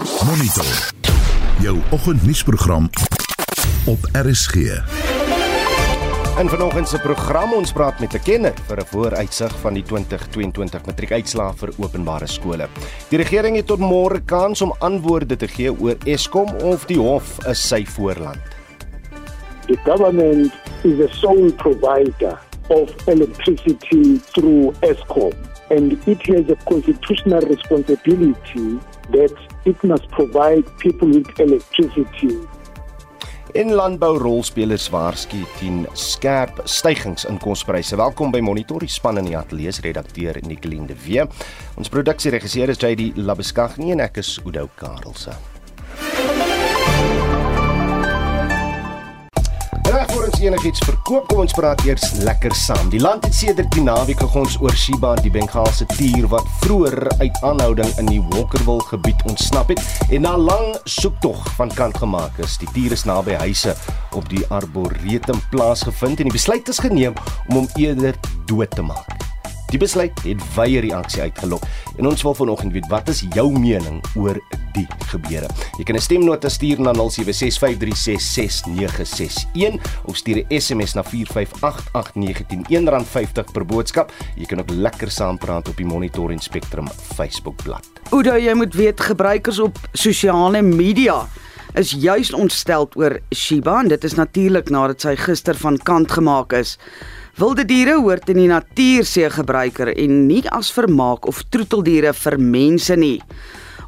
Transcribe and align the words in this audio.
Monitor. 0.00 0.92
Jou 1.60 1.78
oggendnuusprogram 1.90 2.90
op 3.86 3.98
RSG. 4.12 4.54
In 6.38 6.48
vanoggend 6.48 6.88
se 6.88 6.98
program 6.98 7.52
ons 7.52 7.72
praat 7.72 8.00
met 8.00 8.14
'n 8.14 8.22
kenner 8.22 8.52
vir 8.66 8.78
'n 8.78 8.86
vooruitsig 8.86 9.52
van 9.60 9.74
die 9.74 9.82
2022 9.82 10.84
matriekuitslae 10.84 11.52
vir 11.56 11.70
openbare 11.76 12.26
skole. 12.26 12.68
Die 13.08 13.18
regering 13.18 13.56
het 13.56 13.66
tot 13.66 13.78
môre 13.78 14.20
kans 14.24 14.62
om 14.62 14.74
antwoorde 14.78 15.36
te 15.36 15.48
gee 15.48 15.80
oor 15.80 15.96
Eskom 16.04 16.48
of 16.56 16.84
die 16.84 16.98
hof 16.98 17.46
is 17.46 17.68
sy 17.68 17.84
voorland. 17.86 18.42
The 19.66 19.76
government 19.84 20.52
is 20.82 21.00
a 21.00 21.08
sole 21.14 21.52
provider 21.52 22.38
of 22.68 22.90
electricity 23.06 24.20
through 24.32 24.74
Eskom 24.80 25.32
and 25.70 25.92
it 26.06 26.26
has 26.26 26.50
a 26.50 26.56
constitutional 26.64 27.40
responsibility 27.40 28.78
that 29.10 29.51
it 29.64 29.82
must 29.84 30.08
provide 30.08 30.64
people 30.78 31.08
with 31.08 31.38
electricity 31.38 32.38
En 33.52 33.74
landbourolspelers 33.76 34.86
waarsku 34.88 35.42
teen 35.58 35.82
skerp 35.92 36.62
stygings 36.64 37.26
in 37.28 37.36
kospryse. 37.36 37.96
Welkom 38.00 38.32
by 38.32 38.40
Monitor, 38.40 38.80
die 38.80 38.88
span 38.88 39.20
in 39.20 39.28
die 39.28 39.36
ateljee 39.36 39.76
se 39.76 39.84
redakteur 39.84 40.40
Nicoline 40.48 40.88
de 40.88 40.96
Wee. 41.04 41.28
Ons 41.76 41.92
produksieregisseur 41.92 42.72
is 42.72 42.80
JD 42.80 43.12
Labeskagni 43.20 43.92
en 43.92 44.06
ek 44.08 44.22
is 44.24 44.38
Udo 44.48 44.70
Karelse. 44.80 45.36
Ons 50.28 50.42
enigiets 50.44 50.82
verkoop, 50.86 51.24
kom 51.30 51.40
ons 51.42 51.54
praat 51.56 51.80
eers 51.86 52.04
lekker 52.22 52.54
saam. 52.54 52.90
Die 52.92 53.00
land 53.02 53.24
het 53.26 53.34
sedert 53.34 53.70
die 53.74 53.82
naweek 53.82 54.20
gegons 54.22 54.58
oor 54.62 54.74
Shiba, 54.76 55.14
die 55.24 55.32
Bengaalse 55.32 55.86
tier 55.94 56.28
wat 56.30 56.46
vroeër 56.60 57.08
uit 57.22 57.40
aanhouding 57.48 57.90
in 58.02 58.10
die 58.10 58.20
Walkerville 58.34 58.84
gebied 58.90 59.24
ontsnap 59.30 59.72
het 59.72 59.82
en 60.12 60.26
na 60.26 60.36
lang 60.38 60.76
soektog 60.84 61.42
van 61.56 61.72
kant 61.74 61.98
gemaak 62.02 62.38
is. 62.44 62.58
Die 62.62 62.70
tier 62.76 62.94
is 62.94 63.06
naby 63.08 63.40
huise 63.42 63.74
op 64.14 64.28
die 64.30 64.44
Arboretum 64.52 65.42
plaasgevind 65.50 66.22
en 66.22 66.30
die 66.30 66.38
besluit 66.38 66.68
is 66.70 66.82
geneem 66.82 67.18
om 67.48 67.62
hom 67.62 67.70
eerder 67.80 68.18
dood 68.50 68.70
te 68.76 68.86
maak. 68.86 69.31
Die 69.72 69.80
besluit 69.80 70.12
het 70.26 70.42
wye 70.52 70.82
reaksie 70.84 71.22
uitgelok 71.24 71.62
en 71.96 72.04
ons 72.10 72.20
wil 72.26 72.34
vanoggend 72.36 72.74
weet 72.76 72.84
wat 72.92 73.08
is 73.08 73.22
jou 73.32 73.48
mening 73.56 74.04
oor 74.20 74.36
die 74.76 74.84
gebeure. 75.08 75.48
Jy 75.78 75.84
kan 75.88 75.96
'n 75.96 76.00
stemnota 76.00 76.48
stuur 76.48 76.80
na 76.80 76.92
0765366961 76.92 79.80
of 80.04 80.16
stuur 80.16 80.44
'n 80.44 80.60
SMS 80.60 80.94
na 80.94 81.02
4588910 81.02 82.88
R50 82.88 83.52
per 83.52 83.64
boodskap. 83.64 84.12
Jy 84.36 84.44
kan 84.44 84.60
ook 84.60 84.70
lekker 84.70 85.10
saampraat 85.10 85.68
op 85.68 85.76
die 85.76 85.86
Monitor 85.86 86.30
en 86.30 86.38
Spectrum 86.38 86.88
Facebookblad. 87.14 87.88
Oudo, 88.10 88.36
jy 88.36 88.54
moet 88.54 88.74
weet 88.74 89.00
gebruikers 89.00 89.58
op 89.58 89.78
sosiale 89.92 90.62
media 90.62 91.28
is 91.74 91.94
juis 91.96 92.32
ontstel 92.32 92.88
oor 92.94 93.20
Shiba 93.34 93.80
en 93.80 93.88
dit 93.88 94.04
is 94.04 94.14
natuurlik 94.14 94.68
nadat 94.68 95.00
sy 95.00 95.16
gister 95.16 95.56
van 95.56 95.78
kant 95.78 96.12
gemaak 96.12 96.52
is. 96.52 96.78
Wilde 97.40 97.64
diere 97.64 97.94
hoort 97.96 98.28
in 98.28 98.36
die 98.42 98.48
natuur 98.50 99.06
sê 99.08 99.30
gebruiker 99.32 99.88
en 99.96 100.16
nie 100.28 100.42
as 100.52 100.68
vermaak 100.76 101.24
of 101.30 101.38
troeteldiere 101.48 102.10
vir 102.12 102.34
mense 102.36 102.96
nie. 103.00 103.22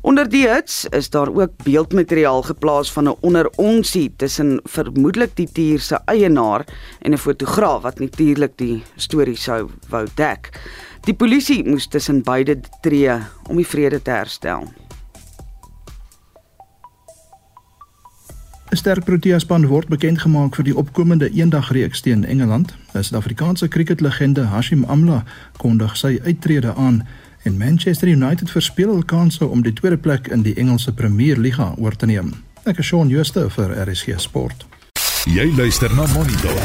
Onder 0.05 0.29
die 0.29 0.47
hits 0.49 0.87
is 0.97 1.11
daar 1.13 1.29
ook 1.29 1.53
beeldmateriaal 1.65 2.41
geplaas 2.49 2.93
van 2.93 3.09
'n 3.09 3.17
onderonsie 3.21 4.13
tussen 4.17 4.61
vermoedelik 4.65 5.37
die 5.37 5.49
dier 5.53 5.81
se 5.81 6.01
eienaar 6.07 6.65
en 7.03 7.13
'n 7.13 7.19
fotograaf 7.19 7.83
wat 7.83 8.01
natuurlik 8.01 8.57
die 8.57 8.83
storie 8.97 9.37
sou 9.37 9.69
wou 9.89 10.07
dek. 10.17 10.49
Die 11.05 11.15
polisie 11.15 11.69
moes 11.69 11.87
tussen 11.87 12.23
beide 12.23 12.61
tree 12.81 13.13
om 13.49 13.57
die 13.57 13.67
vrede 13.67 14.03
te 14.03 14.11
herstel. 14.11 14.84
'n 18.75 18.77
Sterk 18.77 19.05
Proteaspan 19.05 19.67
word 19.67 19.87
bekend 19.87 20.19
gemaak 20.19 20.57
vir 20.59 20.65
die 20.67 20.75
opkomende 20.75 21.29
eendagreeks 21.31 22.01
teen 22.01 22.25
Engeland. 22.25 22.75
'n 22.93 23.05
Suid-Afrikaanse 23.05 23.69
cricketlegende, 23.69 24.43
Hashim 24.51 24.85
Amla, 24.85 25.25
kondig 25.57 25.97
sy 25.97 26.19
uittrede 26.25 26.75
aan 26.75 27.07
en 27.43 27.57
Manchester 27.57 28.09
United 28.09 28.51
verspeel 28.51 28.89
hul 28.89 29.05
kanse 29.05 29.47
om 29.47 29.63
die 29.63 29.73
tweede 29.73 29.97
plek 29.97 30.27
in 30.27 30.43
die 30.43 30.55
Engelse 30.55 30.93
Premier 30.93 31.39
Liga 31.39 31.75
oor 31.79 31.97
te 31.97 32.07
neem. 32.07 32.33
Ek 32.65 32.79
is 32.79 32.87
Shaun 32.87 33.11
Schuster 33.11 33.51
vir 33.51 33.87
RSG 33.87 34.19
Sport. 34.19 34.67
Jy 35.25 35.55
luister 35.57 35.95
na 35.95 36.07
Monitor. 36.07 36.59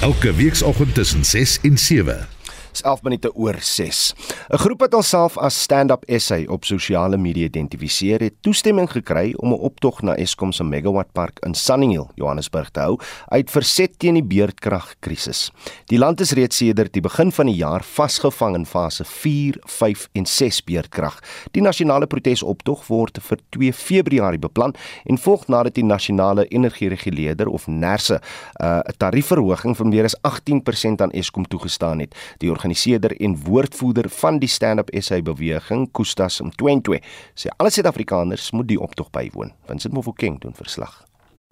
Elke 0.00 0.34
weekoggend 0.34 0.94
tussen 0.94 1.24
6 1.24 1.58
en 1.62 1.78
7 1.78 2.39
is 2.72 2.82
11 2.82 3.02
minute 3.02 3.34
oor 3.34 3.56
6. 3.60 4.14
'n 4.50 4.58
Groep 4.58 4.80
wat 4.80 4.92
homself 4.92 5.38
as 5.38 5.62
Stand 5.62 5.90
Up 5.90 6.04
SA 6.06 6.38
op 6.48 6.64
sosiale 6.64 7.16
media 7.16 7.44
identifiseer, 7.44 8.20
het 8.20 8.34
toestemming 8.42 8.90
gekry 8.90 9.34
om 9.36 9.52
'n 9.52 9.60
optog 9.60 10.02
na 10.02 10.16
Eskom 10.16 10.52
se 10.52 10.64
megawatt 10.64 11.12
park 11.12 11.38
in 11.46 11.54
Sunninghill, 11.54 12.08
Johannesburg 12.14 12.70
te 12.70 12.80
hou, 12.80 12.98
uit 13.28 13.50
verset 13.50 13.98
teen 13.98 14.14
die 14.14 14.24
beurtkragkrisis. 14.24 15.50
Die 15.86 15.98
land 15.98 16.20
is 16.20 16.32
reeds 16.32 16.56
sedert 16.56 16.92
die 16.92 17.02
begin 17.02 17.32
van 17.32 17.46
die 17.46 17.56
jaar 17.56 17.82
vasgevang 17.82 18.54
in 18.54 18.66
fase 18.66 19.04
4, 19.04 19.56
5 19.66 20.08
en 20.12 20.26
6 20.26 20.64
beurtkrag. 20.64 21.20
Die 21.50 21.62
nasionale 21.62 22.06
protesoptog 22.06 22.86
word 22.86 23.18
vir 23.22 23.38
2 23.50 23.72
Februarie 23.72 24.38
beplan 24.38 24.74
en 25.04 25.18
volg 25.18 25.46
nadat 25.46 25.74
die 25.74 25.84
nasionale 25.84 26.46
energiereguleerder 26.48 27.48
of 27.48 27.66
NERSA 27.66 28.20
uh, 28.62 28.80
'n 28.80 28.96
tariefverhoging 28.96 29.76
van 29.76 29.88
meer 29.88 30.04
as 30.04 30.16
18% 30.20 31.00
aan 31.02 31.10
Eskom 31.10 31.46
toegestaan 31.48 32.00
het. 32.00 32.14
Die 32.38 32.50
organiseerder 32.70 33.16
en 33.20 33.36
woordvoerder 33.44 34.08
van 34.08 34.38
die 34.38 34.48
Stand 34.48 34.80
Up 34.80 34.90
SA 35.02 35.20
beweging, 35.22 35.90
Kustas 35.92 36.40
Mtwentwe, 36.40 37.00
sê 37.34 37.50
alle 37.58 37.70
Suid-Afrikaners 37.70 38.52
moet 38.52 38.68
die 38.68 38.78
optog 38.80 39.10
bywoon. 39.10 39.52
Vincent 39.66 39.94
Mofokeng 39.94 40.38
doen 40.40 40.54
verslag. 40.54 41.04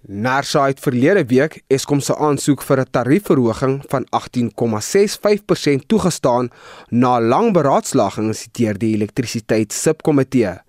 Narsa 0.07 0.69
het 0.69 0.81
verlede 0.81 1.25
week 1.27 1.63
Eskom 1.69 2.01
se 2.01 2.15
aansoek 2.15 2.63
vir 2.63 2.81
'n 2.81 2.91
tariefverhoging 2.91 3.83
van 3.91 4.07
18,65% 4.11 5.87
toegestaan 5.89 6.51
na 6.91 7.21
lang 7.21 7.53
beraadslagings 7.53 8.47
deur 8.53 8.79
die 8.79 8.95
elektrisiteit 8.95 9.73
subkomitee. 9.73 10.63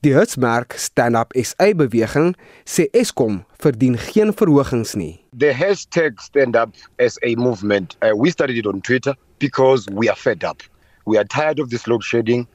Die 0.00 0.14
Hertzmerk 0.14 0.72
Stand 0.76 1.14
Up 1.14 1.30
SA 1.36 1.74
beweging 1.74 2.34
sê 2.64 2.88
Eskom 2.90 3.44
verdien 3.58 3.98
geen 3.98 4.32
verhogings 4.32 4.94
nie. 4.94 5.20
The 5.38 5.52
hashtag 5.52 6.18
Stand 6.18 6.56
Up 6.56 6.74
SA 6.98 7.34
movement, 7.36 7.96
uh, 8.02 8.10
we 8.16 8.30
started 8.30 8.56
it 8.56 8.66
on 8.66 8.80
Twitter 8.80 9.14
because 9.42 9.88
we 9.90 10.08
are 10.08 10.14
fed 10.14 10.44
up. 10.44 10.62
We 11.04 11.18
are 11.18 11.24
tired 11.24 11.58
of 11.58 11.70
this 11.70 11.88
load 11.88 12.04
shedding 12.04 12.46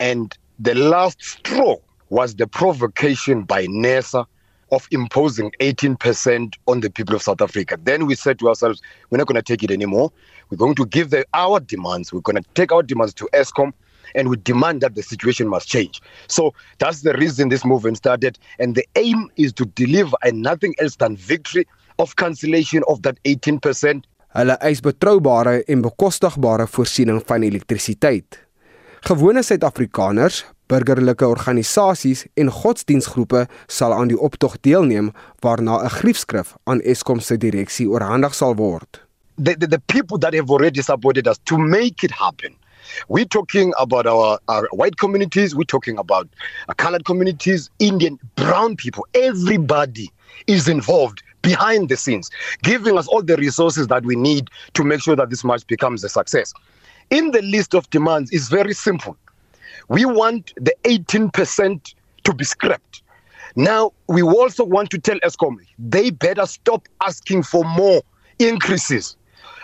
and 0.00 0.36
the 0.58 0.74
last 0.74 1.22
straw 1.22 1.76
was 2.08 2.36
the 2.36 2.46
provocation 2.46 3.42
by 3.42 3.66
NESA 3.66 4.24
of 4.72 4.88
imposing 4.90 5.52
18% 5.60 6.54
on 6.66 6.80
the 6.80 6.88
people 6.88 7.14
of 7.14 7.20
South 7.20 7.42
Africa. 7.42 7.78
Then 7.84 8.06
we 8.06 8.14
said 8.14 8.38
to 8.38 8.48
ourselves, 8.48 8.80
we're 9.10 9.18
not 9.18 9.26
going 9.26 9.36
to 9.36 9.42
take 9.42 9.62
it 9.62 9.70
anymore. 9.70 10.10
We're 10.48 10.56
going 10.56 10.76
to 10.76 10.86
give 10.86 11.10
the, 11.10 11.26
our 11.34 11.60
demands. 11.60 12.10
We're 12.10 12.20
going 12.20 12.42
to 12.42 12.48
take 12.54 12.72
our 12.72 12.82
demands 12.82 13.12
to 13.14 13.28
ESCOM 13.34 13.74
and 14.14 14.30
we 14.30 14.38
demand 14.38 14.80
that 14.80 14.94
the 14.94 15.02
situation 15.02 15.46
must 15.46 15.68
change. 15.68 16.00
So 16.26 16.54
that's 16.78 17.02
the 17.02 17.12
reason 17.12 17.50
this 17.50 17.66
movement 17.66 17.98
started. 17.98 18.38
And 18.58 18.76
the 18.76 18.86
aim 18.96 19.28
is 19.36 19.52
to 19.54 19.66
deliver 19.66 20.16
and 20.24 20.40
nothing 20.40 20.74
else 20.80 20.96
than 20.96 21.16
victory 21.16 21.66
of 21.98 22.16
cancellation 22.16 22.82
of 22.88 23.02
that 23.02 23.22
18%. 23.24 24.04
Hulle 24.30 24.54
eis 24.62 24.78
betroubare 24.78 25.64
en 25.66 25.80
bekostigbare 25.82 26.68
voorsiening 26.70 27.22
van 27.26 27.42
elektrisiteit. 27.42 28.38
Gewone 29.08 29.42
Suid-Afrikaners, 29.42 30.44
burgerlike 30.70 31.26
organisasies 31.26 32.26
en 32.38 32.52
godsdienstgroepe 32.54 33.46
sal 33.66 33.94
aan 33.96 34.12
die 34.12 34.18
optog 34.18 34.54
deelneem 34.62 35.10
waarna 35.42 35.82
'n 35.82 35.90
griefskrif 35.98 36.54
aan 36.64 36.80
Eskom 36.80 37.20
se 37.20 37.36
direksie 37.36 37.88
oorhandig 37.88 38.34
sal 38.34 38.54
word. 38.54 39.02
The, 39.42 39.56
the, 39.56 39.66
the 39.66 39.82
people 39.86 40.18
that 40.18 40.34
have 40.34 40.50
already 40.50 40.82
supported 40.82 41.26
us 41.26 41.38
to 41.44 41.58
make 41.58 42.04
it 42.06 42.12
happen 42.12 42.54
We're 43.08 43.28
talking 43.28 43.72
about 43.78 44.06
our, 44.06 44.38
our 44.46 44.68
white 44.72 44.96
communities, 44.96 45.54
we're 45.54 45.64
talking 45.64 45.98
about 45.98 46.28
our 46.68 46.74
colored 46.74 47.04
communities, 47.04 47.70
Indian, 47.78 48.18
brown 48.34 48.76
people, 48.76 49.06
everybody 49.14 50.10
is 50.46 50.68
involved 50.68 51.22
behind 51.42 51.88
the 51.88 51.96
scenes, 51.96 52.30
giving 52.62 52.98
us 52.98 53.06
all 53.08 53.22
the 53.22 53.36
resources 53.36 53.88
that 53.88 54.04
we 54.04 54.16
need 54.16 54.48
to 54.74 54.84
make 54.84 55.00
sure 55.02 55.16
that 55.16 55.30
this 55.30 55.44
march 55.44 55.66
becomes 55.66 56.04
a 56.04 56.08
success. 56.08 56.52
In 57.10 57.32
the 57.32 57.42
list 57.42 57.74
of 57.74 57.88
demands 57.90 58.30
is 58.30 58.48
very 58.48 58.72
simple. 58.72 59.16
We 59.88 60.04
want 60.04 60.52
the 60.56 60.74
18% 60.84 61.94
to 62.24 62.34
be 62.34 62.44
scrapped. 62.44 63.02
Now, 63.56 63.92
we 64.08 64.22
also 64.22 64.64
want 64.64 64.90
to 64.90 64.98
tell 64.98 65.18
ESCOM 65.20 65.56
they 65.78 66.10
better 66.10 66.46
stop 66.46 66.86
asking 67.02 67.42
for 67.42 67.64
more 67.64 68.02
increases 68.38 69.16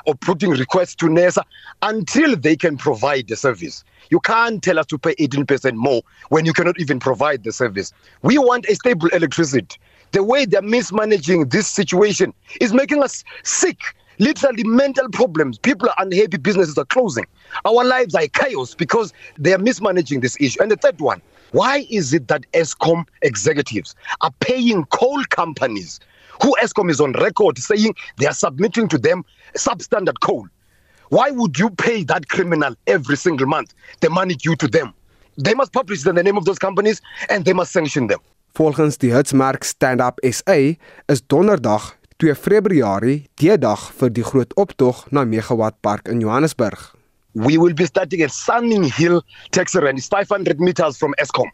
or 0.07 0.15
putting 0.15 0.51
requests 0.51 0.95
to 0.97 1.07
NESA 1.07 1.43
until 1.83 2.37
they 2.37 2.57
can 2.57 2.77
provide 2.77 3.29
the 3.29 3.37
service. 3.37 3.85
You 4.11 4.21
can't 4.21 4.63
tell 4.63 4.79
us 4.79 4.87
to 4.87 4.99
pay 4.99 5.15
18% 5.17 5.75
more 5.75 6.03
when 6.29 6.47
you 6.47 6.53
cannot 6.53 6.81
even 6.81 6.99
provide 6.99 7.45
the 7.45 7.53
service. 7.53 7.93
We 8.23 8.39
want 8.39 8.67
a 8.67 8.75
stable 8.75 9.09
electricity. 9.09 9.77
The 10.13 10.23
way 10.23 10.47
they're 10.47 10.63
mismanaging 10.63 11.49
this 11.49 11.69
situation 11.69 12.33
is 12.61 12.73
making 12.73 13.03
us 13.03 13.25
sick. 13.45 13.79
Literally 14.19 14.65
mental 14.65 15.11
problems. 15.11 15.59
People 15.59 15.89
are 15.91 15.95
unhappy, 15.99 16.39
businesses 16.39 16.79
are 16.79 16.87
closing. 16.87 17.27
Our 17.67 17.85
lives 17.85 18.15
are 18.15 18.27
chaos 18.29 18.75
because 18.75 19.13
they 19.39 19.53
are 19.53 19.59
mismanaging 19.59 20.21
this 20.21 20.37
issue. 20.41 20.63
And 20.63 20.71
the 20.71 20.77
third 20.77 21.01
one, 21.01 21.21
Why 21.53 21.87
is 21.91 22.15
it 22.15 22.29
that 22.29 22.51
ESCOM 22.53 23.05
executives 23.23 23.95
are 24.23 24.31
paying 24.41 24.85
coal 24.87 25.23
companies 25.31 26.01
who 26.43 26.55
ESCOM 26.63 26.91
is 26.91 27.01
on 27.01 27.13
record 27.13 27.59
saying 27.59 27.95
they 28.17 28.27
are 28.27 28.33
submitting 28.33 28.89
to 28.89 28.99
them 28.99 29.25
substandard 29.55 30.21
coal? 30.21 30.47
Why 31.11 31.31
would 31.31 31.59
you 31.59 31.71
pay 31.71 32.03
that 32.05 32.29
criminal 32.29 32.75
every 32.87 33.17
single 33.17 33.47
month 33.47 33.75
the 34.01 34.11
money 34.11 34.35
due 34.35 34.57
to 34.57 34.67
them? 34.67 34.93
They 35.39 35.55
must 35.55 35.73
publish 35.73 36.03
the 36.03 36.13
name 36.13 36.37
of 36.37 36.47
those 36.47 36.59
companies 36.59 37.01
and 37.29 37.45
they 37.45 37.53
must 37.53 37.73
sanction 37.73 38.07
them. 38.07 38.21
Volgens 38.57 38.97
die 38.97 39.13
Hitsmerk 39.13 39.65
Stand 39.65 40.01
Up 40.01 40.19
SA 40.25 40.55
is 41.09 41.27
Donderdag 41.29 41.99
2 42.17 42.35
Februarie 42.35 43.27
die 43.37 43.59
dag 43.61 43.83
vir 43.99 44.09
die 44.09 44.25
groot 44.25 44.55
optog 44.57 45.03
na 45.13 45.27
Megawatt 45.29 45.77
Park 45.85 46.09
in 46.09 46.23
Johannesburg. 46.25 46.95
We 47.35 47.61
will 47.61 47.75
be 47.75 47.85
starting 47.85 48.23
at 48.23 48.33
Sunning 48.33 48.85
Hill. 48.89 49.21
It's 49.53 50.09
500 50.09 50.59
meters 50.59 50.97
from 50.97 51.13
Eskom. 51.21 51.51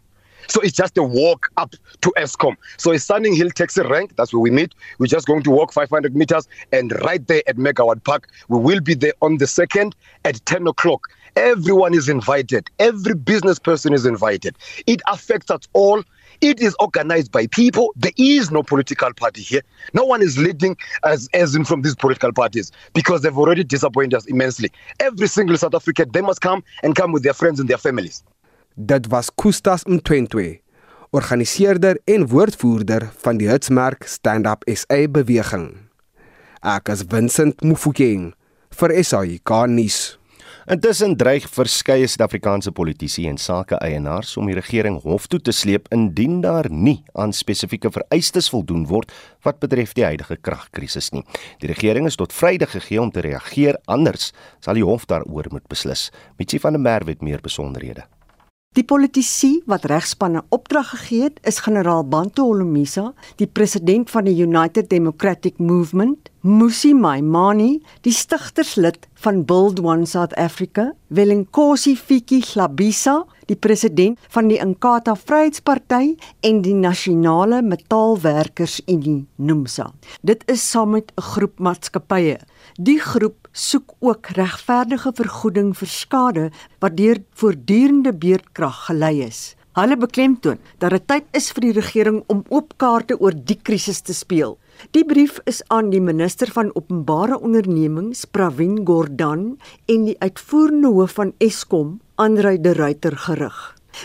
So 0.46 0.60
it's 0.60 0.76
just 0.76 0.96
a 0.96 1.02
walk 1.02 1.50
up 1.56 1.74
to 2.02 2.12
Eskom. 2.16 2.54
So 2.76 2.92
it's 2.92 3.04
Sunning 3.04 3.34
Hill 3.34 3.50
taxi 3.50 3.82
rank. 3.82 4.14
That's 4.14 4.32
where 4.32 4.40
we 4.40 4.52
meet. 4.52 4.72
We're 5.00 5.06
just 5.06 5.26
going 5.26 5.42
to 5.42 5.50
walk 5.50 5.72
500 5.72 6.14
meters 6.14 6.46
and 6.70 6.92
right 7.02 7.26
there 7.26 7.42
at 7.48 7.56
Megawatt 7.56 8.04
Park, 8.04 8.28
we 8.46 8.60
will 8.60 8.80
be 8.80 8.94
there 8.94 9.14
on 9.22 9.38
the 9.38 9.46
2nd 9.46 9.94
at 10.24 10.44
10 10.46 10.68
o'clock. 10.68 11.08
Everyone 11.36 11.94
is 11.94 12.08
invited. 12.08 12.68
Every 12.78 13.14
business 13.14 13.58
person 13.58 13.92
is 13.92 14.04
invited. 14.04 14.56
It 14.86 15.00
affects 15.06 15.50
us 15.50 15.62
all. 15.72 16.02
It 16.40 16.60
is 16.60 16.76
organized 16.80 17.32
by 17.32 17.46
people. 17.46 17.92
There 17.96 18.12
is 18.18 18.50
no 18.50 18.62
political 18.62 19.12
party 19.14 19.42
here. 19.42 19.62
No 19.94 20.04
one 20.04 20.22
is 20.22 20.36
leading 20.36 20.76
as, 21.04 21.28
as 21.32 21.54
in 21.54 21.64
from 21.64 21.82
these 21.82 21.94
political 21.94 22.32
parties 22.32 22.72
because 22.94 23.22
they've 23.22 23.38
already 23.38 23.64
disappointed 23.64 24.14
us 24.14 24.26
immensely. 24.26 24.70
Every 25.00 25.28
single 25.28 25.56
South 25.56 25.74
African, 25.74 26.10
they 26.12 26.20
must 26.20 26.40
come 26.40 26.62
and 26.82 26.94
come 26.94 27.12
with 27.12 27.22
their 27.22 27.34
friends 27.34 27.60
and 27.60 27.68
their 27.68 27.78
families. 27.78 28.22
Dit 28.74 29.06
was 29.08 29.30
Kustas 29.30 29.84
Mtwentwe, 29.84 30.60
organiseerder 31.10 31.98
en 32.04 32.24
woordvoerder 32.28 33.10
van 33.20 33.36
die 33.36 33.50
Hitsmerk 33.50 34.06
Stand 34.08 34.46
Up 34.48 34.64
SA 34.66 35.04
beweging. 35.12 35.68
Ek 36.64 36.88
is 36.88 37.04
Vincent 37.04 37.60
Mufokeng 37.60 38.32
vir 38.72 38.96
SAK 39.04 39.52
nuus. 39.68 40.16
Intussen 40.70 41.16
dreig 41.18 41.48
verskeie 41.50 42.06
Suid-Afrikaanse 42.06 42.70
politici 42.70 43.24
en 43.26 43.34
sake-eienaars 43.34 44.36
om 44.38 44.46
die 44.46 44.54
regering 44.54 45.00
hof 45.02 45.26
toe 45.26 45.40
te 45.42 45.50
sleep 45.50 45.88
indien 45.90 46.38
daar 46.44 46.68
nie 46.70 47.00
aan 47.18 47.34
spesifieke 47.34 47.90
vereistes 47.90 48.46
voldoen 48.54 48.84
word 48.86 49.10
wat 49.42 49.58
betref 49.58 49.96
die 49.98 50.06
huidige 50.06 50.38
kragkrisis 50.38 51.10
nie. 51.16 51.24
Die 51.58 51.72
regering 51.72 52.06
is 52.06 52.20
tot 52.20 52.30
Vrydag 52.30 52.76
gegee 52.76 53.02
om 53.02 53.10
te 53.10 53.26
reageer, 53.26 53.80
anders 53.90 54.30
sal 54.62 54.78
die 54.78 54.86
hof 54.86 55.10
daaroor 55.10 55.50
moet 55.50 55.66
beslis. 55.66 56.12
Mitsi 56.38 56.62
van 56.62 56.78
der 56.78 56.86
Merwe 56.86 57.16
het 57.16 57.26
meer 57.26 57.42
besonderhede. 57.42 58.06
Die 58.72 58.84
politici 58.88 59.58
wat 59.68 59.84
regspanne 59.84 60.40
opdrag 60.48 60.94
gegee 60.94 61.26
het, 61.26 61.40
is 61.44 61.58
generaal 61.60 62.06
Bantu 62.08 62.46
Holomisa, 62.46 63.10
die 63.36 63.46
president 63.46 64.08
van 64.08 64.24
die 64.24 64.32
United 64.46 64.88
Democratic 64.88 65.58
Movement, 65.60 66.30
Musi 66.40 66.94
Maimani, 66.96 67.82
die 68.00 68.14
stigterslid 68.16 69.10
van 69.20 69.42
Build 69.44 69.82
One 69.84 70.08
South 70.08 70.32
Africa, 70.40 70.94
Welenkosi 71.12 71.98
Fiki 72.00 72.40
Hlabisa, 72.40 73.18
die 73.52 73.58
president 73.60 74.16
van 74.32 74.48
die 74.48 74.56
Inkatha 74.62 75.18
Vryheidsparty 75.20 76.16
en 76.40 76.64
die 76.64 76.72
Nasionale 76.72 77.60
Metaalwerkersunie 77.60 79.26
NUMSA. 79.36 79.90
Dit 80.24 80.48
is 80.48 80.64
saam 80.64 80.96
met 80.96 81.12
'n 81.12 81.20
groep 81.20 81.58
maatskappye. 81.58 82.38
Die 82.80 82.98
groep 82.98 83.41
soek 83.52 83.92
ook 84.00 84.32
regverdige 84.36 85.12
vergoeding 85.16 85.72
vir 85.76 85.88
skade 85.88 86.44
wat 86.80 86.96
deur 86.96 87.20
voortdurende 87.36 88.12
beerdkrag 88.12 88.86
gelei 88.88 89.20
is. 89.26 89.52
Hulle 89.72 89.96
beklemtoon 89.96 90.58
dat 90.80 90.92
dit 90.92 91.04
tyd 91.08 91.28
is 91.38 91.46
vir 91.56 91.64
die 91.64 91.76
regering 91.78 92.18
om 92.32 92.42
oop 92.52 92.74
kaarte 92.76 93.16
oor 93.16 93.32
die 93.32 93.56
krisis 93.56 94.02
te 94.04 94.12
speel. 94.12 94.58
Die 94.92 95.04
brief 95.08 95.38
is 95.48 95.62
aan 95.72 95.88
die 95.92 96.00
minister 96.00 96.50
van 96.52 96.72
openbare 96.76 97.38
ondernemings, 97.40 98.26
Pravin 98.28 98.82
Gordhan, 98.84 99.56
en 99.88 100.04
die 100.08 100.18
uitvoerende 100.20 100.92
hoof 100.92 101.16
van 101.20 101.32
Eskom, 101.40 102.00
Andrei 102.20 102.58
de 102.60 102.74
Ruyter 102.76 103.16
gerig. 103.16 103.60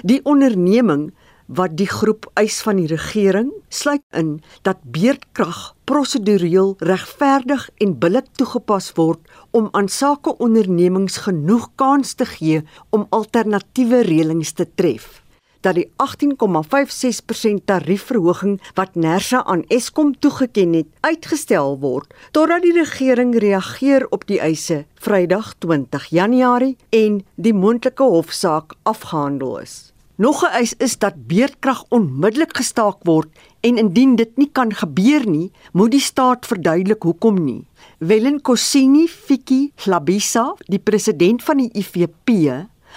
Die 0.07 0.21
onderneming 0.23 1.09
wat 1.47 1.77
die 1.79 1.87
groep 1.87 2.27
eis 2.35 2.59
van 2.61 2.79
die 2.81 2.89
regering 2.91 3.51
sluit 3.69 4.03
in 4.11 4.37
dat 4.67 4.83
beerdkrag 4.83 5.73
prosedureel 5.87 6.75
regverdig 6.83 7.69
en 7.83 7.95
billik 7.99 8.27
toegepas 8.39 8.91
word 8.99 9.23
om 9.51 9.69
aan 9.71 9.87
sakeondernemings 9.87 11.23
genoeg 11.27 11.69
kans 11.75 12.13
te 12.19 12.27
gee 12.27 12.65
om 12.89 13.07
alternatiewe 13.09 14.03
reëlings 14.07 14.51
te 14.59 14.67
tref 14.75 15.23
dat 15.65 15.75
die 15.75 15.87
18,56% 15.99 17.63
tariefverhoging 17.65 18.59
wat 18.77 18.95
Nersa 18.95 19.43
aan 19.43 19.63
Eskom 19.67 20.13
toegeken 20.19 20.73
het, 20.73 20.87
uitgestel 21.01 21.79
word 21.81 22.13
totdat 22.31 22.63
die 22.63 22.75
regering 22.77 23.35
reageer 23.35 24.07
op 24.09 24.27
die 24.29 24.39
eise 24.39 24.85
Vrydag 25.01 25.53
20 25.65 26.09
Januarie 26.13 26.77
en 26.89 27.21
die 27.35 27.53
moontlike 27.53 28.03
hofsaak 28.03 28.77
afgehandel 28.83 29.59
is. 29.65 29.96
Nog 30.17 30.41
'n 30.43 30.49
eis 30.51 30.73
is 30.77 30.97
dat 30.97 31.27
beerdkrag 31.27 31.83
onmiddellik 31.89 32.57
gestaak 32.57 32.97
word 33.03 33.29
en 33.61 33.77
indien 33.77 34.15
dit 34.15 34.37
nie 34.37 34.49
kan 34.51 34.73
gebeur 34.73 35.29
nie, 35.29 35.51
moet 35.73 35.91
die 35.91 35.99
staat 35.99 36.45
verduidelik 36.45 37.03
hoekom 37.03 37.43
nie. 37.45 37.67
Wellen 37.99 38.41
Kosini 38.41 39.07
Fiki 39.07 39.71
Hlabisa, 39.75 40.55
die 40.65 40.79
president 40.79 41.43
van 41.43 41.57
die 41.57 41.69
IFP, 41.73 42.29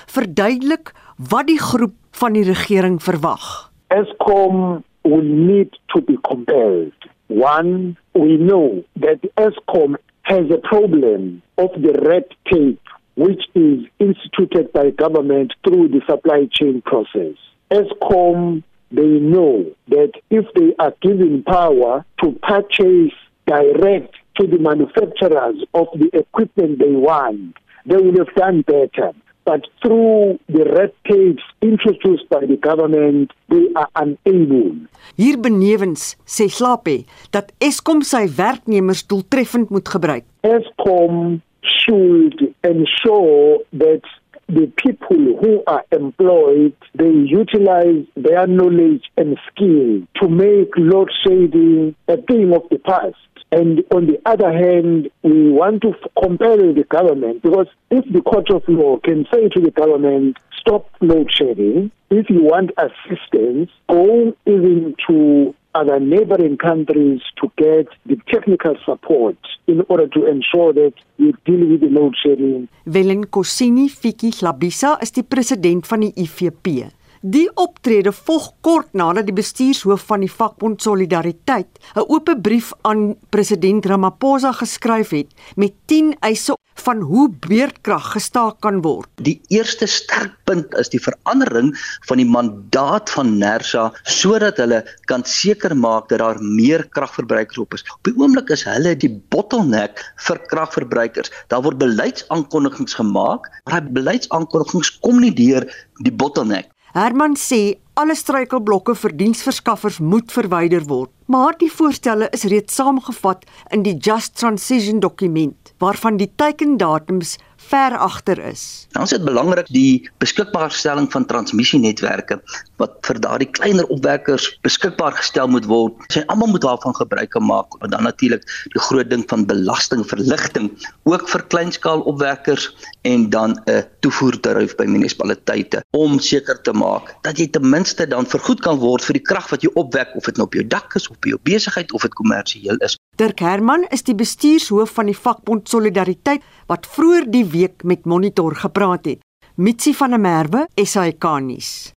verduidelik 0.06 0.94
wat 1.16 1.46
die 1.46 1.58
groep 1.58 1.94
van 2.10 2.32
die 2.32 2.44
regering 2.44 3.02
verwag. 3.02 3.70
ESCOM 3.88 4.82
will 5.02 5.28
need 5.28 5.78
to 5.86 6.00
be 6.00 6.16
compelled. 6.20 7.08
One, 7.26 7.96
we 8.12 8.36
know 8.36 8.82
that 9.00 9.18
ESCOM 9.34 9.96
has 10.22 10.50
a 10.50 10.60
problem 10.68 11.42
of 11.54 11.70
the 11.72 11.92
red 11.92 12.24
tape 12.42 12.89
which 13.20 13.44
is 13.54 13.80
instituted 13.98 14.72
by 14.72 14.88
government 14.90 15.52
through 15.62 15.88
the 15.88 16.00
supply 16.08 16.48
chain 16.50 16.80
process. 16.80 17.36
ESCOM, 17.70 18.62
they 18.90 19.12
know 19.34 19.66
that 19.88 20.12
if 20.30 20.46
they 20.54 20.74
are 20.78 20.94
given 21.02 21.42
power 21.44 22.04
to 22.22 22.32
purchase 22.42 23.12
direct 23.46 24.16
to 24.36 24.46
the 24.46 24.58
manufacturers 24.58 25.58
of 25.74 25.86
the 26.00 26.08
equipment 26.14 26.78
they 26.78 26.96
want, 27.08 27.56
they 27.84 27.96
will 27.96 28.16
have 28.24 28.34
done 28.34 28.62
better. 28.62 29.12
But 29.44 29.66
through 29.82 30.38
the 30.48 30.64
red 30.64 30.92
tapes 31.08 31.42
introduced 31.60 32.26
by 32.30 32.46
the 32.46 32.56
government, 32.56 33.32
they 33.48 33.66
are 33.76 33.88
unable. 33.96 34.88
Hier 35.16 35.36
benewens 35.36 36.16
sê 36.24 36.48
Slape 36.48 37.04
dat 37.36 37.52
Eskom 37.58 38.00
sy 38.06 38.24
werknemers 38.36 39.04
doeltreffend 39.10 39.68
moet 39.74 39.88
gebruik. 39.88 40.26
ESCOM 40.46 41.40
should 41.62 42.54
ensure 42.64 43.58
that 43.72 44.02
the 44.48 44.72
people 44.76 45.16
who 45.40 45.62
are 45.66 45.84
employed 45.92 46.74
they 46.94 47.10
utilize 47.10 48.04
their 48.16 48.46
knowledge 48.46 49.04
and 49.16 49.38
skill 49.48 50.02
to 50.20 50.28
make 50.28 50.70
load 50.76 51.08
shedding 51.24 51.94
a 52.08 52.16
thing 52.16 52.52
of 52.52 52.62
the 52.70 52.78
past. 52.78 53.16
And 53.52 53.84
on 53.94 54.06
the 54.06 54.20
other 54.26 54.52
hand 54.52 55.08
we 55.22 55.50
want 55.50 55.82
to 55.82 55.92
compel 56.20 56.56
the 56.56 56.84
government 56.88 57.42
because 57.42 57.68
if 57.90 58.04
the 58.12 58.22
court 58.22 58.50
of 58.50 58.62
law 58.68 58.98
can 58.98 59.26
say 59.32 59.48
to 59.48 59.60
the 59.60 59.70
government 59.70 60.36
stop 60.58 60.88
load 61.00 61.30
shedding 61.32 61.90
if 62.10 62.28
you 62.28 62.42
want 62.42 62.70
assistance 62.76 63.70
go 63.88 64.34
even 64.46 64.94
to 65.08 65.54
other 65.74 66.00
neighboring 66.00 66.56
countries 66.56 67.20
to 67.40 67.50
get 67.56 67.88
the 68.06 68.16
technical 68.26 68.76
support 68.84 69.36
in 69.66 69.84
order 69.88 70.08
to 70.08 70.26
ensure 70.26 70.72
that 70.72 70.92
we 71.18 71.32
deal 71.44 71.66
with 71.68 71.80
the 71.80 71.88
load 71.88 72.14
shedding. 72.22 72.68
Wellen 72.84 73.26
Kosini 73.30 73.88
Fiki 73.88 74.32
Labisa 74.42 74.98
is 75.00 75.12
die 75.12 75.22
president 75.22 75.86
van 75.86 76.00
die 76.00 76.12
IFP. 76.14 76.90
Die 77.20 77.50
optrede 77.60 78.14
volg 78.16 78.46
kort 78.64 78.94
nadat 78.96 79.26
die 79.28 79.34
bestuurshoof 79.36 80.06
van 80.08 80.22
die 80.24 80.30
vakbond 80.32 80.80
Solidariteit 80.80 81.68
'n 81.92 82.06
oop 82.08 82.30
brief 82.40 82.72
aan 82.80 83.14
president 83.28 83.84
Ramaphosa 83.84 84.52
geskryf 84.52 85.10
het 85.10 85.28
met 85.56 85.74
10 85.84 86.16
eise 86.20 86.56
van 86.74 87.00
hoe 87.00 87.28
beerdkrag 87.28 88.12
gestaak 88.12 88.60
kan 88.60 88.80
word. 88.80 89.08
Die 89.20 89.40
eerste 89.48 89.86
sterk 89.86 90.32
punt 90.44 90.72
is 90.80 90.88
die 90.88 91.02
verandering 91.02 91.76
van 92.08 92.16
die 92.16 92.26
mandaat 92.26 93.10
van 93.10 93.36
Nersa 93.36 93.92
sodat 94.04 94.56
hulle 94.56 94.80
kan 95.04 95.20
seker 95.24 95.76
maak 95.76 96.08
dat 96.08 96.24
daar 96.24 96.40
meer 96.40 96.88
kragverbruikers 96.88 97.58
op 97.58 97.74
is. 97.74 97.84
Op 97.98 98.04
die 98.04 98.16
oomblik 98.16 98.48
is 98.48 98.64
hulle 98.64 98.96
die 98.96 99.12
bottleneck 99.28 100.00
vir 100.16 100.38
kragverbruikers. 100.46 101.30
Daar 101.48 101.62
word 101.62 101.76
beleidsaankondigings 101.76 102.94
gemaak, 102.94 103.52
maar 103.64 103.80
daai 103.80 103.92
beleidsaankondigings 103.92 104.98
kom 105.00 105.20
nie 105.20 105.34
deur 105.36 105.68
die 106.00 106.16
bottleneck 106.16 106.72
Herman 106.90 107.36
sê 107.38 107.78
alle 107.94 108.16
struikelblokke 108.18 108.96
vir 108.98 109.12
diensverskaffers 109.14 110.00
moet 110.02 110.32
verwyder 110.34 110.82
word, 110.88 111.12
maar 111.30 111.54
die 111.60 111.70
voorstelle 111.70 112.26
is 112.34 112.48
reeds 112.50 112.74
saamgevat 112.80 113.44
in 113.70 113.84
die 113.86 113.94
Just 113.94 114.34
Transition 114.40 114.98
dokument 114.98 115.70
waarvan 115.78 116.18
die 116.18 116.28
teikendatums 116.34 117.36
ver 117.68 117.96
agter 117.96 118.38
is. 118.38 118.86
Dan 118.90 119.02
is 119.02 119.12
dit 119.14 119.24
belangrik 119.24 119.68
die 119.70 120.10
beskikbaarstelling 120.22 121.10
van 121.12 121.26
transmissienetwerke 121.26 122.40
wat 122.80 122.96
vir 123.06 123.20
daardie 123.22 123.50
kleiner 123.58 123.86
opwekkers 123.94 124.48
beskikbaar 124.66 125.14
gestel 125.18 125.50
moet 125.52 125.68
word. 125.70 125.94
Sy 126.12 126.24
almal 126.32 126.50
moet 126.54 126.64
daarvan 126.64 126.96
gebruik 126.96 127.38
maak. 127.40 127.76
En 127.84 127.90
dan 127.90 128.02
natuurlik 128.02 128.42
die 128.74 128.82
groot 128.82 129.10
ding 129.10 129.22
van 129.30 129.46
belastingverligting 129.46 130.70
ook 131.08 131.28
vir 131.28 131.44
kleinskaal 131.52 132.02
opwekkers 132.10 132.70
en 133.02 133.30
dan 133.30 133.60
'n 133.66 133.84
toevoertarief 134.00 134.74
by 134.76 134.84
munisipaliteite 134.84 135.84
om 135.90 136.18
seker 136.18 136.60
te 136.62 136.72
maak 136.72 137.14
dat 137.22 137.38
jy 137.38 137.46
ten 137.46 137.70
minste 137.70 138.06
dan 138.06 138.26
vergoed 138.26 138.60
kan 138.60 138.78
word 138.78 139.04
vir 139.04 139.18
die 139.18 139.26
krag 139.30 139.50
wat 139.50 139.62
jy 139.62 139.70
opwek 139.74 140.16
of 140.16 140.24
dit 140.24 140.36
nou 140.36 140.46
op 140.46 140.54
jou 140.54 140.66
dak 140.66 140.94
is 140.94 141.08
of 141.08 141.16
op 141.16 141.24
jou 141.24 141.38
besigheid 141.42 141.92
of 141.92 142.02
dit 142.02 142.14
kommersieel 142.14 142.76
is. 142.76 142.96
Dirk 143.20 143.42
Herman 143.44 143.82
is 143.92 144.00
die 144.06 144.14
bestuurshoof 144.16 144.94
van 144.96 145.10
die 145.10 145.16
vakbond 145.16 145.68
Solidariteit 145.68 146.44
wat 146.72 146.86
vroeër 146.88 147.26
die 147.28 147.42
week 147.52 147.82
met 147.84 148.06
Monitor 148.08 148.54
gepraat 148.56 149.04
het. 149.10 149.20
Mitsi 149.60 149.92
van 149.92 150.16
der 150.16 150.22
Merwe, 150.24 150.62
SAK 150.80 151.26
nuus. 151.44 151.92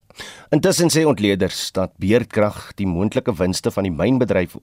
Intussen 0.52 0.90
sê 0.92 1.04
ontleeders 1.08 1.70
dat 1.72 1.94
beerdkrag 1.96 2.72
die 2.76 2.86
moontlike 2.86 3.32
winste 3.38 3.70
van 3.70 3.86
die 3.86 3.92
mynbedryf 3.92 4.56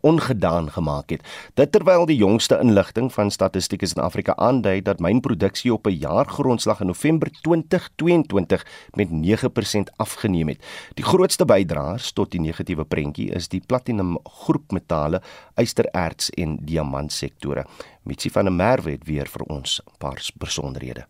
ongedaan 0.00 0.70
gemaak 0.70 1.10
het. 1.10 1.26
Dit 1.54 1.72
terwyl 1.72 2.06
die 2.06 2.16
jongste 2.16 2.58
inligting 2.62 3.12
van 3.12 3.30
Statistiek 3.30 3.84
Suid-Afrika 3.84 4.36
aandui 4.36 4.80
dat 4.82 5.00
mynproduksie 5.04 5.72
op 5.72 5.86
'n 5.86 5.98
jaargrondslag 5.98 6.80
in 6.80 6.86
November 6.86 7.30
2022 7.42 8.66
met 8.94 9.10
9% 9.10 9.90
afgeneem 9.96 10.48
het. 10.48 10.64
Die 10.94 11.04
grootste 11.04 11.44
bydraers 11.44 12.12
tot 12.12 12.30
die 12.30 12.40
negatiewe 12.40 12.84
prentjie 12.84 13.30
is 13.30 13.48
die 13.48 13.62
platinum 13.66 14.18
groepmetale, 14.24 15.22
ystererts 15.54 16.30
en 16.30 16.58
diamantsektore. 16.60 17.66
Mitsi 18.02 18.30
van 18.30 18.44
der 18.44 18.52
Merwe 18.52 18.90
het 18.90 19.04
weer 19.04 19.26
vir 19.26 19.42
ons 19.42 19.80
'n 19.84 19.96
paar 19.98 20.30
besonderhede. 20.38 21.06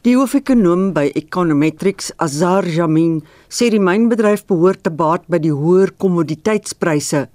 Die 0.00 0.14
hoofekonoom 0.16 0.94
by 0.96 1.10
Econometrics, 1.12 2.06
Azar 2.24 2.64
Jamin, 2.64 3.18
sê 3.52 3.66
die 3.68 3.82
mynbedryf 3.84 4.46
behoort 4.48 4.80
te 4.86 4.88
baat 4.96 5.26
by 5.28 5.36
die 5.44 5.52
hoër 5.52 5.92
kommoditeitspryse, 6.00 7.26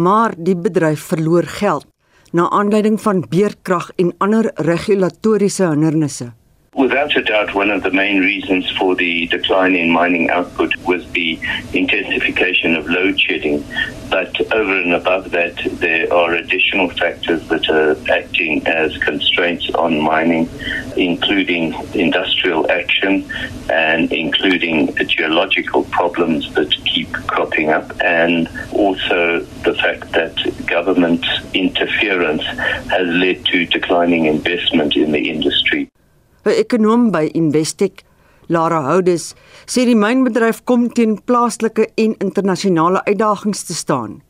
maar 0.00 0.32
die 0.32 0.54
bedryf 0.56 1.04
verloor 1.10 1.44
geld 1.58 1.84
na 2.32 2.46
aanleiding 2.48 2.96
van 2.96 3.20
beerdkrag 3.28 3.90
en 4.00 4.14
ander 4.24 4.48
regulatoriese 4.64 5.68
hindernisse. 5.68 6.30
Without 6.74 7.14
a 7.16 7.22
doubt, 7.22 7.54
one 7.54 7.70
of 7.70 7.82
the 7.82 7.90
main 7.90 8.20
reasons 8.20 8.70
for 8.78 8.96
the 8.96 9.26
decline 9.26 9.74
in 9.74 9.90
mining 9.90 10.30
output 10.30 10.74
was 10.86 11.06
the 11.12 11.38
intensification 11.74 12.74
of 12.76 12.86
load 12.86 13.20
shedding. 13.20 13.62
But 14.08 14.40
over 14.50 14.78
and 14.80 14.94
above 14.94 15.30
that, 15.32 15.60
there 15.80 16.10
are 16.10 16.32
additional 16.32 16.88
factors 16.88 17.46
that 17.48 17.68
are 17.68 17.94
acting 18.10 18.66
as 18.66 18.96
constraints 18.96 19.68
on 19.74 20.00
mining, 20.00 20.48
including 20.96 21.74
industrial 21.92 22.70
action 22.70 23.30
and 23.70 24.10
including 24.10 24.96
geological 25.06 25.84
problems 25.84 26.54
that 26.54 26.70
keep 26.86 27.12
cropping 27.12 27.68
up, 27.68 27.92
and 28.02 28.48
also 28.72 29.40
the 29.64 29.74
fact 29.74 30.10
that 30.12 30.66
government 30.66 31.26
interference 31.52 32.44
has 32.88 33.06
led 33.06 33.44
to 33.44 33.66
declining 33.66 34.24
investment 34.24 34.96
in 34.96 35.12
the 35.12 35.28
industry. 35.28 35.90
'n 36.44 36.50
ekonom 36.62 37.10
by 37.10 37.30
Investec, 37.34 38.04
Lara 38.48 38.82
Houdes, 38.82 39.34
sê 39.66 39.84
die 39.86 39.94
mynbedryf 39.94 40.64
kom 40.64 40.88
teen 40.90 41.16
plaaslike 41.28 41.86
en 41.96 42.14
internasionale 42.20 43.02
uitdagings 43.06 43.62
te 43.64 43.74
staan. 43.74 44.20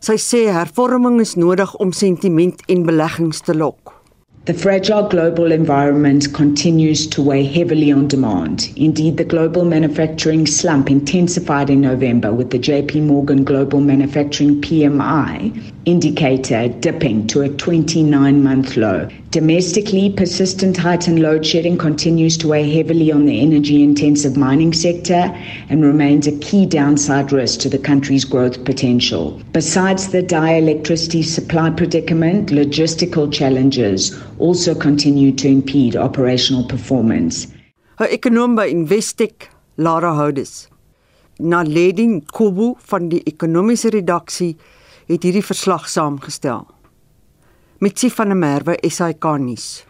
Sy 0.00 0.16
sê 0.16 0.46
hervorming 0.48 1.20
is 1.20 1.36
nodig 1.36 1.74
om 1.76 1.92
sentiment 1.92 2.62
en 2.68 2.86
beleggings 2.86 3.42
te 3.44 3.54
lok. 3.54 4.00
The 4.46 4.54
fragile 4.54 5.06
global 5.06 5.52
environment 5.52 6.32
continues 6.32 7.06
to 7.08 7.22
weigh 7.22 7.44
heavily 7.44 7.92
on 7.92 8.08
demand. 8.08 8.70
Indeed, 8.76 9.18
the 9.18 9.24
global 9.24 9.66
manufacturing 9.66 10.46
slump 10.46 10.90
intensified 10.90 11.68
in 11.68 11.82
November 11.82 12.32
with 12.32 12.48
the 12.50 12.58
JP 12.58 13.02
Morgan 13.02 13.44
Global 13.44 13.82
Manufacturing 13.82 14.62
PMI 14.62 15.52
indicator 15.84 16.68
dipping 16.68 17.26
to 17.26 17.42
a 17.42 17.50
29 17.50 18.42
month 18.42 18.78
low. 18.78 19.08
Domestically, 19.30 20.10
persistent 20.10 20.76
heightened 20.76 21.20
load 21.20 21.46
shedding 21.46 21.78
continues 21.78 22.36
to 22.38 22.48
weigh 22.48 22.68
heavily 22.68 23.12
on 23.12 23.26
the 23.26 23.40
energy 23.40 23.80
intensive 23.80 24.36
mining 24.36 24.72
sector 24.72 25.30
and 25.68 25.84
remains 25.84 26.26
a 26.26 26.36
key 26.38 26.66
downside 26.66 27.30
risk 27.30 27.60
to 27.60 27.68
the 27.68 27.78
country's 27.78 28.24
growth 28.24 28.64
potential. 28.64 29.40
Besides 29.52 30.08
the 30.08 30.20
dire 30.20 30.58
electricity 30.58 31.22
supply 31.22 31.70
predicament, 31.70 32.48
logistical 32.48 33.32
challenges 33.32 34.20
also 34.40 34.74
continue 34.74 35.30
to 35.36 35.46
impede 35.46 35.94
operational 35.94 36.64
performance. 36.64 37.46
Her 37.98 38.08
ekonom 38.08 38.56
by 38.56 38.68
Investec, 38.68 39.46
Lara 39.76 40.12
Houdes. 40.12 40.66
Naledin 41.38 42.26
Kobu 42.32 42.74
van 42.80 43.08
die 43.08 43.22
ekonomiese 43.22 43.94
redaksie 43.94 44.56
het 45.06 45.22
hierdie 45.22 45.46
verslag 45.46 45.86
saamgestel. 45.86 46.66
Mitsi 47.82 48.10
van 48.16 48.28
der 48.28 48.36
Merwe 48.36 48.76
SAK 48.90 49.24
nuus. 49.38 49.89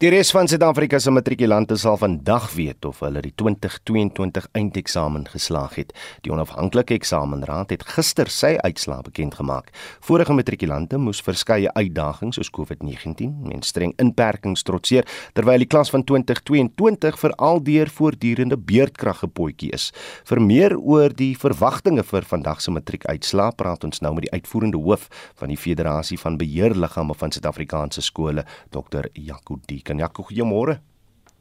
Die 0.00 0.08
res 0.08 0.30
van 0.32 0.48
Suid-Afrika 0.48 0.96
se 0.96 1.12
matrikulante 1.12 1.76
sal 1.76 1.98
vandag 2.00 2.46
weet 2.56 2.86
of 2.88 3.02
hulle 3.04 3.20
die 3.20 3.34
2022 3.36 4.46
eindeksamen 4.56 5.26
geslaag 5.28 5.74
het. 5.76 5.90
Die 6.24 6.32
onafhanklike 6.32 6.94
eksamenraad 6.96 7.74
het 7.74 7.84
gister 7.84 8.30
sy 8.32 8.54
uitslae 8.64 9.02
bekend 9.04 9.36
gemaak. 9.36 9.68
Vorige 10.00 10.32
matrikulante 10.32 10.96
moes 10.96 11.20
verskeie 11.20 11.68
uitdagings 11.76 12.38
soos 12.40 12.48
COVID-19 12.48 13.50
en 13.52 13.60
streng 13.60 13.92
inperkings 14.00 14.64
trotseer 14.64 15.04
terwyl 15.36 15.60
die 15.60 15.68
klas 15.68 15.92
van 15.92 16.06
2022 16.08 17.20
veral 17.20 17.60
deur 17.68 17.92
voortdurende 17.98 18.56
beerdkrag 18.56 19.20
gepotjie 19.26 19.68
is. 19.76 19.90
Vir 20.24 20.40
meer 20.40 20.78
oor 20.80 21.12
die 21.12 21.34
verwagtinge 21.36 22.06
vir 22.08 22.24
vandag 22.32 22.64
se 22.64 22.72
matriekuitslae 22.72 23.52
praat 23.52 23.84
ons 23.84 24.00
nou 24.00 24.14
met 24.16 24.30
die 24.30 24.32
uitvoerende 24.32 24.80
hoof 24.80 25.10
van 25.44 25.52
die 25.52 25.60
Federasie 25.60 26.16
van 26.24 26.40
Beheerliggame 26.40 27.20
van 27.20 27.36
Suid-Afrikaanse 27.36 28.08
skole, 28.08 28.48
Dr. 28.72 29.12
Jaco 29.12 29.60
Diek. 29.68 29.89
Kan 29.90 29.98
Jaco, 29.98 30.22
goeiemôre. 30.22 30.78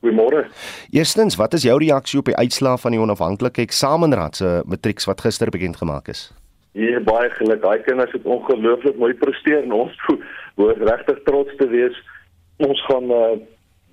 Goeiemôre. 0.01 0.47
Eerstens, 0.89 1.35
wat 1.37 1.53
is 1.53 1.67
jou 1.67 1.75
reaksie 1.77 2.17
op 2.19 2.29
die 2.31 2.37
uitslae 2.39 2.79
van 2.81 2.95
die 2.95 3.01
onafhanklike 3.01 3.61
eksamenraad 3.61 4.39
se 4.39 4.53
matrieks 4.65 5.05
wat 5.05 5.21
gister 5.21 5.51
bekend 5.53 5.77
gemaak 5.77 6.09
is? 6.09 6.31
Ja, 6.73 6.97
baie 7.05 7.29
geluk. 7.35 7.61
Daai 7.61 7.83
kinders 7.85 8.15
het 8.17 8.25
ongelooflik 8.25 8.97
mooi 8.97 9.13
presteer 9.13 9.61
en 9.67 9.75
ons 9.77 9.99
hoor 10.57 10.81
regtig 10.81 11.19
trots 11.27 11.53
te 11.61 11.67
wees. 11.69 11.99
Ons 12.65 12.81
gaan 12.87 13.13
uh, 13.13 13.35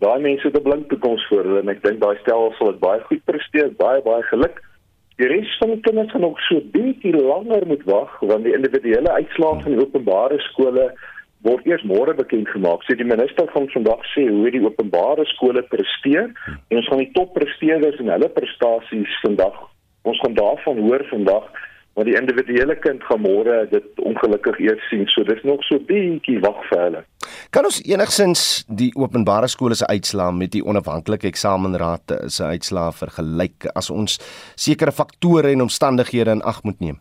daai 0.01 0.25
mense 0.25 0.51
te 0.55 0.63
blink 0.65 0.89
toekoms 0.89 1.27
voor 1.29 1.45
hulle 1.45 1.61
en 1.61 1.75
ek 1.75 1.85
dink 1.85 2.01
daai 2.01 2.17
stelsel 2.23 2.73
het 2.73 2.81
baie 2.81 3.03
goed 3.11 3.21
presteer. 3.29 3.75
Baie 3.77 4.01
baie 4.07 4.25
geluk. 4.31 4.63
Die 5.21 5.29
res 5.29 5.53
van 5.61 5.75
die 5.75 5.83
kinders 5.85 6.15
gaan 6.15 6.25
nog 6.25 6.41
so 6.49 6.65
bietjie 6.73 7.13
langer 7.13 7.69
moet 7.69 7.85
wag 7.93 8.17
want 8.25 8.49
die 8.49 8.57
individuele 8.57 9.13
uitslae 9.21 9.61
van 9.67 9.77
die 9.77 9.85
openbare 9.85 10.41
skole 10.49 10.89
word 11.45 11.67
eers 11.67 11.85
môre 11.85 12.15
bekend 12.17 12.49
gemaak. 12.49 12.83
So 12.87 12.97
die 12.97 13.05
minister 13.05 13.49
gaan 13.53 13.69
vandag 13.75 14.03
sê 14.15 14.27
hoe 14.31 14.51
die 14.51 14.65
openbare 14.65 15.27
skole 15.37 15.63
presteer 15.71 16.33
en 16.71 16.81
ons 16.81 16.89
gaan 16.89 17.03
die 17.05 17.13
toppresteerders 17.19 18.01
en 18.01 18.13
hulle 18.15 18.31
prestasies 18.33 19.21
vandag 19.25 19.57
ons 20.07 20.21
gaan 20.23 20.35
daarvan 20.35 20.79
hoor 20.79 21.07
vandag 21.11 21.45
maar 21.97 22.05
die 22.05 22.17
individuele 22.21 22.77
kind 22.85 23.05
gaan 23.09 23.23
môre 23.25 23.63
dit 23.73 24.01
ongelukkig 24.05 24.59
eers 24.61 24.83
sien. 24.91 25.07
So 25.09 25.25
dis 25.25 25.41
nog 25.49 25.63
so 25.65 25.81
bietjie 25.89 26.43
wag 26.45 26.59
vir 26.69 26.83
hulle. 26.83 27.01
Kan 27.57 27.65
ons 27.65 27.79
enigsins 27.89 28.43
die 28.69 28.91
openbare 29.01 29.49
skole 29.49 29.79
se 29.81 29.89
uitslae 29.89 30.35
met 30.37 30.53
die 30.53 30.61
onafhanklike 30.61 31.31
eksamenraad 31.33 32.13
se 32.29 32.45
uitslae 32.53 32.93
vergelyk 33.01 33.71
as 33.73 33.89
ons 33.89 34.21
sekere 34.61 34.93
faktore 34.93 35.55
en 35.57 35.65
omstandighede 35.65 36.37
in 36.37 36.45
ag 36.45 36.61
moet 36.69 36.85
neem? 36.85 37.01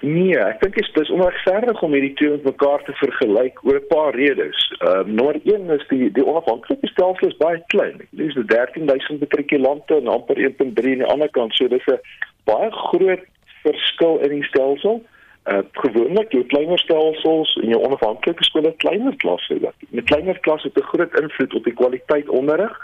Nee, 0.00 0.36
ek 0.38 0.60
dink 0.62 0.76
dit 0.78 0.98
is 1.02 1.10
onregverdig 1.10 1.80
om 1.82 1.92
hierdie 1.92 2.14
twee 2.14 2.30
met 2.30 2.44
mekaar 2.46 2.82
te 2.86 2.92
vergelyk 3.00 3.58
oor 3.66 3.78
'n 3.80 3.86
paar 3.90 4.14
redes. 4.14 4.58
Ehm 4.78 5.08
uh, 5.08 5.14
nommer 5.14 5.40
1 5.42 5.70
is 5.70 5.86
die 5.88 6.10
die 6.12 6.26
onafhanklike 6.26 6.86
stelsel 6.86 7.28
is 7.28 7.36
baie 7.36 7.62
klein. 7.66 7.98
Dis 8.10 8.34
die 8.34 8.44
13000 8.44 9.20
matrikulante 9.20 9.96
en 9.96 10.06
amper 10.06 10.36
1.3 10.36 10.68
aan 10.68 11.02
die 11.02 11.12
ander 11.14 11.30
kant. 11.30 11.54
So 11.54 11.68
dis 11.68 11.86
'n 11.86 11.98
baie 12.44 12.70
groot 12.70 13.24
verskil 13.62 14.18
in 14.18 14.30
die 14.30 14.44
stelsel. 14.44 15.02
Uh 15.50 15.62
gewoonlik 15.72 16.32
jou 16.32 16.44
kleiner 16.44 16.78
stelsels 16.78 17.56
en 17.62 17.68
jou 17.68 17.82
onafhanklike 17.82 18.44
skole 18.44 18.74
kleiner 18.76 19.16
klasse. 19.16 19.58
Met 19.88 20.04
kleiner 20.04 20.38
klasse 20.38 20.68
het 20.68 20.78
'n 20.78 20.90
groot 20.92 21.20
invloed 21.20 21.54
op 21.54 21.64
die 21.64 21.74
kwaliteit 21.74 22.28
onderrig 22.28 22.78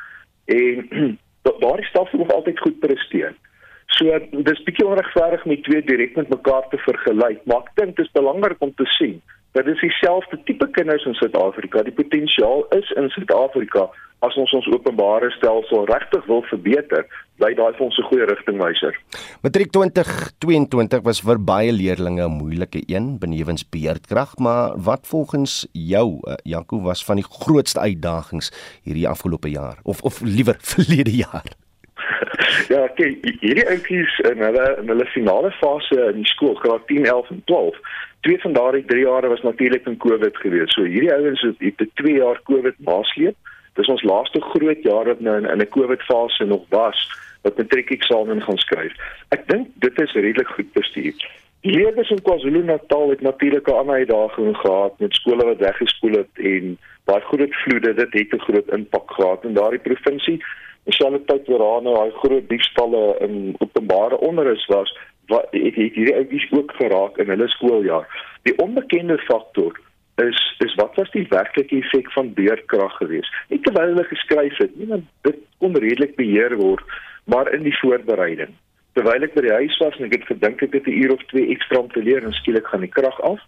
en 0.45 0.89
daardie 1.63 1.87
stelsel 1.87 2.19
moet 2.19 2.33
altyd 2.33 2.59
goed 2.59 2.79
presteer. 2.79 3.35
So 3.95 4.19
dis 4.31 4.63
bietjie 4.67 4.87
onregverdig 4.87 5.45
om 5.45 5.63
twee 5.63 5.83
direk 5.87 6.17
met 6.17 6.29
mekaar 6.29 6.67
te 6.71 6.79
vergelyk, 6.83 7.45
maar 7.47 7.63
ek 7.63 7.75
dink 7.79 7.97
dit 7.97 8.07
is 8.07 8.17
belangrik 8.17 8.63
om 8.65 8.75
te 8.75 8.87
sien 8.99 9.21
dat 9.55 9.69
dit 9.69 9.79
dieselfde 9.79 10.41
tipe 10.49 10.67
kinders 10.75 11.05
in 11.07 11.15
Suid-Afrika, 11.15 11.85
die 11.87 11.95
potensiaal 11.95 12.65
is 12.75 12.91
in 12.99 13.07
Suid-Afrika 13.15 13.87
as 14.25 14.37
ons 14.41 14.53
ons 14.57 14.67
openbare 14.73 15.29
stelsel 15.37 15.85
regtig 15.91 16.25
wil 16.31 16.43
verbeter, 16.49 17.05
bly 17.39 17.51
daai 17.55 17.75
vir 17.77 17.85
ons 17.87 17.99
'n 17.99 18.09
goeie 18.09 18.27
rigtingwyser. 18.31 18.95
Matriek 19.43 19.71
2022 19.71 21.03
was 21.05 21.21
vir 21.21 21.39
baie 21.39 21.73
leerders 21.73 22.09
'n 22.09 22.39
moeilike 22.41 22.83
een 22.87 23.19
benewens 23.19 23.69
beerdkrag, 23.69 24.39
maar 24.39 24.73
wat 24.77 25.07
volgens 25.07 25.67
jou, 25.73 26.19
uh, 26.27 26.35
Janko, 26.43 26.81
was 26.81 27.05
van 27.05 27.17
die 27.17 27.29
grootste 27.29 27.81
uitdagings 27.81 28.51
hierdie 28.83 29.09
afgelope 29.09 29.51
jaar 29.51 29.79
of 29.83 30.03
of 30.03 30.21
liewer 30.21 30.57
verlede 30.75 31.17
jaar? 31.17 31.64
ja, 32.73 32.89
kyk, 32.97 33.25
hierdie 33.41 33.67
ouetjies 33.69 34.19
in 34.31 34.39
hulle 34.39 34.67
in 34.81 34.89
hulle 34.89 35.07
finale 35.07 35.51
fase 35.61 36.11
in 36.15 36.25
skool, 36.25 36.55
graad 36.55 36.87
10, 36.87 37.07
11 37.07 37.31
en 37.31 37.43
12 37.45 37.77
twee 38.25 38.41
van 38.41 38.53
daardie 38.53 38.85
3 38.85 39.05
jare 39.05 39.29
was 39.29 39.43
natuurlik 39.43 39.87
in 39.87 39.97
Covid 39.97 40.37
gewees. 40.37 40.73
So 40.73 40.83
hierdie 40.89 41.13
ouens 41.13 41.43
het 41.43 41.61
het 41.61 41.91
2 41.95 42.15
jaar 42.15 42.41
Covid 42.43 42.75
nasleep. 42.79 43.37
Dis 43.77 43.91
ons 43.93 44.03
laaste 44.03 44.41
groot 44.41 44.83
jaar 44.83 45.11
wat 45.13 45.21
nou 45.21 45.37
in, 45.37 45.49
in 45.51 45.61
'n 45.61 45.69
Covid 45.77 46.03
fase 46.03 46.45
nog 46.45 46.65
was 46.69 47.01
wat 47.43 47.57
matriek 47.57 47.91
eksamen 47.91 48.43
gaan 48.43 48.59
skryf. 48.59 48.93
Ek 49.29 49.49
dink 49.49 49.69
dit 49.75 50.01
is 50.01 50.13
redelik 50.13 50.49
goed 50.49 50.73
bestuur. 50.73 51.29
Leerders 51.61 52.11
in 52.11 52.23
KwaZulu-Natal 52.23 53.11
het 53.11 53.21
natuurlik 53.21 53.69
'n 53.69 53.79
ander 53.81 53.95
uitdaging 53.95 54.57
gehad 54.57 54.99
met 54.99 55.15
skole 55.15 55.45
wat 55.45 55.59
weggespoel 55.59 56.13
het 56.13 56.35
en 56.35 56.79
baie 57.05 57.21
groot 57.21 57.55
vloede. 57.55 57.95
Dit 57.95 58.13
het 58.13 58.33
'n 58.33 58.47
groot 58.49 58.69
impak 58.69 59.11
gehad 59.11 59.45
in 59.45 59.55
daardie 59.55 59.85
provinsie. 59.89 60.41
Dieselfde 60.85 61.25
tyd 61.25 61.47
waar 61.49 61.59
daar 61.59 61.83
nou 61.83 61.95
daai 61.97 62.11
groot 62.21 62.49
diefstalle 62.49 63.17
in 63.25 63.55
openbare 63.59 64.19
onderwys 64.19 64.67
was, 64.67 64.93
wat 65.33 65.47
het, 65.51 65.75
het 65.75 65.95
hierdie 65.97 66.15
ouetjies 66.15 66.51
ook 66.53 66.73
geraak 66.77 67.19
in 67.19 67.33
hulle 67.33 67.49
skooljaar. 67.49 68.09
Die 68.43 68.57
onbekende 68.61 69.19
faktor 69.29 69.81
is 70.23 70.41
is 70.65 70.75
wat 70.75 70.95
was 70.95 71.11
die 71.11 71.27
werklike 71.29 71.77
effek 71.77 72.11
van 72.13 72.35
beerkrag 72.35 72.97
geweest? 72.97 73.33
Nie 73.49 73.61
terwyl 73.61 73.95
hulle 73.95 74.05
geskryf 74.11 74.61
het 74.63 74.77
nie, 74.77 74.91
want 74.93 75.09
dit 75.27 75.41
kon 75.59 75.77
redelik 75.77 76.15
beheer 76.21 76.57
word, 76.61 76.85
maar 77.25 77.51
in 77.53 77.65
die 77.67 77.77
voorbereiding. 77.81 78.53
Terwyl 78.95 79.27
ek 79.27 79.35
by 79.35 79.47
die 79.49 79.57
huis 79.57 79.79
was 79.83 79.97
en 79.99 80.07
ek 80.07 80.19
het 80.21 80.29
gedink 80.31 80.63
ek 80.63 80.77
het 80.79 80.87
'n 80.87 81.01
uur 81.01 81.17
of 81.17 81.25
twee 81.33 81.49
ekstra 81.57 81.81
om 81.81 81.91
te 81.91 82.03
leer 82.03 82.23
en 82.25 82.37
skielik 82.37 82.67
gaan 82.67 82.87
die 82.87 82.95
krag 82.99 83.21
af. 83.21 83.41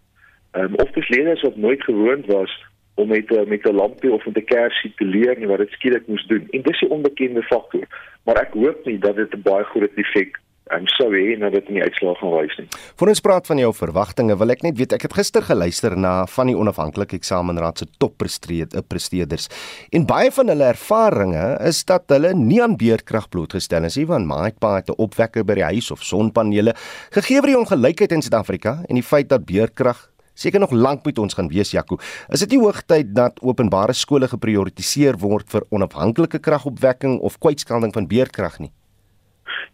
Ehm 0.57 0.73
um, 0.73 0.75
of 0.83 0.91
dis 0.97 1.09
leerders 1.09 1.43
wat 1.43 1.57
nooit 1.57 1.83
gewoond 1.85 2.27
was 2.27 2.53
om 2.97 3.09
met 3.09 3.31
eh, 3.33 3.47
met 3.47 3.65
'n 3.65 3.75
lampie 3.75 4.13
of 4.13 4.27
met 4.27 4.37
'n 4.37 4.45
kersie 4.45 4.93
te 4.97 5.05
leer 5.05 5.39
nie 5.39 5.47
wat 5.47 5.59
dit 5.59 5.71
skielik 5.71 6.07
moes 6.07 6.27
doen. 6.27 6.47
En 6.51 6.63
dis 6.63 6.81
'n 6.83 6.93
onbekende 6.97 7.43
faktor, 7.43 7.87
maar 8.25 8.37
ek 8.37 8.53
hoop 8.53 8.85
nie 8.85 8.99
dat 8.99 9.17
dit 9.17 9.35
'n 9.35 9.43
baie 9.43 9.65
groot 9.65 9.95
effek 9.97 10.41
en 10.75 10.87
sou 10.97 11.09
hê 11.15 11.37
nou 11.39 11.51
dit 11.51 11.69
in 11.71 11.79
die 11.79 11.85
uitslae 11.85 12.15
gaan 12.19 12.33
wys 12.35 12.57
nie. 12.59 12.67
Voor 12.99 13.13
ons 13.13 13.23
praat 13.23 13.47
van 13.47 13.61
jou 13.63 13.71
verwagtinge, 13.77 14.37
wil 14.41 14.51
ek 14.51 14.65
net 14.67 14.79
weet, 14.81 14.97
ek 14.97 15.07
het 15.07 15.15
gister 15.15 15.45
geluister 15.47 15.95
na 15.99 16.15
van 16.27 16.51
die 16.51 16.57
onafhanklike 16.59 17.19
eksamenraad 17.21 17.79
se 17.79 17.87
toppresteerders 18.03 19.49
en 19.95 20.07
baie 20.07 20.33
van 20.35 20.49
hulle 20.49 20.65
ervarings 20.73 21.63
is 21.69 21.85
dat 21.85 22.11
hulle 22.11 22.35
nie 22.35 22.59
aan 22.63 22.77
beerdkrag 22.81 23.29
blootgestel 23.29 23.85
is 23.85 23.99
nie, 24.01 24.09
want 24.11 24.27
Maatpa 24.27 24.77
het 24.77 24.91
'n 24.91 24.99
opwekker 24.99 25.45
by 25.45 25.55
die 25.55 25.71
huis 25.71 25.91
of 25.91 26.03
sonpanele 26.03 26.75
gegee 27.13 27.41
vir 27.41 27.53
die 27.55 27.59
ongelykheid 27.59 28.13
in 28.13 28.23
Suid-Afrika 28.23 28.83
en 28.89 28.95
die 28.95 29.07
feit 29.07 29.29
dat 29.29 29.47
beerdkrag 29.47 30.11
seker 30.37 30.61
nog 30.61 30.73
lank 30.73 31.05
met 31.05 31.19
ons 31.19 31.35
gaan 31.35 31.49
wees 31.49 31.73
Jaco. 31.73 31.99
Is 32.29 32.45
dit 32.45 32.55
nie 32.55 32.63
hoogtyd 32.63 33.15
dat 33.17 33.41
openbare 33.43 33.97
skole 33.97 34.29
geprioritiseer 34.29 35.19
word 35.23 35.49
vir 35.53 35.65
onafhanklike 35.71 36.41
kragopwekking 36.45 37.19
of 37.21 37.39
kwytskalding 37.41 37.95
van 37.97 38.09
beerdkrag 38.11 38.61
nie? 38.61 38.73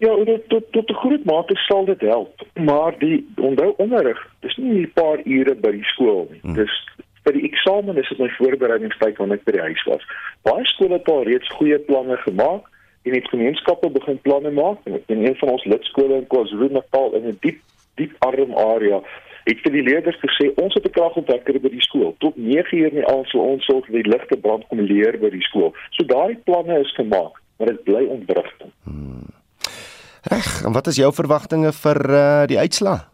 Ja, 0.02 0.14
dit 0.25 0.49
tot 0.49 0.64
tot 0.73 0.90
'n 0.90 1.00
groot 1.02 1.25
mate 1.25 1.54
sal 1.69 1.85
dit 1.85 2.00
help, 2.00 2.42
maar 2.54 2.99
die 2.99 3.26
onthou 3.37 3.75
onderrig, 3.76 4.19
dis 4.40 4.57
nie 4.57 4.83
'n 4.87 4.92
paar 4.95 5.19
ure 5.25 5.54
by 5.54 5.71
die 5.71 5.85
skool 5.95 6.26
nie. 6.31 6.40
Hmm. 6.42 6.54
Dis 6.54 6.75
vir 7.25 7.33
die 7.33 7.45
eksamen 7.50 7.97
is 7.97 8.09
dit 8.09 8.19
my 8.19 8.28
voorbereidingstyd 8.38 9.16
wanneer 9.16 9.38
ek 9.38 9.45
by 9.45 9.52
die 9.52 9.66
huis 9.69 9.83
was. 9.87 10.02
Baie 10.42 10.64
skole 10.64 10.99
het 10.99 11.09
al 11.09 11.25
reeds 11.25 11.49
goeie 11.49 11.78
planne 11.78 12.16
gemaak 12.16 12.66
en 13.02 13.14
het 13.14 13.28
gemeenskappe 13.28 13.90
begin 13.90 14.19
planne 14.21 14.50
maak 14.50 14.78
en 14.87 15.02
een 15.07 15.37
van 15.37 15.49
ons 15.49 15.64
lidskole 15.64 16.16
in 16.16 16.26
KwaZulu-Natal 16.26 17.14
in 17.14 17.28
'n 17.28 17.38
diep 17.40 17.61
diep 17.95 18.12
arm 18.19 18.54
area 18.54 19.02
het 19.44 19.62
vir 19.64 19.72
die 19.72 19.84
leerders 19.87 20.18
gesê 20.22 20.50
ons 20.62 20.75
het 20.75 20.87
'n 20.87 20.96
kragopwekker 20.96 21.61
by 21.61 21.68
die 21.68 21.87
skool. 21.87 22.14
Tot 22.18 22.37
9uur 22.37 22.90
in 22.90 23.00
die 23.00 23.06
aand 23.06 23.28
sou 23.28 23.42
ons 23.42 23.64
sorg 23.64 23.87
dat 23.87 24.02
die 24.02 24.11
ligte 24.11 24.37
brand 24.37 24.66
kom 24.68 24.80
leer 24.80 25.18
by 25.18 25.30
die 25.30 25.46
skool. 25.49 25.75
So 25.90 26.04
daai 26.04 26.37
planne 26.44 26.80
is 26.80 26.94
gemaak, 26.94 27.40
maar 27.58 27.68
dit 27.68 27.84
bly 27.84 28.04
ontwrigting. 28.04 28.70
Hmm. 28.84 29.30
Reg, 30.22 30.62
en 30.64 30.72
wat 30.72 30.87
is 30.87 30.96
jou 30.96 31.12
verwagtinge 31.12 31.72
vir 31.72 31.99
uh, 32.11 32.46
die 32.46 32.58
uitslaa? 32.58 33.08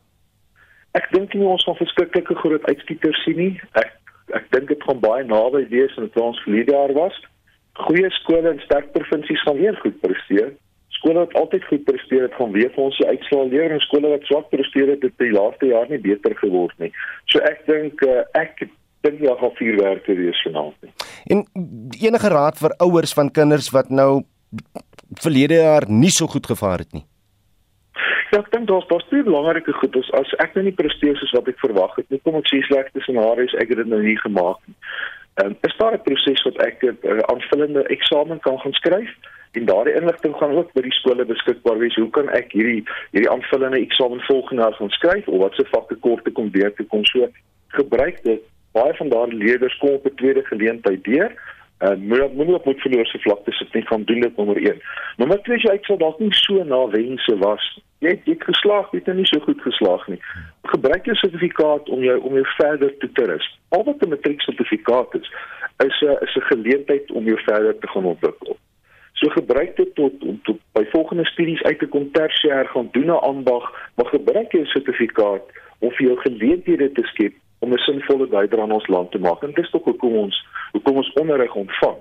Ek 0.92 1.08
dink 1.12 1.34
nie 1.34 1.46
ons 1.46 1.64
gaan 1.64 1.76
verskriklike 1.76 2.34
groot 2.34 2.64
uitskieters 2.68 3.22
sien 3.24 3.36
nie. 3.36 3.60
Ek 3.72 3.94
ek 4.36 4.50
dink 4.52 4.68
dit 4.68 4.82
gaan 4.84 5.00
baie 5.00 5.24
naby 5.24 5.62
wees 5.70 5.94
aan 5.96 6.10
wat 6.10 6.20
ons 6.20 6.40
verlede 6.44 6.72
jaar 6.72 6.92
was. 6.92 7.16
Goeie 7.72 8.10
skole 8.10 8.50
in 8.50 8.60
sterk 8.60 8.92
provinsies 8.92 9.42
gaan 9.46 9.56
weer 9.56 9.76
goed 9.80 10.00
presteer. 10.00 10.52
Skole 10.98 11.22
wat 11.22 11.36
altyd 11.38 11.66
goed 11.70 11.84
presteer 11.86 12.26
het, 12.26 12.34
gaan 12.34 12.54
weer 12.56 12.72
vir 12.74 12.84
ons 12.88 12.98
die 12.98 13.06
uitslaa 13.06 13.46
leer 13.52 13.74
en 13.74 13.84
skole 13.86 14.10
wat 14.10 14.26
swak 14.26 14.48
presteer 14.50 14.94
het, 14.94 15.04
het 15.06 15.14
die 15.22 15.34
laaste 15.34 15.70
jaar 15.70 15.86
nie 15.90 16.00
beter 16.02 16.34
geword 16.40 16.74
nie. 16.82 16.90
So 17.30 17.42
ek 17.46 17.62
dink 17.70 18.02
uh, 18.06 18.24
ek 18.38 18.66
dink 19.06 19.22
jy 19.22 19.36
gaan 19.40 19.54
vier 19.60 19.78
werke 19.78 20.16
wees 20.18 20.40
vanaand. 20.46 20.90
En 21.30 21.44
enige 22.00 22.32
raad 22.34 22.58
vir 22.58 22.74
ouers 22.82 23.14
van 23.14 23.30
kinders 23.30 23.70
wat 23.74 23.94
nou 23.94 24.24
verlede 25.22 25.62
jaar 25.62 25.86
nie 25.88 26.10
so 26.10 26.26
goed 26.26 26.46
gevaar 26.50 26.82
het 26.82 26.92
nie. 26.92 27.04
Ja, 28.28 28.42
ek 28.42 28.50
dink 28.52 28.66
daar's 28.68 28.88
daar's 28.90 29.06
twee 29.08 29.24
belangrike 29.24 29.72
goed. 29.80 29.94
As, 29.96 30.10
as 30.18 30.34
ek 30.44 30.56
nou 30.56 30.66
nie 30.66 30.74
presteer 30.76 31.16
soos 31.16 31.32
wat 31.36 31.48
ek 31.48 31.62
verwag 31.62 31.94
het 31.96 32.10
nie, 32.12 32.20
kom 32.26 32.36
ek 32.40 32.50
sê 32.50 32.60
slegte 32.66 33.00
scenario's, 33.06 33.54
ek 33.62 33.72
het 33.72 33.80
dit 33.84 33.88
nou 33.88 34.02
nie 34.04 34.18
gemaak 34.20 34.58
nie. 34.66 34.76
Um, 35.44 35.56
is 35.60 35.76
daar 35.76 35.92
'n 35.94 36.02
proses 36.02 36.42
wat 36.42 36.56
ek 36.56 36.82
'n 36.82 36.98
uh, 37.02 37.18
aanvullende 37.18 37.82
eksamen 37.82 38.40
kan 38.40 38.58
gaan 38.58 38.72
skryf? 38.72 39.10
En 39.52 39.64
daardie 39.64 39.94
inligting 39.94 40.36
gaan 40.36 40.56
ook 40.56 40.72
by 40.72 40.80
die 40.80 40.92
skole 40.92 41.24
beskikbaar 41.24 41.78
wees. 41.78 41.94
Hoe 41.94 42.10
kan 42.10 42.28
ek 42.28 42.52
hierdie 42.52 42.84
hierdie 43.10 43.30
aanvullende 43.30 43.78
eksamen 43.78 44.20
volgende 44.20 44.62
jaar 44.62 44.72
gaan 44.72 44.90
skryf 44.90 45.28
of 45.28 45.38
wat 45.38 45.54
se 45.54 45.64
vakke 45.70 45.94
kort 45.94 46.24
te 46.24 46.30
kom 46.30 46.50
deur 46.50 46.74
te 46.74 46.84
kom 46.84 47.04
so 47.04 47.28
gebruik 47.68 48.22
dit 48.22 48.40
baie 48.72 48.94
van 48.94 49.08
daardie 49.08 49.38
leerders 49.38 49.78
kom 49.78 49.90
op 49.90 50.06
'n 50.06 50.14
tweede 50.14 50.44
geleentheid 50.44 51.04
deur 51.04 51.32
En 51.78 52.06
moet 52.06 52.34
moet 52.34 52.54
op 52.54 52.64
moet 52.64 52.80
verloor 52.80 53.06
se 53.06 53.18
vlakte 53.18 53.52
sit 53.52 53.72
nie 53.72 53.86
gaan 53.86 54.04
doen 54.04 54.20
dit 54.20 54.36
nommer 54.36 54.56
1. 54.56 54.80
Nommer 55.16 55.42
2 55.42 55.58
jy 55.58 55.78
sou 55.80 55.98
dalk 55.98 56.18
nie 56.18 56.34
so 56.34 56.64
na 56.64 56.80
wense 56.90 57.36
was. 57.38 57.66
Jy 57.98 58.14
het 58.16 58.26
jy 58.26 58.34
geslaag, 58.38 58.90
jy 58.92 59.02
het 59.04 59.14
nie 59.14 59.26
so 59.30 59.40
goed 59.46 59.62
geslaag 59.62 60.06
nie. 60.10 60.18
Gebruik 60.72 61.06
jou 61.06 61.16
sertifikaat 61.16 61.88
om 61.88 62.02
jou 62.02 62.18
om 62.20 62.34
jou 62.34 62.46
verder 62.56 62.96
te 62.98 63.12
toerus. 63.12 63.46
Al 63.68 63.84
wat 63.84 64.02
'n 64.02 64.08
matriek 64.08 64.40
sertifikaat 64.40 65.14
is, 65.20 65.30
is 65.86 66.02
'n 66.02 66.18
is 66.26 66.34
'n 66.36 66.48
geleentheid 66.50 67.10
om 67.10 67.24
jou 67.24 67.38
verder 67.46 67.78
te 67.78 67.88
gaan 67.88 68.04
ontwikkel. 68.04 68.58
So 69.12 69.30
gebruik 69.30 69.76
dit 69.76 69.94
tot 69.94 70.22
om 70.22 70.40
tot 70.42 70.58
by 70.72 70.84
volgende 70.90 71.26
studies 71.26 71.62
uit 71.62 71.78
te 71.78 71.86
kom 71.86 72.10
tersiêr 72.12 72.66
gaan 72.66 72.88
doen 72.92 73.10
'n 73.10 73.22
ambag, 73.32 73.64
maar 73.94 74.06
gebruik 74.06 74.52
jou 74.52 74.66
sertifikaat 74.66 75.44
om 75.78 75.90
vir 75.90 76.06
jou 76.06 76.16
geleenthede 76.18 76.92
te 76.92 77.02
skep 77.02 77.34
om 77.58 77.72
'n 77.72 77.78
sinvolle 77.78 78.26
bydrae 78.26 78.62
aan 78.62 78.72
ons 78.72 78.86
land 78.86 79.10
te 79.10 79.18
maak. 79.18 79.42
En 79.42 79.52
dis 79.54 79.70
tog 79.70 79.84
hoekom 79.84 80.14
ons 80.14 80.46
hoekom 80.72 80.96
ons 80.96 81.12
onderrig 81.12 81.54
ontvang 81.54 81.98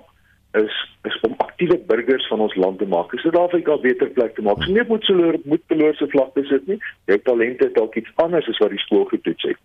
is 0.52 0.74
is 1.02 1.20
om 1.20 1.34
aktiewe 1.36 1.78
burgers 1.86 2.28
van 2.28 2.40
ons 2.40 2.54
land 2.54 2.78
te 2.78 2.86
maak. 2.86 3.12
Is 3.12 3.22
dit 3.22 3.36
Afrika 3.36 3.72
'n 3.74 3.80
beter 3.80 4.08
plek 4.08 4.34
te 4.34 4.42
maak? 4.42 4.62
So 4.62 4.72
nie 4.72 4.84
moet 4.88 5.04
se 5.04 5.40
moet 5.44 5.62
verloorse 5.66 6.08
vlakte 6.08 6.44
sit 6.44 6.66
nie. 6.66 6.78
Jou 7.04 7.18
talente 7.18 7.70
dalk 7.72 7.94
iets 7.94 8.12
anders 8.14 8.48
as 8.48 8.58
wat 8.58 8.70
die 8.70 8.78
skool 8.78 9.04
getoets 9.04 9.42
het. 9.42 9.56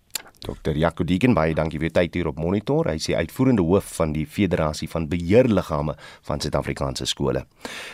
Dr. 0.43 0.75
Jaco 0.75 1.05
Degen 1.07 1.33
baie 1.37 1.53
dankie 1.55 1.79
vir 1.79 1.91
tyd 1.95 2.17
hier 2.17 2.27
op 2.27 2.39
monitor. 2.41 2.89
Hy 2.89 2.97
is 2.99 3.07
die 3.07 3.15
uitvoerende 3.15 3.63
hoof 3.63 3.87
van 3.95 4.11
die 4.15 4.25
Federasie 4.27 4.89
van 4.91 5.07
Beheerliggame 5.11 5.95
van 6.27 6.41
Suid-Afrikaanse 6.43 7.07
skole. 7.07 7.45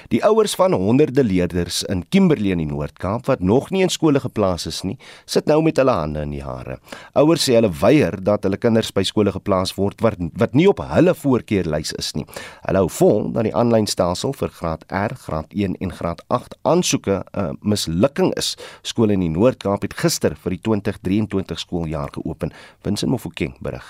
Die 0.10 0.22
ouers 0.26 0.56
van 0.58 0.74
honderde 0.74 1.24
leerders 1.24 1.84
in 1.94 2.02
Kimberley 2.10 2.56
in 2.56 2.64
die 2.64 2.70
Noord-Kaap 2.70 3.30
wat 3.30 3.44
nog 3.46 3.70
nie 3.70 3.84
in 3.86 3.94
skole 3.94 4.22
geplaas 4.24 4.66
is 4.70 4.82
nie, 4.88 4.98
sit 5.30 5.46
nou 5.50 5.60
met 5.66 5.78
hulle 5.78 5.94
hande 5.94 6.24
in 6.26 6.34
die 6.34 6.44
hare. 6.46 6.80
Ouers 7.20 7.46
sê 7.46 7.60
hulle 7.60 7.70
weier 7.82 8.18
dat 8.26 8.48
hulle 8.48 8.58
kinders 8.58 8.90
by 8.96 9.06
skole 9.06 9.34
geplaas 9.36 9.76
word 9.78 10.02
wat 10.06 10.18
wat 10.42 10.58
nie 10.58 10.68
op 10.70 10.82
hulle 10.82 11.14
voorkeurlys 11.14 11.94
is 12.02 12.12
nie. 12.18 12.26
Hulle 12.66 12.82
hou 12.82 12.90
vol 12.98 13.30
dat 13.36 13.46
die 13.46 13.54
aanlyn 13.56 13.88
stelsel 13.90 14.34
vir 14.34 14.50
graad 14.58 14.88
R, 14.90 15.14
graad 15.28 15.54
1 15.54 15.78
en 15.84 15.94
graad 15.94 16.26
8 16.34 16.58
aansoeke 16.66 17.22
'n 17.22 17.40
uh, 17.40 17.54
mislukking 17.62 18.34
is. 18.42 18.56
Skole 18.82 19.14
in 19.14 19.22
die 19.22 19.30
Noord-Kaap 19.30 19.86
het 19.86 19.94
gister 19.94 20.36
vir 20.36 20.58
die 20.58 20.62
2023 20.66 21.60
skooljaar 21.60 22.10
geopen 22.20 22.54
Vincent 22.86 23.12
Mofokeng 23.12 23.56
berig. 23.64 23.86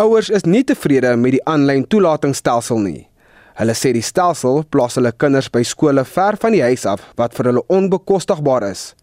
Ouers 0.00 0.30
is 0.30 0.46
nie 0.48 0.64
tevrede 0.64 1.12
met 1.20 1.36
die 1.36 1.44
aanlyn 1.44 1.84
toelatingsstelsel 1.84 2.80
nie. 2.80 3.06
Hulle 3.60 3.74
sê 3.76 3.92
die 3.92 4.04
stelsel 4.04 4.62
plaas 4.72 4.96
hulle 4.96 5.12
kinders 5.12 5.50
by 5.52 5.60
skole 5.66 6.06
ver 6.08 6.38
van 6.40 6.54
die 6.56 6.62
huis 6.64 6.86
af 6.88 7.02
wat 7.20 7.34
vir 7.36 7.50
hulle 7.50 7.66
onbekostigbaar 7.68 8.70
is. 8.70 8.94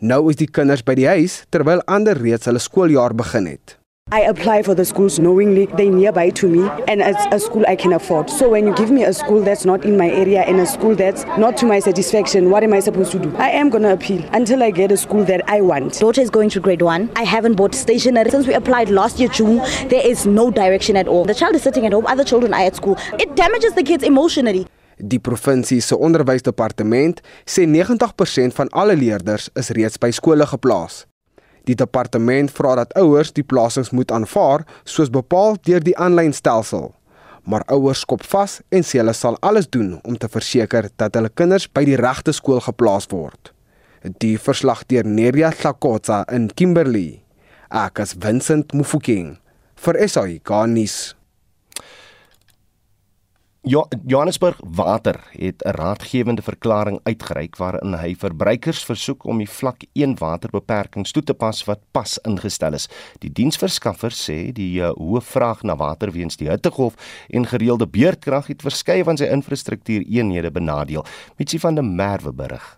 Nou 0.00 0.30
is 0.30 0.38
die 0.40 0.48
kinders 0.48 0.84
by 0.86 0.96
die 0.96 1.08
huis 1.10 1.42
terwyl 1.52 1.84
ander 1.86 2.16
reeds 2.16 2.48
hulle 2.48 2.62
skooljaar 2.62 3.14
begin 3.18 3.50
het. 3.52 3.76
I 4.12 4.20
apply 4.20 4.62
for 4.62 4.72
the 4.72 4.84
schools 4.84 5.18
knowingly 5.18 5.66
they 5.66 5.90
nearby 5.90 6.30
to 6.30 6.48
me 6.48 6.60
and 6.86 7.00
it's 7.00 7.26
a 7.32 7.40
school 7.40 7.64
I 7.66 7.74
can 7.74 7.92
afford. 7.92 8.30
So 8.30 8.48
when 8.48 8.64
you 8.64 8.72
give 8.76 8.88
me 8.88 9.02
a 9.02 9.12
school 9.12 9.42
that's 9.42 9.64
not 9.64 9.84
in 9.84 9.96
my 9.96 10.08
area 10.08 10.42
and 10.42 10.60
a 10.60 10.66
school 10.66 10.94
that's 10.94 11.24
not 11.36 11.56
to 11.56 11.66
my 11.66 11.80
satisfaction, 11.80 12.48
what 12.48 12.62
am 12.62 12.72
I 12.72 12.78
supposed 12.78 13.10
to 13.12 13.18
do? 13.18 13.34
I 13.36 13.50
am 13.50 13.68
going 13.68 13.82
to 13.82 13.92
appeal 13.92 14.22
until 14.32 14.62
I 14.62 14.70
get 14.70 14.92
a 14.92 14.96
school 14.96 15.24
that 15.24 15.42
I 15.50 15.60
want. 15.60 15.98
Daughter 15.98 16.20
is 16.20 16.30
going 16.30 16.50
to 16.50 16.60
grade 16.60 16.82
1. 16.82 17.10
I 17.16 17.24
haven't 17.24 17.56
bought 17.56 17.74
stationery 17.74 18.30
since 18.30 18.46
we 18.46 18.54
applied 18.54 18.90
last 18.90 19.18
year 19.18 19.28
June. 19.28 19.56
There 19.88 20.06
is 20.06 20.24
no 20.24 20.52
direction 20.52 20.96
at 20.96 21.08
all. 21.08 21.24
The 21.24 21.34
child 21.34 21.56
is 21.56 21.62
sitting 21.64 21.84
at 21.84 21.92
home, 21.92 22.06
other 22.06 22.22
children 22.22 22.54
are 22.54 22.62
at 22.62 22.76
school. 22.76 22.96
It 23.18 23.34
damages 23.34 23.74
the 23.74 23.82
kids 23.82 24.04
emotionally. 24.04 24.68
Die 24.98 25.18
provinsie 25.18 25.80
se 25.80 25.98
onderwysdepartement 25.98 27.20
sê 27.44 27.66
90% 27.66 28.54
van 28.54 28.70
alle 28.70 28.94
leerders 28.94 29.50
is 29.56 29.74
reeds 29.74 29.98
by 29.98 30.14
skole 30.14 30.46
geplaas. 30.46 31.08
Die 31.66 31.74
departement 31.74 32.52
vra 32.54 32.76
dat 32.78 32.94
ouers 32.98 33.32
die 33.34 33.44
plasings 33.44 33.90
moet 33.90 34.12
aanvaar 34.14 34.62
soos 34.84 35.10
bepaal 35.10 35.58
deur 35.66 35.82
die 35.82 35.96
aanlyn 35.98 36.34
stelsel. 36.34 36.92
Maar 37.46 37.66
ouers 37.74 38.04
skop 38.06 38.22
vas 38.26 38.60
en 38.74 38.86
sê 38.86 39.00
hulle 39.02 39.14
sal 39.14 39.38
alles 39.46 39.68
doen 39.70 39.96
om 40.06 40.18
te 40.18 40.30
verseker 40.30 40.90
dat 40.96 41.18
hulle 41.18 41.30
kinders 41.34 41.66
by 41.66 41.84
die 41.86 41.98
regte 41.98 42.34
skool 42.34 42.62
geplaas 42.62 43.10
word. 43.10 43.52
Die 44.22 44.36
verslag 44.38 44.84
deur 44.86 45.06
Neria 45.06 45.50
Hlakotsa 45.50 46.22
in 46.30 46.48
Kimberley. 46.54 47.22
Ek 47.70 47.98
is 48.02 48.14
Vincent 48.22 48.74
Mufokeng 48.74 49.36
vir 49.82 49.98
SAI 50.06 50.38
Garnis. 50.46 51.15
Jo 53.66 53.88
Johannesburg 54.06 54.60
Water 54.62 55.20
het 55.30 55.62
'n 55.64 55.70
raadgewende 55.70 56.42
verklaring 56.42 57.00
uitgereik 57.02 57.56
waarin 57.56 57.94
hy 57.94 58.14
verbruikers 58.14 58.84
versoek 58.84 59.24
om 59.24 59.38
die 59.38 59.50
vlak 59.50 59.82
1 59.92 60.18
waterbeperkings 60.18 61.10
toe 61.10 61.22
te 61.22 61.34
pas 61.34 61.64
wat 61.64 61.80
pas 61.90 62.18
ingestel 62.18 62.72
is. 62.72 62.88
Die 63.18 63.32
diensverskaffer 63.32 64.10
sê 64.10 64.52
die 64.52 64.80
uh, 64.80 64.92
hoë 64.94 65.20
vraag 65.20 65.62
na 65.62 65.76
water 65.76 66.12
weens 66.12 66.36
die 66.36 66.48
hittegolf 66.48 66.94
en 67.28 67.46
gereelde 67.46 67.86
beurtkrag 67.86 68.46
het 68.46 68.62
verskeie 68.62 69.04
van 69.04 69.16
sy 69.16 69.24
infrastruktuureenhede 69.24 70.50
benadeel. 70.50 71.04
Mitsi 71.36 71.58
van 71.58 71.74
der 71.74 71.84
Merwe 71.84 72.32
berig. 72.32 72.75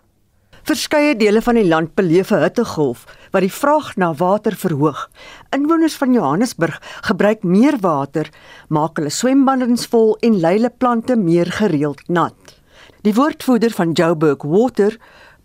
Verskeie 0.69 1.15
dele 1.17 1.41
van 1.41 1.57
die 1.57 1.65
land 1.65 1.95
beleef 1.97 2.29
'n 2.31 2.43
hittegolf 2.43 2.99
wat 3.33 3.41
die 3.41 3.55
vraag 3.61 3.95
na 3.97 4.13
water 4.13 4.53
verhoog. 4.55 5.09
Inwoners 5.49 5.95
van 5.97 6.13
Johannesburg 6.13 6.77
gebruik 7.01 7.43
meer 7.43 7.77
water, 7.81 8.29
maak 8.67 8.97
hulle 8.97 9.09
swembaddens 9.09 9.87
vol 9.89 10.17
en 10.21 10.39
lei 10.39 10.53
hulle 10.57 10.69
plante 10.69 11.15
meer 11.15 11.49
gereeld 11.51 12.01
nat. 12.07 12.37
Die 13.01 13.13
woordvoerder 13.13 13.71
van 13.71 13.91
Joburg 13.91 14.43
Water, 14.43 14.97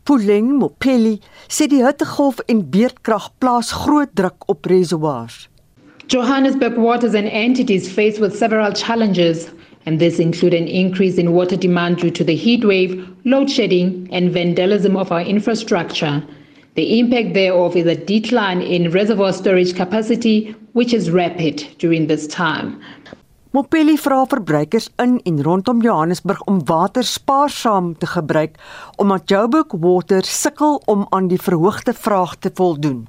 Puleng 0.03 0.59
Mopeli, 0.59 1.21
sê 1.49 1.67
die 1.67 1.85
hittegolf 1.85 2.39
en 2.47 2.71
beurtkrag 2.71 3.31
plaas 3.39 3.73
groot 3.73 4.13
druk 4.15 4.45
op 4.47 4.67
reservoirs. 4.67 5.49
Johannesburg 6.07 6.77
Waters 6.77 7.15
and 7.15 7.33
entities 7.33 7.89
faced 7.89 8.21
with 8.21 8.37
several 8.37 8.73
challenges 8.75 9.49
and 9.87 10.01
this 10.01 10.19
include 10.19 10.55
an 10.55 10.67
increase 10.67 11.19
in 11.19 11.33
water 11.33 11.57
demand 11.57 11.99
due 11.99 12.11
to 12.11 12.25
the 12.25 12.35
heat 12.35 12.65
wave, 12.65 13.09
load 13.25 13.51
shedding, 13.51 14.09
and 14.13 14.33
vandalism 14.33 14.97
of 14.97 15.13
our 15.13 15.23
infrastructure. 15.23 16.23
The 16.75 16.99
impact 16.99 17.35
thereof 17.35 17.77
is 17.77 17.87
a 17.87 17.95
decline 17.95 18.61
in 18.61 18.91
reservoir 18.91 19.33
storage 19.33 19.77
capacity, 19.77 20.55
which 20.73 20.93
is 20.93 21.11
rapid 21.11 21.65
during 21.79 22.09
this 22.09 22.27
time. 22.27 22.81
Mopelli 23.55 23.95
vra 23.95 24.25
verbruikers 24.27 24.89
in 24.99 25.21
en 25.23 25.43
rondom 25.43 25.81
Johannesburg 25.81 26.41
om 26.51 26.59
water 26.67 27.05
spaarsaam 27.07 27.93
te 27.99 28.07
gebruik 28.07 28.57
omdat 28.97 29.29
Joburg 29.31 29.77
Water 29.79 30.25
sukkel 30.27 30.83
om 30.85 31.07
aan 31.11 31.29
die 31.29 31.39
verhoogde 31.39 31.95
vraag 31.95 32.35
te 32.37 32.51
voldoen. 32.55 33.07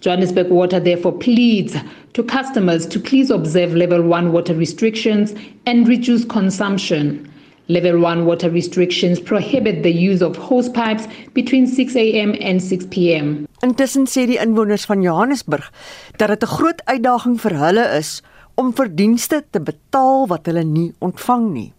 Johannesburg 0.00 0.48
Water 0.48 0.80
therefore 0.80 1.12
pleads 1.12 1.76
to 2.14 2.22
customers 2.22 2.86
to 2.86 2.98
please 2.98 3.30
observe 3.30 3.74
level 3.74 4.02
1 4.02 4.32
water 4.32 4.54
restrictions 4.54 5.34
and 5.66 5.86
reduce 5.86 6.24
consumption. 6.24 7.30
Level 7.68 8.00
1 8.00 8.24
water 8.24 8.50
restrictions 8.50 9.20
prohibit 9.20 9.82
the 9.82 9.92
use 9.92 10.22
of 10.22 10.36
hose 10.36 10.68
pipes 10.68 11.06
between 11.34 11.66
6 11.66 11.94
a.m. 11.96 12.34
and 12.40 12.62
6 12.62 12.86
p.m. 12.90 13.46
Intussen 13.62 14.08
sê 14.08 14.24
die 14.26 14.40
inwoners 14.42 14.88
van 14.88 15.04
Johannesburg 15.04 15.70
dat 16.16 16.32
dit 16.32 16.42
'n 16.42 16.54
groot 16.56 16.80
uitdaging 16.84 17.36
vir 17.40 17.54
hulle 17.60 17.84
is 17.98 18.22
om 18.56 18.72
vir 18.72 18.88
dienste 18.88 19.44
te 19.50 19.60
betaal 19.60 20.26
wat 20.26 20.46
hulle 20.46 20.64
nie 20.64 20.92
ontvang 20.98 21.52
nie. 21.52 21.72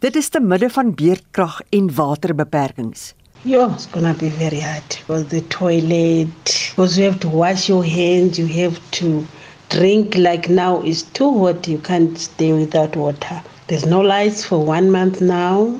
Dit 0.00 0.16
is 0.16 0.28
te 0.28 0.40
midde 0.40 0.70
van 0.70 0.94
beerdkrag 0.94 1.60
en 1.70 1.90
waterbeperkings. 1.94 3.14
Yeah, 3.46 3.74
it's 3.74 3.84
gonna 3.84 4.14
be 4.14 4.30
very 4.30 4.60
hard 4.60 4.82
because 4.88 5.26
the 5.26 5.42
toilet, 5.42 6.28
because 6.70 6.96
you 6.96 7.04
have 7.04 7.20
to 7.20 7.28
wash 7.28 7.68
your 7.68 7.84
hands, 7.84 8.38
you 8.38 8.46
have 8.46 8.80
to 8.92 9.26
drink. 9.68 10.16
Like 10.16 10.48
now, 10.48 10.80
it's 10.80 11.02
too 11.02 11.40
hot. 11.40 11.68
You 11.68 11.76
can't 11.76 12.16
stay 12.18 12.54
without 12.54 12.96
water. 12.96 13.42
There's 13.66 13.84
no 13.84 14.00
lights 14.00 14.46
for 14.46 14.64
one 14.64 14.90
month 14.90 15.20
now, 15.20 15.78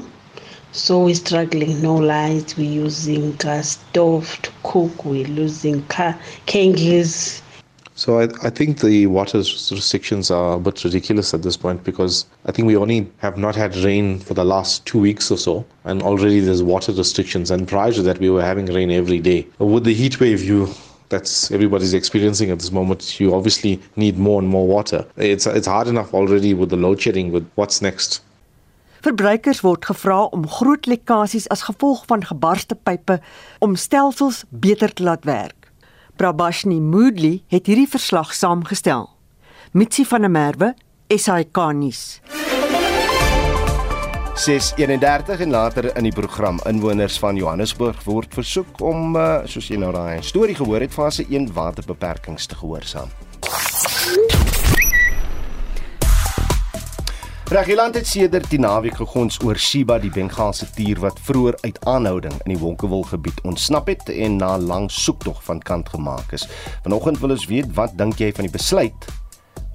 so 0.73 1.05
we're 1.05 1.15
struggling. 1.15 1.81
No 1.81 1.95
lights. 1.95 2.55
We're 2.59 2.71
using 2.71 3.33
gas 3.37 3.79
stove 3.79 4.39
to 4.43 4.51
cook. 4.63 5.03
We're 5.07 5.27
losing 5.27 5.87
car 5.87 6.19
candles. 6.45 7.41
So 8.05 8.19
I, 8.21 8.25
I 8.43 8.51
think 8.51 8.81
the 8.81 9.07
water 9.07 9.39
restrictions 9.39 10.31
are 10.31 10.57
a 10.57 10.61
bit 10.61 10.85
ridiculous 10.85 11.33
at 11.33 11.41
this 11.41 11.57
point 11.57 11.85
because 11.85 12.27
I 12.45 12.53
think 12.53 12.67
we 12.67 12.77
only 12.77 13.11
have 13.17 13.39
not 13.39 13.57
had 13.57 13.75
rain 13.77 14.19
for 14.19 14.35
the 14.35 14.45
last 14.45 14.85
two 14.85 14.99
weeks 14.99 15.31
or 15.31 15.39
so, 15.39 15.65
and 15.85 16.03
already 16.03 16.41
there's 16.41 16.63
water 16.63 16.93
restrictions. 16.93 17.51
And 17.51 17.67
prior 17.67 17.93
to 17.93 18.03
that, 18.03 18.19
we 18.19 18.29
were 18.29 18.43
having 18.43 18.67
rain 18.67 18.91
every 18.91 19.21
day. 19.21 19.47
With 19.59 19.85
the 19.85 19.95
heat 19.95 20.21
wave, 20.21 20.45
you 20.45 20.69
that's 21.09 21.51
everybody's 21.51 21.95
experiencing 21.95 22.51
at 22.51 22.59
this 22.59 22.71
moment. 22.71 23.19
You 23.19 23.35
obviously 23.35 23.81
need 23.97 24.19
more 24.19 24.39
and 24.39 24.51
more 24.51 24.67
water. 24.67 25.07
It's 25.17 25.47
it's 25.47 25.67
hard 25.67 25.89
enough 25.89 26.13
already 26.13 26.53
with 26.53 26.69
the 26.69 26.77
load 26.77 27.01
shedding. 27.01 27.33
With 27.33 27.51
what's 27.55 27.81
next? 27.81 28.21
Verbruikers 29.01 29.63
word 29.63 29.81
gevra 29.81 30.29
om 30.29 30.45
groot 30.47 30.85
lekkasies 30.93 31.49
as 31.49 31.65
gevolg 31.73 32.05
van 32.13 32.21
gebarste 32.25 32.77
pype 32.77 33.23
om 33.61 33.77
stelsels 33.77 34.45
beter 34.51 34.93
te 34.93 35.09
laat 35.09 35.25
werk. 35.25 35.64
Prabashni 36.17 36.81
Moodley 36.81 37.43
het 37.51 37.67
hierdie 37.67 37.89
verslag 37.91 38.35
saamgestel. 38.39 39.09
Mitsi 39.75 40.05
van 40.07 40.23
der 40.23 40.31
Merwe, 40.31 40.75
SAK 41.11 41.59
nuus. 41.75 42.21
6:31 44.35 45.41
en 45.41 45.51
later 45.51 45.97
in 45.97 46.07
die 46.07 46.13
program 46.15 46.61
inwoners 46.71 47.19
van 47.19 47.37
Johannesburg 47.37 48.05
word 48.05 48.35
versoek 48.35 48.81
om 48.83 49.17
uh, 49.17 49.43
soos 49.47 49.69
jy 49.71 49.79
nou 49.79 49.93
daai 49.95 50.23
storie 50.23 50.55
gehoor 50.55 50.87
het 50.87 50.95
fase 50.95 51.27
1 51.27 51.51
waterbeperkings 51.55 52.47
te 52.47 52.59
gehoorsaam. 52.63 53.11
Regiland 57.55 57.95
het 57.95 58.07
sedert 58.11 58.49
die 58.51 58.59
naweek 58.59 58.97
gegons 58.99 59.37
oor 59.47 59.55
Shiba 59.63 60.01
die 60.03 60.11
Bengaalse 60.11 60.67
tier 60.75 60.99
wat 60.99 61.21
vroeër 61.23 61.55
uit 61.63 61.77
aanhouding 61.87 62.35
in 62.43 62.51
die 62.51 62.59
Wolkewil 62.59 63.05
gebied 63.07 63.39
ontsnap 63.47 63.87
het 63.93 64.11
en 64.11 64.41
na 64.43 64.57
lang 64.59 64.89
soektog 64.91 65.39
van 65.47 65.63
kant 65.63 65.93
gemaak 65.95 66.35
is. 66.35 66.49
Vanoggend 66.83 67.23
wil 67.23 67.37
ons 67.37 67.47
weet 67.47 67.71
wat 67.79 67.95
dink 67.95 68.19
jy 68.19 68.33
van 68.35 68.49
die 68.49 68.57
besluit 68.57 69.07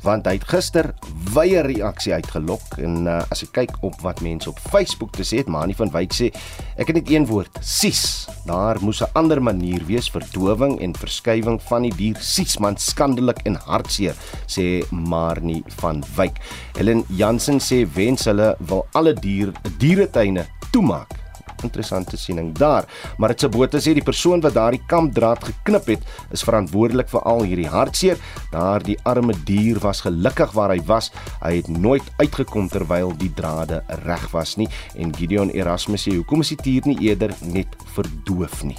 want 0.04 0.28
hy 0.30 0.36
het 0.38 0.48
gister 0.50 0.92
wye 1.36 1.62
reaksie 1.66 2.14
uitgelok 2.16 2.80
en 2.84 3.08
uh, 3.08 3.20
as 3.34 3.44
ek 3.46 3.54
kyk 3.58 3.76
op 3.86 3.98
wat 4.06 4.22
mense 4.26 4.50
op 4.50 4.60
Facebook 4.72 5.14
te 5.18 5.26
sê 5.28 5.42
het, 5.42 5.52
Mani 5.52 5.76
van 5.78 5.92
Wyk 5.94 6.16
sê 6.16 6.32
ek 6.80 6.92
het 6.92 7.00
net 7.02 7.12
een 7.12 7.28
woord, 7.30 7.60
sies. 7.62 8.28
Daar 8.48 8.80
moes 8.82 9.02
'n 9.04 9.12
ander 9.20 9.42
manier 9.42 9.84
wees 9.86 10.10
vir 10.10 10.24
dowing 10.34 10.80
en 10.82 10.96
verskywing 10.96 11.60
van 11.70 11.84
die 11.84 11.96
dier 11.96 12.18
sies 12.20 12.60
man 12.60 12.78
skandelik 12.78 13.42
en 13.46 13.56
hartseer 13.56 14.16
sê 14.48 14.84
Marnie 14.92 15.64
van 15.82 16.04
Wyk. 16.16 16.40
Helen 16.78 17.04
Jansen 17.10 17.60
sê 17.60 17.86
wens 17.96 18.26
hulle 18.26 18.56
wil 18.60 18.88
alle 18.94 19.14
dier 19.14 19.54
dieretuine 19.78 20.46
toemaak 20.72 21.29
interessante 21.64 22.18
siening 22.18 22.54
daar. 22.58 22.88
Maar 23.18 23.34
dit 23.34 23.46
se 23.46 23.50
bote 23.50 23.82
sê 23.82 23.94
die 23.98 24.06
persoon 24.06 24.42
wat 24.42 24.56
daardie 24.58 24.82
kampdraad 24.88 25.44
geknip 25.44 25.92
het, 25.94 26.08
is 26.32 26.44
verantwoordelik 26.48 27.10
vir 27.12 27.26
al 27.30 27.44
hierdie 27.48 27.70
hartseer. 27.70 28.18
Daardie 28.52 28.98
arme 29.04 29.36
dier 29.46 29.80
was 29.84 30.04
gelukkig 30.06 30.56
waar 30.58 30.74
hy 30.76 30.82
was. 30.90 31.12
Hy 31.44 31.56
het 31.60 31.68
nooit 31.68 32.04
uitgekom 32.18 32.70
terwyl 32.70 33.14
die 33.18 33.32
drade 33.36 33.84
reg 34.06 34.28
was 34.32 34.58
nie. 34.58 34.70
En 34.96 35.16
Gideon 35.16 35.50
Erasmus 35.50 36.08
sê, 36.08 36.16
"Hoekom 36.16 36.42
is 36.42 36.56
die 36.56 36.62
dier 36.64 36.82
nie 36.86 37.00
eerder 37.10 37.34
net 37.42 37.76
verdoof 37.96 38.64
nie?" 38.64 38.78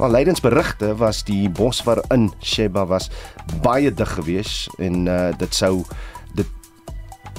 Maar 0.00 0.10
lydensberigte 0.10 0.94
was 0.96 1.24
die 1.28 1.50
bos 1.52 1.82
waarin 1.84 2.30
Sheba 2.40 2.86
was 2.86 3.10
baie 3.60 3.92
dig 3.92 4.08
geweest 4.08 4.72
en 4.78 5.04
uh, 5.06 5.28
dit 5.36 5.54
sou 5.54 5.82
dit 6.32 6.48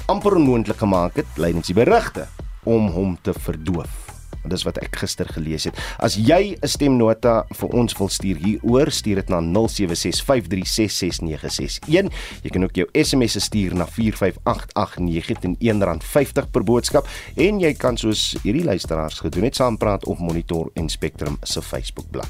amper 0.06 0.38
onmoontlik 0.38 0.78
gemaak 0.78 1.18
het 1.18 1.42
lydens 1.42 1.74
die 1.74 1.78
berigte 1.78 2.28
om 2.64 2.92
hom 2.94 3.18
te 3.26 3.34
verdoof. 3.34 4.11
Dis 4.48 4.64
wat 4.64 4.78
ek 4.82 4.96
gister 5.02 5.28
gelees 5.30 5.64
het. 5.70 5.78
As 6.00 6.16
jy 6.16 6.58
'n 6.62 6.68
stemnota 6.68 7.46
vir 7.54 7.70
ons 7.70 7.98
wil 7.98 8.10
stuur 8.10 8.36
hieroor, 8.36 8.92
stuur 8.92 9.16
dit 9.16 9.30
na 9.30 9.42
0765366961. 9.42 12.10
Jy 12.44 12.50
kan 12.50 12.64
ook 12.64 12.76
jou 12.76 12.88
SMS 12.94 13.44
stuur 13.44 13.76
na 13.76 13.86
45889 13.86 15.56
R1.50 15.60 16.52
per 16.52 16.64
boodskap 16.64 17.08
en 17.36 17.60
jy 17.60 17.74
kan 17.74 17.98
soos 17.98 18.36
hierdie 18.44 18.64
luisteraars 18.64 19.20
gedoen 19.20 19.44
het, 19.44 19.56
saampraat 19.56 20.06
op 20.06 20.20
Monitor 20.20 20.70
en 20.74 20.90
Spectrum 20.90 21.38
se 21.44 21.62
Facebookblad. 21.62 22.30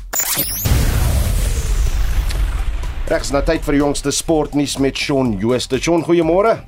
Regs 3.12 3.32
na 3.32 3.42
tyd 3.44 3.66
vir 3.66 3.76
die 3.76 3.82
jongste 3.82 4.12
sportnuus 4.16 4.78
met 4.80 4.96
Shaun 4.96 5.34
Jooste. 5.42 5.82
Shaun, 5.84 6.06
goeiemôre. 6.08 6.62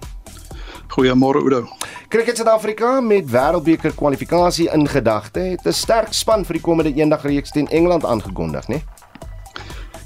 Goeiemôre 0.93 1.41
Oudo. 1.41 1.67
Kriket 2.07 2.37
Suid-Afrika 2.37 2.99
met 3.01 3.29
Wêreldbeker 3.31 3.95
kwalifikasie 3.97 4.69
in 4.69 4.85
gedagte 4.87 5.39
het 5.39 5.65
'n 5.65 5.73
sterk 5.73 6.13
span 6.13 6.45
vir 6.45 6.53
die 6.53 6.61
komende 6.61 6.93
eendagreeks 6.93 7.51
teen 7.51 7.67
Engeland 7.67 8.05
aangekondig, 8.05 8.67
né? 8.67 8.77
Nee? 8.77 8.83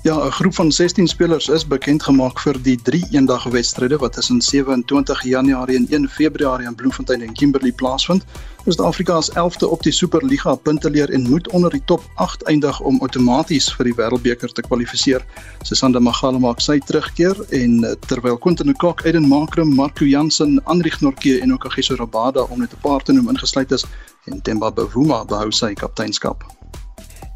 Ja, 0.04 0.15
'n 0.26 0.32
groep 0.32 0.54
van 0.54 0.71
16 0.71 1.08
spelers 1.08 1.47
is 1.47 1.67
bekend 1.67 2.04
gemaak 2.04 2.39
vir 2.39 2.56
die 2.62 2.82
3 2.82 3.08
eendagwedstryde 3.12 3.97
wat 3.97 4.13
tussen 4.13 4.41
27 4.41 5.23
Januarie 5.23 5.76
en 5.76 5.88
1 5.89 6.10
Februarie 6.10 6.67
in 6.67 6.76
Bloemfontein 6.76 7.21
en 7.21 7.34
Kimberley 7.34 7.71
plaasvind. 7.71 8.23
Suid-Afrika 8.67 9.17
is 9.17 9.30
11de 9.32 9.67
op 9.69 9.84
die 9.84 9.91
Superliga 9.91 10.56
punteleer 10.56 11.10
en 11.10 11.30
moet 11.30 11.47
onder 11.49 11.71
die 11.71 11.82
top 11.86 12.03
8 12.15 12.43
eindig 12.43 12.80
om 12.80 12.97
outomaties 12.99 13.69
vir 13.77 13.88
die 13.88 13.93
Wêreldbeker 13.95 14.51
te 14.51 14.62
kwalifiseer. 14.65 15.23
Sesanda 15.63 16.01
Magala 16.03 16.41
maak 16.43 16.60
sy 16.60 16.75
terugkeer 16.84 17.39
en 17.56 17.77
eh, 17.88 17.93
terwyl 18.12 18.36
Quentin 18.36 18.75
Kok, 18.75 19.06
Aiden 19.08 19.30
Makram, 19.32 19.71
Marco 19.75 20.03
Jansen, 20.03 20.60
Andrieg 20.67 20.99
Norke 20.99 21.38
en 21.39 21.56
ook 21.56 21.69
Agiso 21.71 21.95
Rabada 21.95 22.43
om 22.51 22.60
net 22.60 22.75
'n 22.75 22.82
paar 22.84 22.99
te 22.99 23.15
noem 23.15 23.30
ingesluit 23.30 23.71
is 23.71 23.86
en 24.25 24.41
Themba 24.41 24.71
Bavuma 24.71 25.23
behou 25.23 25.51
sy 25.51 25.73
kapteinskap. 25.73 26.43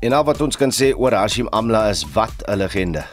En 0.02 0.14
al 0.14 0.24
wat 0.24 0.42
ons 0.42 0.58
kan 0.58 0.72
sê 0.72 0.92
oor 0.98 1.16
Hashim 1.16 1.48
Amla 1.48 1.90
is 1.90 2.04
wat 2.14 2.44
'n 2.48 2.58
legende. 2.58 3.08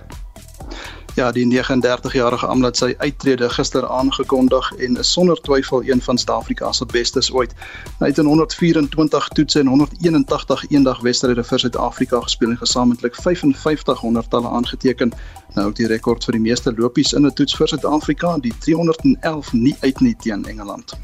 Ja, 1.19 1.33
die 1.33 1.47
39-jarige 1.51 2.47
Amla 2.47 2.69
het 2.71 2.79
sy 2.79 2.93
uittrede 3.03 3.49
gister 3.51 3.83
aangekondig 3.91 4.69
en 4.79 5.01
is 5.03 5.09
sonder 5.13 5.41
twyfel 5.43 5.83
een 5.83 5.99
van 6.03 6.19
Suid-Afrika 6.19 6.71
se 6.73 6.87
bestes 6.87 7.33
ooit. 7.35 7.57
Hy 7.99 8.13
het 8.13 8.21
in 8.23 8.29
124 8.31 9.27
toetse 9.35 9.59
en 9.59 9.67
181 9.67 10.63
eendagwedstryde 10.69 11.43
vir 11.49 11.65
Suid-Afrika 11.65 12.21
gespeel 12.23 12.55
en 12.55 12.61
gesamentlik 12.63 13.19
5500 13.19 14.31
talle 14.31 14.53
aangeteken. 14.61 15.11
Nou 15.59 15.73
die 15.75 15.91
rekord 15.91 16.23
vir 16.29 16.39
die 16.39 16.45
meeste 16.45 16.71
lopies 16.79 17.11
in 17.13 17.27
'n 17.27 17.35
toets 17.35 17.57
vir 17.59 17.75
Suid-Afrika, 17.75 18.37
die 18.39 18.55
311 18.59 19.53
nie 19.53 19.75
uit 19.81 20.01
nie 20.01 20.15
teen 20.23 20.45
Engeland. 20.47 20.95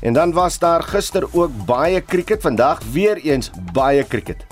En 0.00 0.12
dan 0.12 0.32
was 0.32 0.58
daar 0.58 0.82
gister 0.82 1.28
ook 1.32 1.66
baie 1.66 2.00
krieket, 2.00 2.40
vandag 2.40 2.80
weer 2.92 3.16
eens 3.16 3.50
baie 3.72 4.04
krieket. 4.04 4.46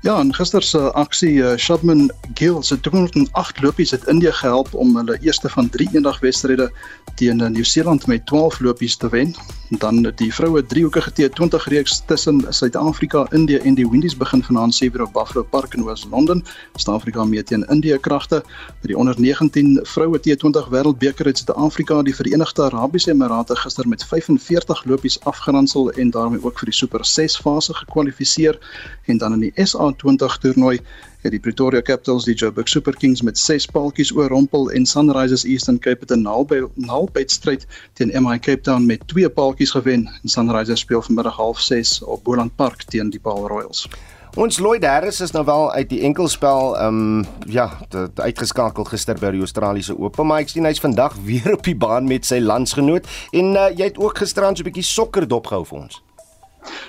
Ja, 0.00 0.20
en 0.20 0.28
gister 0.34 0.62
se 0.62 0.78
aksie 0.94 1.32
uh, 1.42 1.56
Shubman 1.56 2.10
Gill 2.34 2.62
se 2.62 2.76
208 2.80 3.62
lopies 3.62 3.90
het 3.90 4.04
India 4.06 4.30
gehelp 4.30 4.70
om 4.74 4.94
hulle 4.96 5.18
eerste 5.26 5.48
van 5.50 5.68
3 5.74 5.88
eendagwedstryde 5.92 6.68
teen 7.18 7.40
uh, 7.42 7.48
Nieu-Seeland 7.50 8.06
met 8.06 8.26
12 8.26 8.60
lopies 8.60 8.96
te 8.96 9.08
wen. 9.10 9.34
Dan 9.82 10.12
die 10.16 10.30
vroue 10.34 10.62
driehoekige 10.66 11.10
T20 11.10 11.66
reeks 11.66 12.02
tussen 12.06 12.44
Suid-Afrika, 12.48 13.26
Indië 13.30 13.58
en 13.58 13.74
die 13.74 13.88
Windies 13.90 14.16
begin 14.16 14.44
vanaand 14.44 14.78
7:00 14.84 15.02
op 15.02 15.12
Buffalo 15.12 15.42
Park 15.42 15.74
in 15.74 15.82
Oos-London. 15.82 16.44
Suid-Afrika 16.76 17.24
meet 17.24 17.46
teen 17.46 17.66
Indië 17.66 17.98
kragte. 18.00 18.44
By 18.80 18.92
die 18.92 18.96
onder 18.96 19.14
19 19.18 19.80
vroue 19.82 20.18
T20 20.18 20.70
Wêreldbeker 20.70 21.26
het 21.26 21.38
Suid-Afrika 21.42 22.02
die 22.02 22.14
Verenigde 22.14 22.62
Arabiese 22.62 23.10
Emirate 23.10 23.56
gister 23.56 23.88
met 23.88 24.06
45 24.06 24.84
lopies 24.84 25.18
afgeronsel 25.20 25.90
en 25.90 26.10
daarmee 26.10 26.44
ook 26.44 26.58
vir 26.58 26.70
die 26.70 26.78
Super 26.78 27.04
6 27.04 27.36
fase 27.36 27.74
gekwalifiseer 27.74 28.58
en 29.04 29.18
dan 29.18 29.32
in 29.32 29.40
die 29.40 29.52
SA 29.66 29.87
20 29.96 30.38
toernooi 30.38 30.80
het 31.22 31.30
die 31.30 31.40
Pretoria 31.40 31.82
Capitals 31.82 32.24
die 32.24 32.34
Joburg 32.34 32.68
Super 32.68 32.96
Kings 32.96 33.22
met 33.22 33.38
6 33.38 33.66
paaltjies 33.66 34.12
oorrompel 34.14 34.70
en 34.70 34.86
Sunrisers 34.86 35.44
Eastern 35.44 35.78
Cape 35.78 36.06
het 36.06 36.12
'n 36.16 36.22
naalbyt 36.74 37.30
stryd 37.30 37.66
teen 37.92 38.22
MI 38.22 38.38
Cape 38.38 38.60
Town 38.60 38.86
met 38.86 39.08
2 39.08 39.28
paaltjies 39.28 39.70
gewen. 39.70 40.06
En 40.22 40.28
Sunrisers 40.28 40.80
speel 40.80 41.02
vanmiddag 41.02 41.38
06:30 41.38 42.04
op 42.06 42.24
Boland 42.24 42.56
Park 42.56 42.82
teen 42.82 43.10
die 43.10 43.20
Paul 43.20 43.48
Royals. 43.48 43.88
Ons 44.36 44.58
Lloyd 44.58 44.84
Harris 44.84 45.20
is 45.20 45.30
nou 45.30 45.44
wel 45.44 45.72
uit 45.72 45.88
die 45.88 46.00
enkelspel 46.00 46.76
ehm 46.78 47.18
um, 47.18 47.24
ja, 47.48 47.78
uitgeskakel 48.14 48.84
gister 48.84 49.18
by 49.18 49.30
die 49.30 49.40
Australiese 49.40 49.98
Ope, 49.98 50.22
maar 50.22 50.44
ek 50.44 50.48
sien 50.52 50.64
hy's 50.64 50.80
vandag 50.80 51.16
weer 51.30 51.52
op 51.52 51.64
die 51.64 51.76
baan 51.76 52.06
met 52.06 52.26
sy 52.26 52.38
landsgenoot 52.38 53.08
en 53.32 53.56
uh, 53.56 53.70
jy 53.74 53.84
het 53.90 53.98
ook 53.98 54.18
gisterand 54.18 54.58
so 54.58 54.62
'n 54.62 54.70
bietjie 54.70 54.84
sokker 54.84 55.28
dopgehou 55.28 55.64
vir 55.64 55.78
ons. 55.78 56.02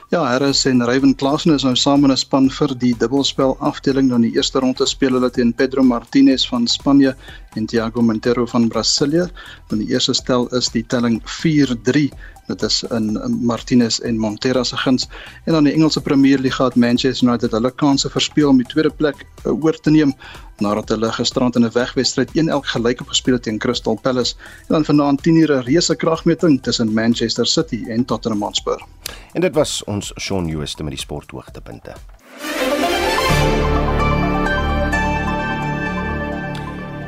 Ja, 0.09 0.23
Harris 0.25 0.65
en 0.65 0.81
Ryan 0.85 1.15
Klaasen 1.15 1.53
is 1.53 1.63
nou 1.63 1.75
saam 1.75 2.03
in 2.03 2.11
'n 2.11 2.17
span 2.17 2.49
vir 2.49 2.73
die 2.79 2.93
dubbelspel 2.97 3.57
afdeling 3.59 4.09
dan 4.09 4.21
die 4.21 4.33
eerste 4.35 4.59
ronde 4.59 4.85
speel 4.85 5.13
hulle 5.13 5.29
teen 5.29 5.53
Pedro 5.53 5.83
Martinez 5.83 6.47
van 6.49 6.67
Spanje 6.67 7.15
en 7.55 7.65
Thiago 7.65 8.01
Monteiro 8.01 8.45
van 8.45 8.67
Brasilië. 8.67 9.29
Dan 9.67 9.79
die 9.79 9.89
eerste 9.89 10.13
stel 10.13 10.47
is 10.47 10.69
die 10.69 10.83
telling 10.83 11.21
4-3 11.25 12.09
dit 12.49 12.65
is 12.65 12.81
in 12.89 13.13
Martinez 13.45 13.99
en 13.99 14.17
Montero 14.17 14.63
se 14.63 14.77
guns 14.77 15.07
en 15.45 15.53
dan 15.53 15.63
die 15.67 15.73
Engelse 15.73 16.01
Premier 16.01 16.39
League 16.39 16.65
het 16.65 16.75
Manchester 16.75 17.27
United 17.27 17.51
hulle 17.51 17.71
kanse 17.71 18.09
verspeel 18.09 18.49
om 18.49 18.57
die 18.57 18.67
tweede 18.67 18.89
plek 18.89 19.25
uh, 19.45 19.53
oor 19.53 19.77
te 19.79 19.93
neem 19.93 20.13
nadat 20.59 20.89
hulle 20.89 21.11
gisterand 21.15 21.55
in 21.55 21.65
'n 21.65 21.73
wegwedstryd 21.73 22.29
1-1 22.35 22.71
gelyk 22.73 23.01
op 23.01 23.13
gespeel 23.13 23.33
het 23.37 23.43
teen 23.43 23.59
Crystal 23.59 23.99
Palace 24.01 24.35
en 24.67 24.73
dan 24.79 24.85
vanaand 24.85 25.23
10 25.23 25.35
ure 25.35 25.61
reuse 25.61 25.95
kragmeting 25.95 26.61
tussen 26.61 26.93
Manchester 26.93 27.47
City 27.47 27.85
en 27.87 28.05
Tottenham 28.05 28.41
Hotspur. 28.41 28.85
En 29.33 29.41
dit 29.41 29.53
was 29.55 29.83
ons 29.83 30.13
Shaun 30.19 30.47
Jooste 30.47 30.83
met 30.83 30.91
die 30.91 31.01
sporthoogtepunte. 31.01 31.95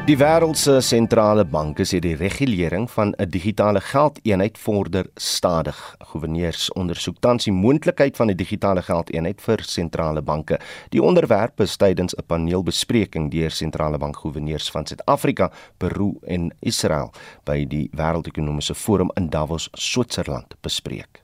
Die 0.02 0.16
wêreld 0.18 0.58
se 0.58 0.80
sentrale 0.82 1.44
banke 1.46 1.86
sê 1.86 2.00
die 2.02 2.16
regulering 2.18 2.88
van 2.90 3.14
'n 3.18 3.30
digitale 3.30 3.82
geldeenheid 3.82 4.58
vorder 4.58 5.06
stadig. 5.16 5.78
Gouverneurs 6.12 6.72
ondersoek 6.74 7.20
tans 7.20 7.44
die 7.44 7.54
moontlikheid 7.54 8.18
van 8.18 8.30
'n 8.30 8.36
digitale 8.36 8.82
geldeenheid 8.82 9.42
vir 9.42 9.60
sentrale 9.62 10.22
banke. 10.22 10.60
Die 10.90 11.04
onderwerp 11.04 11.62
is 11.62 11.78
tydens 11.78 12.16
'n 12.16 12.26
paneelbespreking 12.26 13.32
deur 13.32 13.52
sentrale 13.52 13.98
bankgouverneurs 13.98 14.72
van 14.72 14.86
Suid-Afrika, 14.88 15.52
Peru 15.78 16.18
en 16.22 16.52
Israel 16.60 17.12
by 17.44 17.66
die 17.68 17.90
Wêreldekonomiese 17.94 18.76
Forum 18.76 19.12
in 19.14 19.30
Davos, 19.30 19.70
Switserland 19.74 20.56
bespreek. 20.62 21.22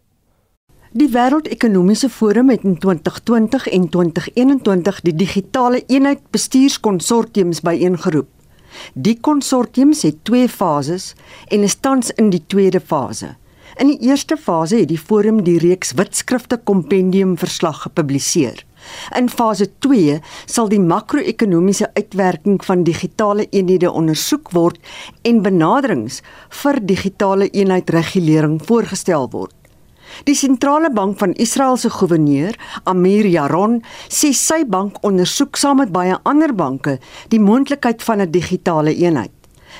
Die 0.92 1.10
Wêreldekonomiese 1.10 2.10
Forum 2.10 2.50
het 2.50 2.64
in 2.64 2.78
2020 2.78 3.68
en 3.68 3.90
2021 3.90 5.02
die 5.02 5.16
digitale 5.16 5.84
eenheid 5.88 6.20
bestuurskonsortiums 6.32 7.62
byeengeroep. 7.62 8.37
Die 8.94 9.18
konsortiums 9.20 10.02
het 10.08 10.24
twee 10.24 10.50
fases 10.50 11.14
en 11.48 11.64
is 11.64 11.76
tans 11.76 12.12
in 12.12 12.30
die 12.30 12.44
tweede 12.48 12.80
fase. 12.80 13.36
In 13.78 13.92
die 13.92 14.00
eerste 14.10 14.38
fase 14.38 14.80
het 14.80 14.90
die 14.90 14.98
forum 14.98 15.44
die 15.46 15.60
reeks 15.62 15.92
witskrifte 16.00 16.58
kompendium 16.58 17.36
verslag 17.38 17.84
gepubliseer. 17.84 18.64
In 19.18 19.30
fase 19.30 19.68
2 19.86 20.20
sal 20.46 20.70
die 20.72 20.80
makro-ekonomiese 20.82 21.90
uitwerking 21.94 22.58
van 22.66 22.86
digitale 22.88 23.48
eenhede 23.50 23.92
ondersoek 23.92 24.50
word 24.56 24.80
en 25.28 25.44
benaderings 25.46 26.22
vir 26.64 26.82
digitale 26.94 27.50
eenheidregulering 27.50 28.58
voorgestel 28.66 29.30
word. 29.34 29.57
Die 30.24 30.36
sentrale 30.36 30.90
bank 30.94 31.20
van 31.20 31.34
Israel 31.34 31.78
se 31.78 31.90
goewerneur, 31.90 32.56
Amir 32.84 33.26
Yaron, 33.26 33.82
sê 34.10 34.34
sy 34.34 34.64
bank 34.66 35.04
ondersoek 35.06 35.58
saam 35.58 35.78
met 35.84 35.92
baie 35.94 36.18
ander 36.24 36.54
banke 36.56 36.98
die 37.30 37.40
moontlikheid 37.40 38.04
van 38.04 38.22
'n 38.22 38.32
digitale 38.32 38.96
eenheid. 38.96 39.32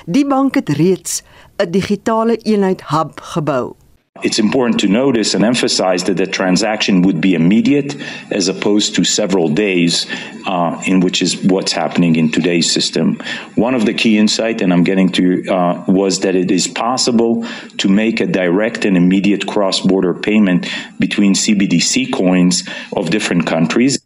Die 0.06 0.26
bank 0.26 0.54
het 0.54 0.68
reeds 0.68 1.22
'n 1.58 1.70
digitale 1.70 2.36
eenheid 2.36 2.82
hub 2.90 3.20
gebou. 3.20 3.77
It's 4.22 4.38
important 4.38 4.80
to 4.80 4.88
notice 4.88 5.34
and 5.34 5.44
emphasize 5.44 6.04
that 6.04 6.16
the 6.16 6.26
transaction 6.26 7.02
would 7.02 7.20
be 7.20 7.34
immediate 7.34 7.96
as 8.30 8.48
opposed 8.48 8.96
to 8.96 9.04
several 9.04 9.48
days, 9.48 10.06
uh, 10.46 10.82
in 10.86 11.00
which 11.00 11.22
is 11.22 11.36
what's 11.42 11.72
happening 11.72 12.16
in 12.16 12.30
today's 12.30 12.72
system. 12.72 13.20
One 13.54 13.74
of 13.74 13.86
the 13.86 13.94
key 13.94 14.18
insight, 14.18 14.60
and 14.60 14.72
I'm 14.72 14.84
getting 14.84 15.10
to, 15.10 15.44
uh, 15.48 15.84
was 15.86 16.20
that 16.20 16.34
it 16.34 16.50
is 16.50 16.66
possible 16.66 17.46
to 17.78 17.88
make 17.88 18.20
a 18.20 18.26
direct 18.26 18.84
and 18.84 18.96
immediate 18.96 19.46
cross-border 19.46 20.14
payment 20.14 20.66
between 20.98 21.34
CBDC 21.34 22.12
coins 22.12 22.68
of 22.96 23.10
different 23.10 23.46
countries. 23.46 23.98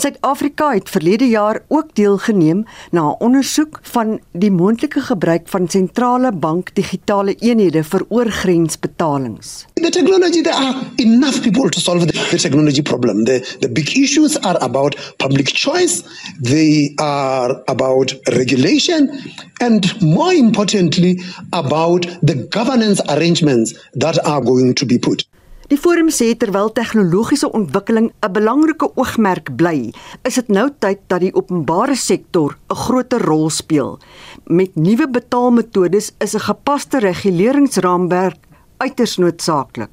Suid-Afrika 0.00 0.72
het 0.72 0.88
verlede 0.88 1.26
jaar 1.28 1.58
ook 1.68 1.94
deelgeneem 1.94 2.64
na 2.90 3.00
'n 3.00 3.16
ondersoek 3.18 3.78
van 3.82 4.20
die 4.32 4.50
moontlike 4.50 5.00
gebruik 5.00 5.48
van 5.48 5.68
sentrale 5.68 6.32
bank 6.32 6.74
digitale 6.74 7.34
eenhede 7.34 7.84
vir 7.84 8.04
oorgrensbetalings. 8.08 9.66
The 9.74 9.90
technology 9.90 10.42
there 10.42 10.56
are 10.56 10.74
enough 10.96 11.40
people 11.40 11.68
to 11.68 11.80
solve 11.80 12.06
the, 12.06 12.12
the 12.30 12.36
technology 12.36 12.82
problem. 12.82 13.24
The 13.24 13.56
the 13.58 13.68
big 13.68 13.96
issues 13.96 14.40
are 14.40 14.58
about 14.58 15.14
public 15.16 15.48
choice, 15.52 16.02
they 16.42 16.92
are 16.96 17.62
about 17.64 18.18
regulation 18.22 19.10
and 19.60 20.00
more 20.00 20.34
importantly 20.34 21.22
about 21.50 22.06
the 22.22 22.46
governance 22.48 23.02
arrangements 23.06 23.88
that 23.90 24.24
are 24.24 24.44
going 24.44 24.74
to 24.74 24.86
be 24.86 24.98
put. 24.98 25.28
Die 25.70 25.78
forum 25.78 26.08
sê 26.10 26.32
terwyl 26.34 26.72
tegnologiese 26.74 27.46
ontwikkeling 27.54 28.08
'n 28.10 28.32
belangrike 28.34 28.88
oogmerk 28.98 29.54
bly, 29.56 29.92
is 30.26 30.34
dit 30.34 30.48
nou 30.48 30.66
tyd 30.82 30.98
dat 31.06 31.20
die 31.20 31.34
openbare 31.34 31.94
sektor 31.94 32.58
'n 32.70 32.74
groter 32.74 33.22
rol 33.22 33.50
speel. 33.50 34.00
Met 34.46 34.74
nuwe 34.74 35.06
betaalmetodes 35.06 36.10
is 36.18 36.34
'n 36.34 36.40
gepaste 36.40 36.98
reguleringsraamwerk 36.98 38.40
uiters 38.78 39.16
noodsaaklik. 39.16 39.90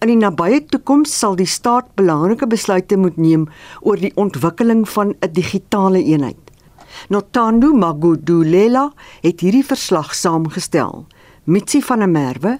In 0.00 0.08
die 0.08 0.16
nabye 0.16 0.64
toekoms 0.66 1.18
sal 1.18 1.36
die 1.36 1.46
staat 1.46 1.94
belangrike 1.94 2.46
besluite 2.46 2.96
moet 2.96 3.16
neem 3.16 3.46
oor 3.82 3.96
die 3.96 4.16
ontwikkeling 4.16 4.88
van 4.88 5.14
'n 5.20 5.32
digitale 5.32 6.02
eenheid. 6.02 6.50
Notando 7.08 7.72
Magudulela 7.72 8.92
het 9.22 9.40
hierdie 9.40 9.64
verslag 9.64 10.14
saamgestel. 10.14 11.06
Mitsi 11.44 11.82
van 11.82 11.98
der 11.98 12.08
Merwe, 12.08 12.58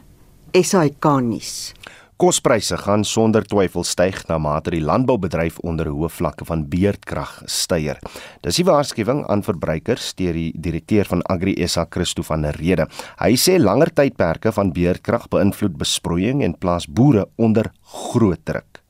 SAK 0.53 1.21
nuus. 1.21 1.75
Kospryse 2.17 2.77
gaan 2.79 3.03
sonder 3.03 3.43
twyfel 3.43 3.83
styg 3.83 4.21
na 4.29 4.37
mate 4.39 4.71
die 4.71 4.83
landboubedryf 4.85 5.57
onder 5.67 5.89
hoë 5.91 6.11
vlakke 6.15 6.47
van 6.47 6.63
beerdkrag 6.71 7.41
styger. 7.51 7.99
Dis 8.47 8.61
die 8.61 8.67
waarskuwing 8.69 9.25
aan 9.27 9.43
verbruikers 9.43 10.13
deur 10.15 10.39
die 10.39 10.53
direkteur 10.55 11.11
van 11.11 11.25
Agri 11.27 11.57
SA 11.67 11.89
Christo 11.91 12.23
van 12.23 12.47
der 12.47 12.55
Rede. 12.61 12.87
Hy 13.19 13.35
sê 13.35 13.59
langer 13.59 13.91
tydperke 13.91 14.55
van 14.55 14.71
beerdkrag 14.77 15.27
beïnvloed 15.35 15.75
besproeiing 15.81 16.47
en 16.47 16.55
plaas 16.55 16.87
boere 16.87 17.27
onder 17.35 17.73
groot 17.83 18.47
druk. 18.47 18.81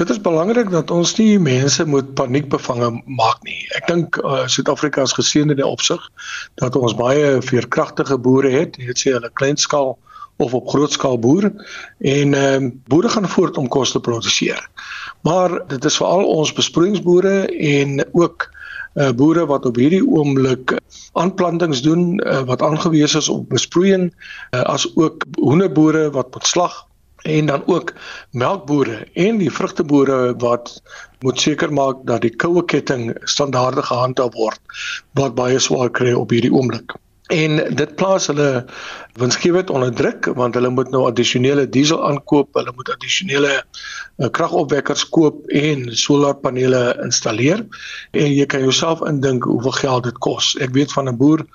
Dit 0.00 0.10
is 0.10 0.18
belangrik 0.22 0.70
dat 0.74 0.90
ons 0.90 1.14
nie 1.18 1.38
mense 1.38 1.84
moet 1.86 2.14
paniekbevange 2.18 2.90
maak 3.06 3.42
nie. 3.46 3.62
Ek 3.78 3.86
dink 3.86 4.18
uh, 4.24 4.46
Suid-Afrika 4.50 5.06
is 5.06 5.14
geseënd 5.14 5.54
in 5.54 5.62
die 5.62 5.66
opsig 5.66 6.02
dat 6.58 6.74
ons 6.78 6.98
baie 6.98 7.36
veerkragtige 7.46 8.18
boere 8.18 8.50
het, 8.54 8.78
net 8.82 8.98
sê 8.98 9.14
hulle 9.14 9.30
kleinskaal 9.38 9.94
of 10.40 10.54
op 10.54 10.68
groot 10.68 10.92
skaal 10.92 11.18
boer 11.18 11.50
en 11.98 12.34
ehm 12.34 12.64
uh, 12.64 12.70
boere 12.92 13.08
gaan 13.08 13.28
voort 13.28 13.58
om 13.58 13.68
kos 13.68 13.92
te 13.92 14.00
produseer. 14.00 14.68
Maar 15.22 15.60
dit 15.68 15.84
is 15.84 15.96
veral 15.96 16.24
ons 16.24 16.52
besproeiingsboere 16.52 17.46
en 17.46 18.04
ook 18.12 18.48
uh 18.94 19.12
boere 19.14 19.46
wat 19.46 19.66
op 19.66 19.76
hierdie 19.78 20.02
oomblik 20.02 20.74
aanplantings 21.12 21.82
doen 21.82 22.18
uh, 22.18 22.40
wat 22.42 22.62
aangewese 22.62 23.18
is 23.18 23.28
op 23.28 23.48
besproeiing 23.48 24.08
uh, 24.10 24.62
as 24.62 24.88
ook 24.96 25.24
hoenderboere 25.38 26.10
wat 26.10 26.34
moet 26.34 26.46
slag 26.46 26.86
en 27.22 27.46
dan 27.46 27.62
ook 27.66 27.92
melkbore 28.30 29.06
en 29.14 29.38
die 29.38 29.52
vrugteboere 29.52 30.34
wat 30.38 30.82
moet 31.20 31.40
seker 31.40 31.72
maak 31.72 32.02
dat 32.04 32.20
die 32.26 32.34
koue 32.34 32.64
ketting 32.64 33.14
standaarde 33.22 33.82
gehandhaaf 33.82 34.34
word 34.34 34.60
wat 35.14 35.34
baie 35.38 35.58
swaar 35.58 35.90
kry 35.90 36.12
op 36.12 36.34
hierdie 36.34 36.52
oomblik 36.52 36.96
en 37.30 37.60
dit 37.76 37.94
plaas 37.96 38.26
hulle 38.30 38.48
winsgewend 39.20 39.70
onder 39.70 39.92
druk 39.94 40.28
want 40.38 40.54
hulle 40.58 40.70
moet 40.74 40.90
nou 40.90 41.04
addisionele 41.08 41.68
diesel 41.68 42.02
aankoop, 42.06 42.54
hulle 42.58 42.72
moet 42.76 42.90
addisionele 42.94 43.52
uh, 43.60 44.28
kragopwekkers 44.28 45.06
koop 45.14 45.42
en 45.62 45.88
solarpanele 45.96 46.82
installeer 47.04 47.64
en 48.10 48.32
jy 48.34 48.46
kan 48.50 48.64
jouself 48.66 49.04
indink 49.08 49.46
hoeveel 49.48 49.78
geld 49.82 50.08
dit 50.10 50.18
kos. 50.26 50.54
Ek 50.60 50.74
weet 50.76 50.92
van 50.92 51.08
'n 51.08 51.16
boer 51.16 51.46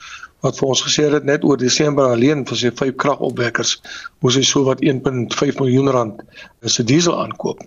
wat 0.45 0.59
vir 0.59 0.71
ons 0.71 0.83
gesê 0.85 1.07
het 1.11 1.25
net 1.27 1.43
oor 1.43 1.57
Desember 1.57 2.13
alleen 2.13 2.45
vir 2.47 2.59
sy 2.61 2.71
vyf 2.79 2.95
kragopwekkers 3.01 3.75
moes 4.23 4.37
hy 4.37 4.43
so 4.45 4.63
wat 4.69 4.83
1.5 4.85 5.59
miljoen 5.61 5.91
rand 5.95 6.21
se 6.69 6.85
diesel 6.85 7.17
aankoop. 7.17 7.61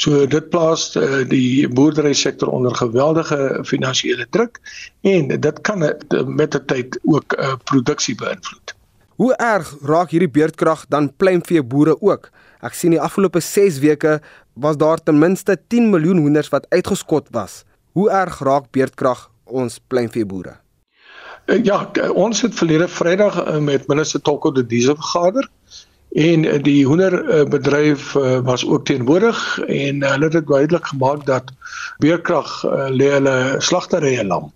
So 0.00 0.26
dit 0.26 0.50
plaas 0.52 0.90
uh, 0.96 1.22
die 1.28 1.68
boerdery 1.68 2.14
sektor 2.16 2.52
onder 2.52 2.74
geweldige 2.76 3.62
finansiële 3.68 4.28
druk 4.36 4.60
en 5.08 5.32
dit 5.32 5.64
kan 5.68 5.82
met 5.82 6.54
die 6.56 6.64
tyd 6.72 7.00
ook 7.02 7.36
uh, 7.38 7.56
produksie 7.68 8.16
beïnvloed. 8.18 8.76
Hoe 9.20 9.34
erg 9.36 9.74
raak 9.86 10.10
hierdie 10.10 10.30
beerdkrag 10.30 10.86
dan 10.90 11.12
pluimvee 11.16 11.62
boere 11.62 11.94
ook? 12.00 12.30
Ek 12.64 12.74
sien 12.78 12.94
die 12.94 13.02
afgelope 13.02 13.42
6 13.42 13.82
weke 13.82 14.20
was 14.54 14.78
daar 14.80 15.02
ten 15.02 15.18
minste 15.18 15.56
10 15.68 15.90
miljoen 15.92 16.24
hoenders 16.24 16.50
wat 16.54 16.66
uitgeskot 16.70 17.28
was. 17.34 17.62
Hoe 17.92 18.08
erg 18.10 18.40
raak 18.40 18.70
beerdkrag 18.72 19.28
ons 19.44 19.80
pluimvee 19.88 20.26
boere? 20.26 20.56
Uh, 21.46 21.64
ja, 21.64 21.90
ons 22.14 22.40
het 22.40 22.54
verlede 22.54 22.88
Vrydag 22.88 23.34
uh, 23.40 23.58
met 23.58 23.86
minister 23.86 24.20
Tolko 24.20 24.52
de 24.52 24.66
Diesel 24.66 24.94
vergader 24.94 25.48
en 26.12 26.44
uh, 26.44 26.62
die 26.62 26.86
hoenderbedryf 26.86 28.12
was 28.46 28.66
ook 28.66 28.84
teenwoordig 28.84 29.58
en 29.58 30.04
hulle 30.04 30.24
het 30.24 30.32
dit 30.32 30.46
duidelik 30.46 30.86
gemaak 30.86 31.26
dat 31.26 31.50
beerkrag 31.98 32.62
lê 32.94 33.10
hulle 33.16 33.54
slagterye 33.58 34.24
lam. 34.24 34.52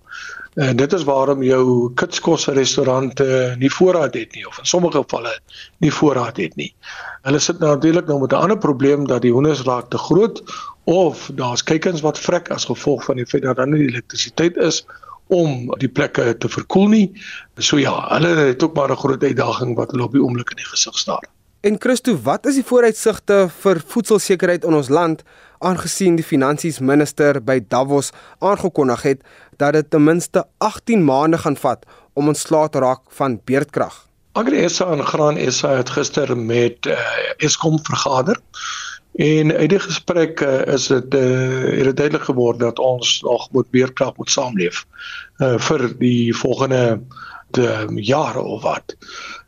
En 0.55 0.77
dit 0.77 0.93
is 0.93 1.05
waarom 1.05 1.43
jou 1.43 1.91
kitskos 1.95 2.47
restaurante 2.47 3.57
nie 3.59 3.73
voorraad 3.73 4.15
het 4.15 4.37
nie 4.37 4.47
of 4.49 4.59
in 4.59 4.69
sommige 4.69 5.03
gevalle 5.03 5.33
nie 5.85 5.93
voorraad 5.93 6.37
het 6.37 6.55
nie. 6.57 6.71
Hulle 7.27 7.39
sit 7.39 7.59
natuurlik 7.59 8.07
nou 8.07 8.21
met 8.21 8.33
'n 8.33 8.45
ander 8.47 8.59
probleem 8.59 9.07
dat 9.07 9.23
die 9.23 9.33
hoenders 9.33 9.63
raak 9.63 9.91
te 9.91 9.99
groot 9.99 10.43
of 10.85 11.31
daar's 11.35 11.63
kykens 11.63 12.01
wat 12.01 12.19
vrek 12.19 12.51
as 12.51 12.65
gevolg 12.65 13.05
van 13.05 13.17
die 13.17 13.27
feit 13.27 13.43
dat 13.43 13.57
daar 13.57 13.69
nie 13.69 13.89
elektrisiteit 13.89 14.57
is 14.57 14.85
om 15.27 15.73
die 15.81 15.89
plekke 15.89 16.37
te 16.39 16.49
verkoel 16.49 16.89
nie. 16.89 17.07
So 17.59 17.79
ja, 17.79 17.95
hulle 18.15 18.35
het 18.53 18.63
ook 18.63 18.75
maar 18.75 18.91
'n 18.91 18.97
groot 18.97 19.23
uitdaging 19.23 19.77
wat 19.77 19.91
hulle 19.91 20.05
op 20.05 20.13
die 20.13 20.23
oomblik 20.23 20.51
in 20.51 20.57
die 20.57 20.71
gesig 20.71 20.99
staar. 20.99 21.27
En 21.61 21.77
Christo, 21.81 22.17
wat 22.23 22.47
is 22.47 22.55
die 22.55 22.65
vooruitsigte 22.65 23.49
vir 23.63 23.81
voedselsekerheid 23.87 24.65
in 24.65 24.75
ons 24.75 24.89
land 24.89 25.23
aangesien 25.59 26.17
die 26.17 26.25
finansies 26.25 26.79
minister 26.79 27.41
by 27.43 27.61
Davos 27.69 28.13
aangekondig 28.39 29.03
het 29.03 29.23
dat 29.57 29.73
dit 29.73 29.91
ten 29.91 30.05
minste 30.05 30.45
18 30.59 31.05
maande 31.05 31.39
gaan 31.39 31.57
vat 31.57 31.87
om 32.13 32.29
ontslae 32.29 32.69
te 32.69 32.79
raak 32.79 33.03
van 33.09 33.41
beerdkrag? 33.45 34.07
Agresa 34.37 34.93
en 34.93 35.03
Graan 35.07 35.39
SA 35.53 35.77
het 35.77 35.91
gister 35.91 36.37
met 36.37 36.87
uh, 36.87 36.99
Eskom 37.37 37.79
vergader 37.83 38.39
En 39.17 39.53
uit 39.53 39.69
die 39.69 39.81
gesprek 39.81 40.41
uh, 40.41 40.67
is 40.67 40.87
dit 40.87 41.15
uh, 41.15 41.85
het 41.87 41.97
duidelik 41.97 42.27
geword 42.29 42.59
dat 42.59 42.79
ons 42.79 43.21
nog 43.21 43.49
moet 43.51 43.71
beerkrag 43.71 44.17
moet 44.17 44.31
saamleef 44.31 44.85
uh, 45.39 45.55
vir 45.59 45.89
die 45.99 46.37
volgende 46.37 47.01
de 47.57 47.87
jare 47.95 48.41
of 48.41 48.63
wat. 48.63 48.97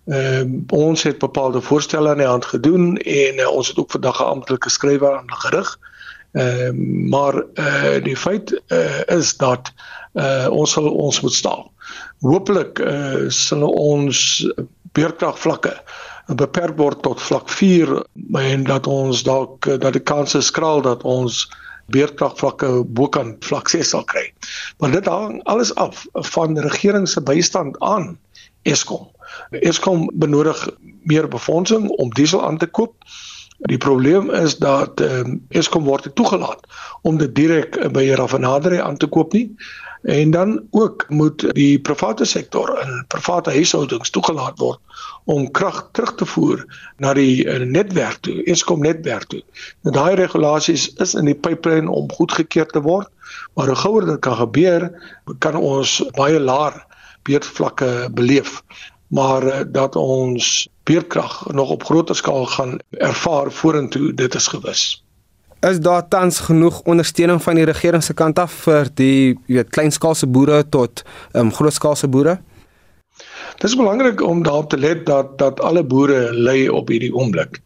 Ehm 0.06 0.54
uh, 0.54 0.78
ons 0.78 1.02
het 1.02 1.18
bepaalde 1.18 1.60
voorstelle 1.60 2.08
aan 2.08 2.22
die 2.22 2.26
hand 2.26 2.44
gedoen 2.44 2.96
en 2.96 3.38
uh, 3.38 3.50
ons 3.50 3.68
het 3.68 3.78
ook 3.78 3.90
vandag 3.90 4.20
'n 4.20 4.24
amptelike 4.24 4.70
skrywe 4.70 5.16
aan 5.18 5.34
gerig. 5.34 5.78
Ehm 6.32 6.80
uh, 6.80 7.10
maar 7.10 7.44
eh 7.54 7.96
uh, 7.96 8.04
die 8.04 8.16
feit 8.16 8.62
uh, 8.68 9.00
is 9.06 9.36
dat 9.36 9.72
eh 10.12 10.44
uh, 10.44 10.50
ons 10.50 10.72
sal 10.72 10.88
ons 10.90 11.20
moet 11.20 11.32
staan. 11.32 11.68
Hoopelik 12.20 12.78
eh 12.78 13.12
uh, 13.12 13.28
sal 13.28 13.68
ons 13.68 14.48
beerkrag 14.92 15.38
vlakke 15.38 15.82
beperk 16.36 16.76
word 16.76 17.02
tot 17.02 17.20
vlak 17.20 17.48
4 17.48 18.04
en 18.36 18.64
dat 18.64 18.86
ons 18.86 19.22
dalk 19.22 19.64
dat 19.80 19.92
die 19.92 20.02
kans 20.04 20.34
is 20.34 20.50
skraal 20.52 20.82
dat 20.84 21.02
ons 21.02 21.46
beerdkragvlakke 21.88 22.84
bokant 22.84 23.44
vlak 23.44 23.68
6 23.72 23.94
sal 23.94 24.04
kry. 24.04 24.26
Maar 24.78 24.90
dit 24.90 25.06
hang 25.08 25.40
alles 25.48 25.74
af 25.74 26.04
van 26.12 26.58
regering 26.58 27.08
se 27.08 27.20
bystand 27.20 27.78
aan 27.80 28.18
Eskom. 28.62 29.08
Eskom 29.50 30.10
benodig 30.14 30.68
meer 31.08 31.28
befondsing 31.28 31.88
om 31.88 32.10
diesel 32.10 32.44
aan 32.44 32.58
te 32.58 32.66
koop. 32.66 32.94
Die 33.58 33.78
probleem 33.78 34.30
is 34.30 34.58
dat 34.58 35.00
um, 35.00 35.40
Eskom 35.48 35.84
word 35.84 36.10
toegelaat 36.14 36.60
om 37.02 37.16
dit 37.18 37.34
direk 37.34 37.80
by 37.92 38.04
'n 38.04 38.20
raffinaderry 38.20 38.80
aan 38.80 38.96
te 38.96 39.06
koop 39.06 39.32
nie. 39.32 39.56
En 40.02 40.30
dan 40.30 40.66
ook 40.70 41.04
moet 41.08 41.54
die 41.54 41.80
private 41.80 42.24
sektor 42.24 42.78
en 42.78 43.04
private 43.08 43.50
huishoudings 43.50 44.10
toegelaat 44.10 44.58
word 44.58 44.78
om 45.24 45.50
krag 45.50 45.88
terug 45.92 46.14
te 46.14 46.26
voer 46.26 46.64
na 46.96 47.12
die 47.14 47.44
uh, 47.44 47.64
netwerk 47.66 48.22
toe, 48.22 48.42
Eskom 48.44 48.80
netwerk 48.80 49.26
toe. 49.28 49.42
Nou 49.82 49.94
daai 49.94 50.14
regulasies 50.14 50.88
is 51.02 51.14
in 51.14 51.28
die 51.28 51.36
pipeline 51.36 51.90
om 51.90 52.12
goedgekeur 52.12 52.66
te 52.66 52.80
word, 52.80 53.10
maar 53.54 53.66
hoe 53.66 53.76
gouer 53.76 54.06
dit 54.06 54.20
kan 54.24 54.38
gebeur, 54.38 54.88
kan 55.38 55.58
ons 55.58 55.98
baie 56.16 56.40
laer 56.40 56.78
beerdvlakke 57.28 58.08
beleef. 58.14 58.62
Maar 59.08 59.44
uh, 59.44 59.60
dat 59.66 59.96
ons 59.96 60.68
beerdkrag 60.88 61.46
nog 61.52 61.70
op 61.70 61.84
groter 61.84 62.16
skaal 62.16 62.46
gaan 62.46 62.78
ervaar 62.90 63.52
vorentoe, 63.52 64.14
dit 64.14 64.34
is 64.34 64.46
gewis. 64.46 65.02
Is 65.60 65.80
daar 65.80 66.08
tans 66.08 66.38
genoeg 66.38 66.80
ondersteuning 66.80 67.42
van 67.42 67.54
die 67.54 67.64
regering 67.64 68.02
se 68.02 68.14
kant 68.14 68.38
af 68.38 68.52
vir 68.62 68.86
die 68.94 69.38
weet 69.46 69.72
kleinskaalse 69.74 70.26
boere 70.30 70.60
tot 70.70 71.02
um, 71.34 71.50
grootskaalse 71.52 72.06
boere? 72.08 72.36
Dit 73.58 73.66
is 73.70 73.74
belangrik 73.76 74.22
om 74.22 74.42
daarop 74.42 74.68
te 74.70 74.78
let 74.78 75.06
dat 75.06 75.38
dat 75.38 75.60
alle 75.60 75.82
boere 75.82 76.30
ly 76.32 76.68
op 76.68 76.88
hierdie 76.94 77.10
oomblik. 77.14 77.58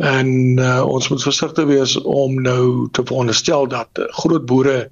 En 0.00 0.56
uh, 0.56 0.80
ons 0.88 1.08
moet 1.08 1.22
versigtig 1.22 1.68
wees 1.68 1.98
om 2.00 2.40
nou 2.42 2.88
te 2.96 3.04
veronderstel 3.04 3.68
dat 3.68 4.00
uh, 4.00 4.08
groot 4.24 4.46
boere 4.48 4.88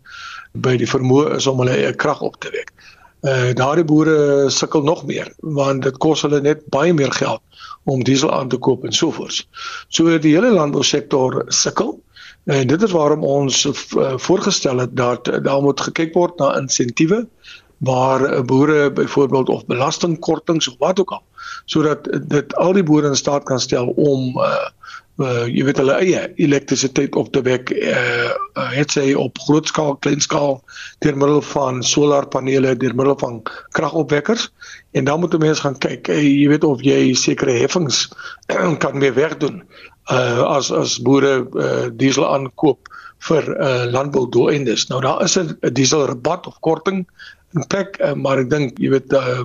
by 0.52 0.76
die 0.76 0.90
vermoë 0.90 1.38
is 1.40 1.48
om 1.48 1.64
hulle 1.64 1.78
eie 1.78 1.96
krag 1.96 2.20
op 2.20 2.36
te 2.44 2.52
wek. 2.52 2.74
Uh 3.22 3.54
daardie 3.56 3.86
boere 3.86 4.50
sukkel 4.50 4.82
nog 4.82 5.06
meer 5.06 5.32
want 5.56 5.86
dit 5.88 5.96
kos 6.04 6.26
hulle 6.26 6.40
net 6.42 6.68
baie 6.74 6.92
meer 6.92 7.12
geld 7.16 7.40
om 7.88 8.04
diesel 8.04 8.32
aan 8.34 8.48
te 8.52 8.58
koop 8.58 8.84
en 8.84 8.92
so 8.92 9.10
voort. 9.10 9.46
So 9.88 10.18
die 10.18 10.36
hele 10.36 10.52
landbousektor 10.52 11.44
sukkel. 11.48 11.96
En 12.44 12.66
dit 12.66 12.83
is 12.83 12.90
waarom 12.90 13.24
ons 13.24 13.64
uh, 13.64 14.12
voorgestel 14.16 14.78
het 14.78 14.96
dat 14.96 15.28
uh, 15.28 15.42
daar 15.42 15.62
moet 15.62 15.81
gekyk 15.81 16.14
word 16.14 16.38
na 16.38 16.57
insentiewe 16.59 17.28
waar 17.78 18.44
boere 18.44 18.92
byvoorbeeld 18.92 19.48
of 19.48 19.66
belastingkortings 19.66 20.68
of 20.68 20.74
wat 20.78 21.00
ook 21.00 21.11
al 21.11 21.22
sodat 21.64 22.09
dit 22.28 22.55
al 22.57 22.72
die 22.72 22.83
boere 22.83 23.09
in 23.09 23.16
staat 23.16 23.42
kan 23.44 23.61
stel 23.61 23.87
om 23.87 24.38
uh, 24.38 24.68
uh 25.20 25.44
jy 25.44 25.64
weet 25.68 25.77
hulle 25.77 25.94
eie 26.01 26.20
elektrisiteit 26.40 27.16
op 27.20 27.29
te 27.33 27.42
wek 27.44 27.70
uh, 27.77 28.33
uh 28.57 28.70
het 28.72 28.94
sy 28.94 29.12
op 29.18 29.38
groot 29.44 29.68
skaal, 29.68 29.96
klein 30.01 30.20
skaal 30.25 30.62
deur 31.05 31.16
middel 31.16 31.42
van 31.53 31.83
solarpanele, 31.85 32.77
deur 32.81 32.94
middel 32.96 33.18
van 33.20 33.42
kragopwekkers 33.77 34.48
en 34.96 35.05
dan 35.05 35.20
moet 35.20 35.37
mense 35.38 35.61
gaan 35.61 35.79
kyk, 35.79 36.09
uh, 36.09 36.16
jy 36.16 36.48
weet 36.48 36.64
of 36.64 36.81
jy 36.81 37.12
sekere 37.12 37.59
heffings 37.61 38.09
kan 38.83 38.98
meer 38.98 39.14
wegdoen 39.14 39.62
uh 40.11 40.43
as 40.57 40.72
as 40.72 40.97
boere 40.99 41.45
uh, 41.55 41.91
diesel 41.93 42.26
aankoop 42.26 42.89
vir 43.28 43.45
uh 43.55 43.84
landboudoeleindes. 43.93 44.89
Nou 44.91 45.01
daar 45.01 45.22
is 45.22 45.39
'n 45.39 45.59
dieselrabat 45.72 46.47
of 46.47 46.59
korting 46.61 47.07
in 47.55 47.66
plek, 47.66 48.01
uh, 48.01 48.14
maar 48.14 48.39
ek 48.39 48.51
dink 48.51 48.78
jy 48.78 48.91
weet 48.91 49.12
uh, 49.12 49.45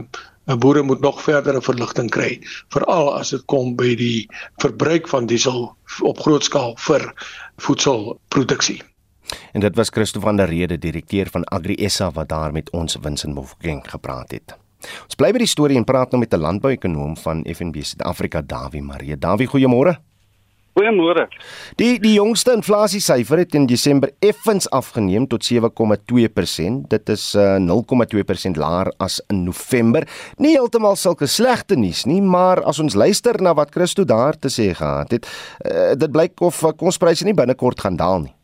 boere 0.55 0.81
moet 0.81 0.99
nog 0.99 1.21
verdere 1.21 1.61
verligting 1.61 2.09
kry 2.09 2.39
veral 2.73 3.13
as 3.17 3.29
dit 3.35 3.43
kom 3.45 3.75
by 3.75 3.95
die 3.95 4.27
verbruik 4.63 5.07
van 5.07 5.25
diesel 5.27 5.75
op 6.01 6.19
groot 6.19 6.43
skaal 6.43 6.75
vir 6.87 7.13
voedselproduksie. 7.57 8.81
En 9.51 9.59
dit 9.59 9.75
was 9.75 9.89
Christo 9.89 10.19
van 10.19 10.37
der 10.37 10.47
Rede, 10.47 10.77
direkteur 10.77 11.27
van 11.31 11.43
Agri 11.43 11.89
SA 11.89 12.11
wat 12.11 12.29
daar 12.29 12.51
met 12.51 12.69
ons 12.71 12.95
Winsin 13.01 13.33
Mofokeng 13.33 13.83
gepraat 13.89 14.31
het. 14.31 14.55
Ons 15.03 15.17
bly 15.19 15.33
by 15.33 15.41
die 15.41 15.49
storie 15.49 15.77
en 15.79 15.87
praat 15.87 16.11
nou 16.11 16.19
met 16.21 16.33
'n 16.33 16.39
landbouekonoom 16.39 17.17
van 17.17 17.43
FNB 17.43 17.83
Suid-Afrika, 17.83 18.41
Dawie 18.41 18.81
Marie. 18.81 19.17
Dawie, 19.17 19.47
goeiemôre. 19.47 19.97
Goeiemôre. 20.77 21.23
Die 21.81 21.95
die 21.97 22.13
jongste 22.19 22.53
inflasiesyfer 22.53 23.39
het 23.41 23.55
in 23.57 23.65
Desember 23.65 24.11
effens 24.21 24.67
afgeneem 24.69 25.25
tot 25.25 25.41
7,2%. 25.47 26.83
Dit 26.91 27.09
is 27.09 27.23
uh, 27.33 27.55
0,2% 27.63 28.59
laer 28.61 28.91
as 29.01 29.17
in 29.33 29.41
November. 29.47 30.05
Nie 30.37 30.53
heeltemal 30.53 30.99
sulke 31.01 31.25
slegte 31.25 31.79
nuus 31.81 32.03
nie, 32.05 32.21
maar 32.21 32.61
as 32.61 32.77
ons 32.83 32.93
luister 32.93 33.41
na 33.41 33.55
wat 33.57 33.73
Christo 33.73 34.05
daar 34.05 34.37
te 34.37 34.53
sê 34.53 34.69
gehad 34.77 35.15
het, 35.17 35.25
uh, 35.65 35.95
dit 35.97 36.13
blyk 36.13 36.45
of 36.45 36.61
uh, 36.61 36.75
konspryse 36.77 37.25
nie 37.25 37.33
binnekort 37.37 37.81
gaan 37.81 37.97
daal 37.97 38.27
nie. 38.27 38.35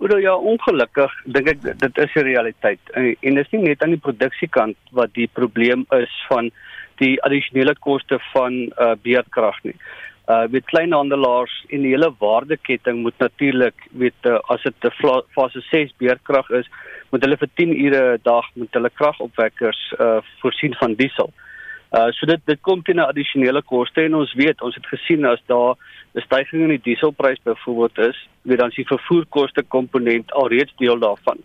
Oor 0.00 0.16
ja, 0.20 0.32
ongelukkig 0.32 1.12
dink 1.36 1.50
ek 1.52 1.60
dit 1.66 2.00
is 2.06 2.16
'n 2.16 2.24
realiteit. 2.24 2.80
En, 2.94 3.12
en 3.20 3.34
dit 3.34 3.44
is 3.44 3.52
nie 3.52 3.68
net 3.68 3.82
aan 3.82 3.92
die 3.92 4.00
produksiekant 4.00 4.80
wat 4.96 5.12
die 5.12 5.28
probleem 5.28 5.84
is 5.92 6.16
van 6.32 6.48
die 7.02 7.20
addisionele 7.26 7.74
koste 7.84 8.16
van 8.32 8.54
uh, 8.80 8.94
beerdkrag 9.02 9.60
nie 9.68 9.76
uh 9.76 10.03
met 10.26 10.64
kleinhandelaars 10.64 11.64
en 11.68 11.82
die 11.84 11.90
hele 11.92 12.14
waardeketting 12.18 13.02
moet 13.02 13.18
natuurlik 13.18 13.88
weet 13.92 14.24
uh, 14.24 14.38
as 14.48 14.62
dit 14.62 14.74
'n 14.84 15.22
fase 15.36 15.60
6 15.60 15.92
beerkrag 15.98 16.50
is 16.50 16.68
moet 17.10 17.22
hulle 17.22 17.36
vir 17.36 17.50
10 17.54 17.74
ure 17.86 18.02
'n 18.14 18.20
dag 18.22 18.46
met 18.54 18.72
hulle 18.72 18.90
kragopwekkers 18.90 19.94
uh 20.00 20.18
voorsien 20.40 20.74
van 20.74 20.94
diesel. 20.94 21.32
Uh 21.92 22.10
so 22.10 22.26
dit 22.26 22.40
dit 22.44 22.60
kom 22.60 22.82
teen 22.82 22.96
'n 22.96 23.10
addisionele 23.12 23.62
koste 23.62 24.02
en 24.02 24.14
ons 24.14 24.34
weet 24.34 24.62
ons 24.62 24.74
het 24.74 24.86
gesien 24.86 25.24
as 25.24 25.42
daar 25.46 25.76
'n 26.14 26.20
stygings 26.20 26.62
in 26.62 26.68
die 26.68 26.86
dieselprys 26.90 27.42
byvoorbeeld 27.42 27.98
is, 27.98 28.28
weet 28.42 28.58
dan 28.58 28.68
is 28.68 28.74
die 28.74 28.92
vervoerkoste 28.94 29.62
komponent 29.62 30.32
alreeds 30.32 30.72
deel 30.76 30.98
daarvan. 30.98 31.38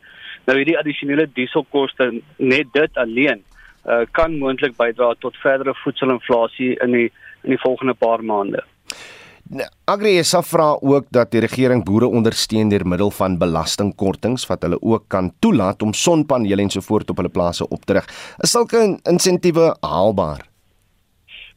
Nou 0.45 0.57
hierdie 0.57 0.77
addisionele 0.77 1.29
dieselkoste 1.33 2.21
net 2.37 2.67
dit 2.73 2.97
alleen 2.97 3.43
uh 3.85 4.05
kan 4.11 4.37
moontlik 4.37 4.75
bydra 4.77 5.13
tot 5.19 5.37
verdere 5.37 5.73
voedselinflasie 5.83 6.79
in 6.83 6.91
die 6.91 7.11
in 7.43 7.55
die 7.55 7.61
volgende 7.61 7.93
paar 7.93 8.23
maande. 8.23 8.63
Nou, 9.49 9.65
Agri 9.89 10.11
SA 10.23 10.43
vra 10.45 10.75
ook 10.77 11.07
dat 11.09 11.31
die 11.33 11.41
regering 11.41 11.81
boere 11.85 12.05
ondersteun 12.05 12.69
deur 12.69 12.83
middel 12.85 13.09
van 13.09 13.39
belastingkortings 13.41 14.45
wat 14.45 14.61
hulle 14.61 14.77
ook 14.81 15.07
kan 15.09 15.31
toelaat 15.41 15.81
om 15.81 15.93
sonpanele 15.97 16.61
en 16.61 16.69
so 16.69 16.85
voort 16.85 17.09
op 17.09 17.17
hulle 17.17 17.33
plase 17.33 17.65
op 17.65 17.81
te 17.85 17.97
rig. 17.97 18.05
Is 18.45 18.53
sulke 18.53 18.83
insentiewe 19.09 19.71
haalbaar? 19.81 20.45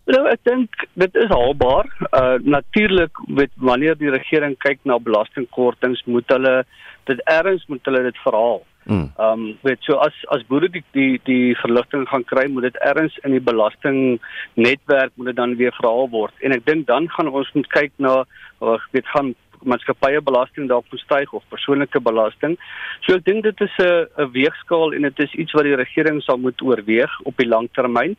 Nou, 0.09 0.23
ek 0.33 0.41
dink 0.49 0.87
dit 0.99 1.21
is 1.21 1.29
haalbaar. 1.31 1.91
Uh 2.17 2.41
natuurlik 2.43 3.21
met 3.29 3.53
wanneer 3.57 3.99
die 4.01 4.11
regering 4.11 4.57
kyk 4.65 4.81
na 4.89 4.97
belastingkortings, 4.99 6.03
moet 6.07 6.33
hulle 6.33 6.63
dit 7.11 7.21
erns 7.29 7.67
moet 7.69 7.85
hulle 7.91 8.03
dit 8.09 8.25
verhaal. 8.25 8.63
Hmm. 8.85 9.13
Ehm 9.17 9.43
um, 9.43 9.59
weet 9.63 9.85
so 9.87 9.95
as 10.03 10.15
as 10.35 10.43
boere 10.49 10.69
die 10.69 10.85
die 10.93 11.21
die 11.25 11.55
verligting 11.61 12.09
gaan 12.09 12.25
kry, 12.25 12.49
moet 12.51 12.63
dit 12.63 12.77
ergens 12.83 13.19
in 13.23 13.31
die 13.31 13.45
belasting 13.51 14.21
netwerk 14.55 15.13
moet 15.15 15.27
dit 15.27 15.37
dan 15.37 15.57
weer 15.57 15.75
verhaal 15.79 16.11
word. 16.11 16.35
En 16.41 16.53
ek 16.53 16.67
dink 16.67 16.87
dan 16.87 17.09
gaan 17.09 17.31
ons 17.31 17.53
moet 17.55 17.71
kyk 17.79 17.93
na 17.97 18.25
weet 18.91 19.07
gaan 19.15 19.35
maatskappye 19.63 20.21
belasting 20.27 20.69
dalk 20.69 20.87
verstyg 20.91 21.33
of 21.33 21.45
persoonlike 21.51 22.01
belasting. 22.03 22.57
So 23.07 23.15
ek 23.19 23.27
dink 23.29 23.45
dit 23.45 23.61
is 23.61 23.77
'n 23.79 24.07
'n 24.19 24.33
weegskaal 24.33 24.95
en 24.95 25.03
dit 25.03 25.19
is 25.19 25.35
iets 25.35 25.53
wat 25.53 25.65
die 25.65 25.79
regering 25.79 26.23
sal 26.23 26.39
moet 26.39 26.63
oorweeg 26.63 27.13
op 27.23 27.37
die 27.37 27.49
lang 27.49 27.69
termyn. 27.73 28.17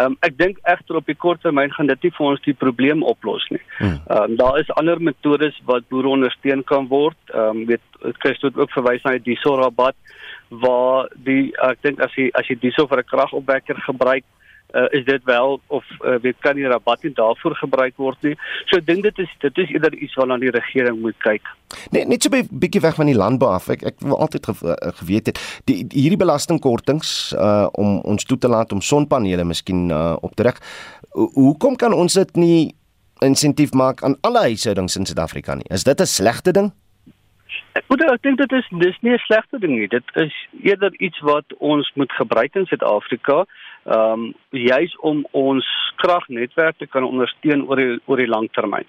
Um, 0.00 0.16
ek 0.24 0.38
dink 0.38 0.58
egter 0.64 0.96
op 0.96 1.06
die 1.06 1.18
kort 1.18 1.42
termyn 1.44 1.72
gaan 1.72 1.90
dit 1.90 2.06
nie 2.06 2.12
vir 2.16 2.26
ons 2.26 2.44
die 2.46 2.56
probleem 2.56 3.02
oplos 3.04 3.44
nie. 3.52 3.60
Hmm. 3.78 3.98
Um, 4.08 4.36
daar 4.40 4.58
is 4.60 4.70
ander 4.80 5.00
metodes 5.00 5.58
wat 5.68 5.88
boere 5.92 6.08
ondersteun 6.08 6.64
kan 6.64 6.88
word. 6.88 7.18
Ehm 7.34 7.62
um, 7.62 7.66
weet 7.66 8.14
Christo 8.24 8.48
het 8.48 8.56
ook 8.56 8.72
verwys 8.72 9.04
na 9.04 9.16
die 9.18 9.26
dieselrabat 9.32 9.96
waar 10.48 11.08
die 11.28 11.52
ek 11.64 11.82
dink 11.84 12.00
as 12.04 12.14
jy 12.16 12.30
as 12.38 12.48
jy 12.48 12.56
diesel 12.60 12.88
vir 12.88 13.00
'n 13.00 13.10
kragopwekker 13.12 13.78
gebruik 13.88 14.24
uh, 14.74 14.86
is 14.90 15.04
dit 15.04 15.24
wel 15.24 15.60
of 15.66 15.84
uh, 16.00 16.18
weet 16.22 16.36
kan 16.40 16.56
die 16.56 16.66
rabat 16.66 17.02
nie 17.02 17.12
daarvoor 17.12 17.56
gebruik 17.56 17.96
word 17.96 18.22
nie. 18.22 18.34
So 18.66 18.76
ek 18.80 18.86
dink 18.86 19.02
dit 19.02 19.18
is 19.18 19.30
dit 19.44 19.58
is 19.64 19.70
eerder 19.74 19.94
iets 19.94 20.16
waarna 20.18 20.38
die 20.42 20.50
regering 20.50 21.00
moet 21.00 21.18
kyk. 21.24 21.46
Nee, 21.90 22.04
net 22.06 22.22
so 22.22 22.30
'n 22.32 22.48
bietjie 22.50 22.80
weg 22.80 22.94
van 22.94 23.06
die 23.06 23.16
landbou 23.16 23.52
af. 23.52 23.68
Ek 23.68 23.82
ek 23.82 24.00
wil 24.00 24.18
altyd 24.18 24.46
ge, 24.46 24.54
uh, 24.64 24.92
geweet 25.00 25.26
het 25.26 25.62
die, 25.64 25.86
die 25.86 26.00
hierdie 26.00 26.20
belastingkortings 26.20 27.32
uh 27.38 27.68
om 27.72 28.00
ons 28.00 28.24
toe 28.24 28.38
te 28.38 28.48
laat 28.48 28.72
om 28.72 28.80
sonpanele 28.80 29.44
miskien 29.44 29.90
uh, 29.90 30.16
op 30.20 30.34
te 30.34 30.42
rig. 30.42 30.58
Hoekom 31.12 31.76
kan 31.76 31.92
ons 31.92 32.12
dit 32.12 32.36
nie 32.36 32.74
insentief 33.22 33.72
maak 33.72 34.02
aan 34.02 34.16
alle 34.20 34.38
huishoudings 34.38 34.96
in 34.96 35.06
Suid-Afrika 35.06 35.54
nie? 35.54 35.68
Is 35.70 35.84
dit 35.84 36.00
'n 36.00 36.06
slegte 36.06 36.52
ding? 36.52 36.72
Ek 37.72 37.84
moet 37.88 38.02
ek 38.04 38.22
dink 38.22 38.38
dit 38.38 38.52
is 38.52 38.66
dis 38.70 38.98
nie 39.00 39.12
'n 39.12 39.24
slegte 39.26 39.58
ding 39.58 39.72
nie. 39.78 39.88
Dit 39.88 40.04
is 40.14 40.34
eerder 40.62 40.92
iets 41.00 41.20
wat 41.20 41.44
ons 41.58 41.92
moet 41.94 42.12
gebruik 42.12 42.54
in 42.54 42.66
Suid-Afrika 42.66 43.44
ehm 43.84 44.12
um, 44.12 44.34
juis 44.50 44.92
om 45.00 45.24
ons 45.30 45.66
kragnetwerk 45.96 46.76
te 46.78 46.86
kan 46.86 47.04
ondersteun 47.04 47.64
oor 47.66 47.80
die 47.80 47.98
oor 48.06 48.20
die 48.20 48.30
lang 48.30 48.48
termyn. 48.54 48.86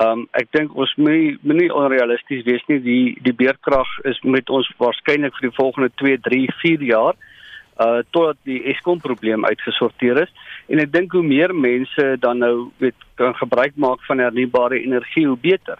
Ehm 0.00 0.22
um, 0.22 0.22
ek 0.32 0.48
dink 0.56 0.74
ons 0.74 0.94
moet 0.96 1.38
moenie 1.46 1.70
onrealisties 1.70 2.44
wees 2.48 2.64
nie. 2.66 2.80
Die 2.82 3.18
die 3.22 3.34
beerkrag 3.36 3.90
is 4.08 4.18
met 4.22 4.50
ons 4.50 4.70
waarskynlik 4.82 5.36
vir 5.38 5.48
die 5.48 5.58
volgende 5.58 5.90
2, 6.02 6.18
3, 6.26 6.46
4 6.62 6.88
jaar 6.88 7.18
uh 7.82 8.00
totdat 8.10 8.36
die 8.44 8.60
Eskom 8.72 9.00
probleem 9.00 9.44
uitgesorteer 9.44 10.22
is 10.22 10.32
en 10.68 10.82
ek 10.82 10.90
dink 10.92 11.14
hoe 11.16 11.22
meer 11.24 11.54
mense 11.54 12.04
dan 12.20 12.42
nou 12.42 12.70
weet 12.82 13.06
kan 13.20 13.34
gebruik 13.38 13.78
maak 13.80 14.02
van 14.08 14.20
hernubare 14.20 14.80
energie 14.80 15.26
hoe 15.26 15.38
beter. 15.38 15.78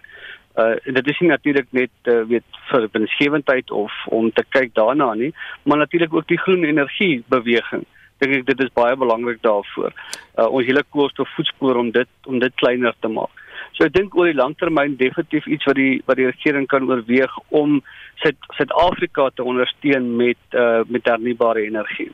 Uh 0.55 0.77
en 0.87 0.93
dit 0.99 1.09
is 1.11 1.19
nie 1.19 1.29
natuurlik 1.29 1.67
net 1.71 1.93
uh, 2.07 2.21
weet 2.31 2.61
vir 2.71 2.87
winsgewendheid 2.95 3.71
of 3.71 3.91
om 4.07 4.31
te 4.31 4.45
kyk 4.55 4.73
daarna 4.73 5.13
nie, 5.13 5.33
maar 5.63 5.77
natuurlik 5.83 6.13
ook 6.13 6.27
die 6.27 6.39
groen 6.45 6.63
energie 6.63 7.23
beweging 7.27 7.85
dink 8.23 8.41
ek 8.41 8.49
dit 8.51 8.65
is 8.65 8.73
baie 8.75 8.95
belangrik 8.99 9.41
daarvoor. 9.45 9.93
Uh, 10.37 10.47
ons 10.47 10.67
hele 10.67 10.83
koolstofvoetspoor 10.95 11.79
om 11.81 11.91
dit 11.91 12.29
om 12.29 12.39
dit 12.39 12.55
kleiner 12.61 12.95
te 12.99 13.11
maak. 13.11 13.43
So 13.73 13.85
ek 13.87 13.93
dink 13.95 14.15
oor 14.17 14.29
die 14.29 14.37
langtermyn 14.37 14.97
definitief 14.99 15.47
iets 15.47 15.69
wat 15.69 15.79
die 15.79 16.01
wat 16.09 16.19
die 16.19 16.29
regering 16.29 16.67
kan 16.69 16.89
oorweeg 16.89 17.37
om 17.49 17.79
Suid-Afrika 18.23 19.29
te 19.35 19.43
ondersteun 19.43 20.13
met 20.19 20.57
uh, 20.57 20.81
met 20.87 21.09
hernubare 21.09 21.65
energie. 21.65 22.11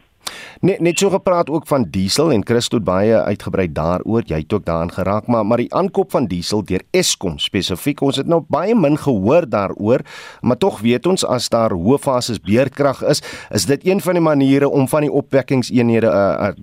Net 0.61 0.81
net 0.83 0.99
so 0.99 1.09
gepraat 1.09 1.49
ook 1.49 1.67
van 1.67 1.85
diesel 1.91 2.31
en 2.31 2.45
Christo 2.45 2.77
het 2.77 2.85
baie 2.85 3.15
uitgebrei 3.15 3.67
daaroor. 3.71 4.23
Jy 4.27 4.41
het 4.43 4.53
ook 4.53 4.65
daaraan 4.65 4.91
geraak, 4.91 5.27
maar 5.27 5.45
maar 5.45 5.57
die 5.57 5.73
aankoop 5.73 6.11
van 6.11 6.25
diesel 6.25 6.63
deur 6.63 6.83
Eskom 6.91 7.37
spesifiek, 7.39 8.01
ons 8.01 8.17
het 8.17 8.27
nou 8.27 8.41
baie 8.47 8.75
min 8.75 8.97
gehoor 8.97 9.49
daaroor, 9.49 10.03
maar 10.41 10.57
tog 10.57 10.79
weet 10.81 11.07
ons 11.07 11.25
as 11.25 11.49
daar 11.49 11.71
hoë 11.71 11.99
fases 11.99 12.39
beerkrag 12.39 13.01
is, 13.03 13.23
is 13.49 13.65
dit 13.65 13.85
een 13.87 14.01
van 14.01 14.13
die 14.13 14.23
maniere 14.23 14.69
om 14.69 14.87
van 14.87 15.01
die 15.01 15.11
opwekkingseenhede 15.11 16.07
'n 16.07 16.15
uh, 16.15 16.47
uh, 16.47 16.53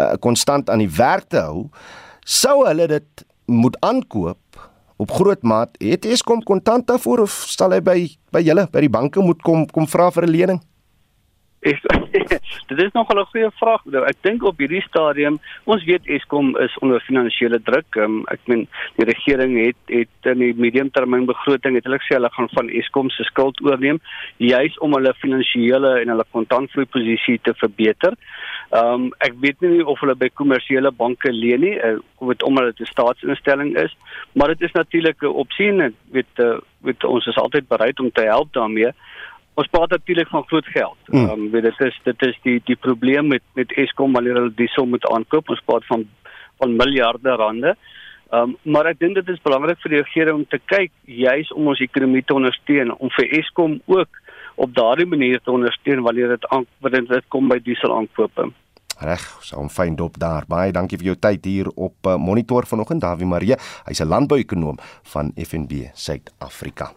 uh, 0.00 0.14
konstant 0.20 0.70
aan 0.70 0.78
die 0.78 0.90
werk 0.96 1.28
te 1.28 1.38
hou. 1.38 1.68
Sou 2.24 2.66
hulle 2.66 2.86
dit 2.86 3.24
moet 3.46 3.76
aankoop 3.80 4.38
op 4.96 5.10
groot 5.10 5.42
maat, 5.42 5.70
het 5.78 6.04
Eskom 6.04 6.42
kontant 6.42 6.86
daarvoor 6.86 7.18
of 7.18 7.44
sal 7.48 7.72
hy 7.72 7.80
by 7.80 7.98
by 8.32 8.40
julle 8.40 8.68
by 8.72 8.80
die 8.80 8.92
banke 8.92 9.20
moet 9.20 9.42
kom 9.42 9.66
kom 9.66 9.86
vra 9.86 10.10
vir 10.10 10.26
'n 10.26 10.30
lening? 10.30 10.60
Ek 11.62 11.78
dit 12.68 12.78
is 12.78 12.92
nog 12.92 13.08
'n 13.14 13.24
goeie 13.30 13.50
vraag. 13.54 13.84
Nou, 13.84 14.04
ek 14.04 14.16
dink 14.20 14.42
op 14.42 14.58
hierdie 14.58 14.82
stadium, 14.82 15.38
ons 15.64 15.84
weet 15.84 16.06
Eskom 16.06 16.56
is 16.58 16.74
onder 16.78 17.00
finansiële 17.00 17.62
druk. 17.62 17.94
Um, 17.94 18.24
ek 18.26 18.40
meen 18.50 18.66
die 18.96 19.06
regering 19.06 19.54
het 19.66 19.78
het 19.86 20.30
in 20.32 20.38
die 20.38 20.54
mediumtermynbegroting 20.54 21.74
het 21.78 21.84
hulle 21.84 22.00
gesê 22.02 22.18
hulle 22.18 22.32
gaan 22.34 22.48
van 22.52 22.68
Eskom 22.68 23.10
se 23.10 23.24
skuld 23.24 23.62
oorneem 23.62 24.00
juis 24.36 24.78
om 24.78 24.94
hulle 24.94 25.14
finansiële 25.14 26.00
en 26.00 26.08
hulle 26.08 26.26
kontantvloei 26.30 26.86
posisie 26.86 27.38
te 27.42 27.54
verbeter. 27.54 28.18
Ehm 28.72 29.06
um, 29.06 29.12
ek 29.18 29.38
weet 29.38 29.60
nie 29.60 29.86
of 29.86 30.00
hulle 30.00 30.18
by 30.18 30.30
kommersiële 30.34 30.90
banke 30.90 31.30
leen 31.30 31.60
nie, 31.60 31.76
uh, 31.78 31.98
weet 32.18 32.42
omdat 32.42 32.74
dit 32.74 32.80
'n 32.80 32.90
staatsinstelling 32.90 33.76
is, 33.76 33.96
maar 34.34 34.48
dit 34.48 34.62
is 34.62 34.72
natuurlik 34.72 35.22
'n 35.22 35.26
opsie 35.26 35.68
en 35.68 35.80
ek 35.80 35.94
weet 36.10 36.38
uh, 36.38 36.58
weet 36.82 37.04
ons 37.04 37.26
is 37.26 37.38
altyd 37.38 37.68
bereid 37.68 38.00
om 38.00 38.10
te 38.10 38.22
help 38.22 38.52
daarmee 38.52 38.90
ons 39.54 39.68
praat 39.68 39.90
natuurlik 39.90 40.28
van 40.28 40.44
groot 40.46 40.66
geld. 40.66 40.98
Hmm. 41.06 41.18
Ehm 41.18 41.38
mm. 41.38 41.44
um, 41.44 41.50
weet 41.50 41.62
dit 41.62 41.80
is 41.80 42.00
dit 42.04 42.26
is 42.26 42.38
die 42.42 42.60
die 42.64 42.76
probleem 42.76 43.26
met 43.26 43.42
met 43.54 43.72
Eskom 43.72 44.12
wanneer 44.12 44.34
hulle 44.40 44.54
diesel 44.54 44.86
moet 44.86 45.08
aankoop. 45.08 45.48
Ons 45.48 45.64
praat 45.64 45.86
van 45.86 46.06
van 46.58 46.76
miljarde 46.76 47.36
rande. 47.36 47.76
Ehm 48.30 48.42
um, 48.42 48.56
maar 48.62 48.86
ek 48.86 48.98
dink 48.98 49.14
dit 49.14 49.28
is 49.28 49.42
belangrik 49.42 49.80
vir 49.82 49.90
die 49.90 50.02
regering 50.02 50.40
om 50.40 50.46
te 50.48 50.60
kyk 50.64 50.92
juis 51.04 51.52
om 51.52 51.68
ons 51.68 51.84
ekonomie 51.84 52.24
te 52.24 52.34
ondersteun 52.34 52.94
om 52.96 53.10
vir 53.18 53.28
Eskom 53.40 53.80
ook 53.86 54.20
op 54.54 54.74
daardie 54.74 55.06
manier 55.06 55.40
te 55.40 55.50
ondersteun 55.50 56.02
wanneer 56.02 56.28
dit 56.28 56.46
aan 56.48 56.66
wanneer 56.80 57.06
dit 57.08 57.28
kom 57.28 57.48
by 57.48 57.58
diesel 57.58 57.96
aankope. 57.96 58.52
Reg, 59.02 59.22
so 59.40 59.60
'n 59.60 59.68
fyn 59.68 59.96
dop 59.96 60.18
daar. 60.18 60.44
Baie 60.48 60.72
dankie 60.72 60.98
vir 60.98 61.06
jou 61.06 61.16
tyd 61.16 61.44
hier 61.44 61.68
op 61.74 62.06
uh, 62.06 62.16
Monitor 62.16 62.66
vanoggend 62.66 63.00
Dawie 63.00 63.26
Marie. 63.26 63.56
Hy's 63.84 64.00
'n 64.00 64.08
landbouekonoom 64.08 64.78
van 65.02 65.32
FNB 65.36 65.90
Suid-Afrika. 65.92 66.92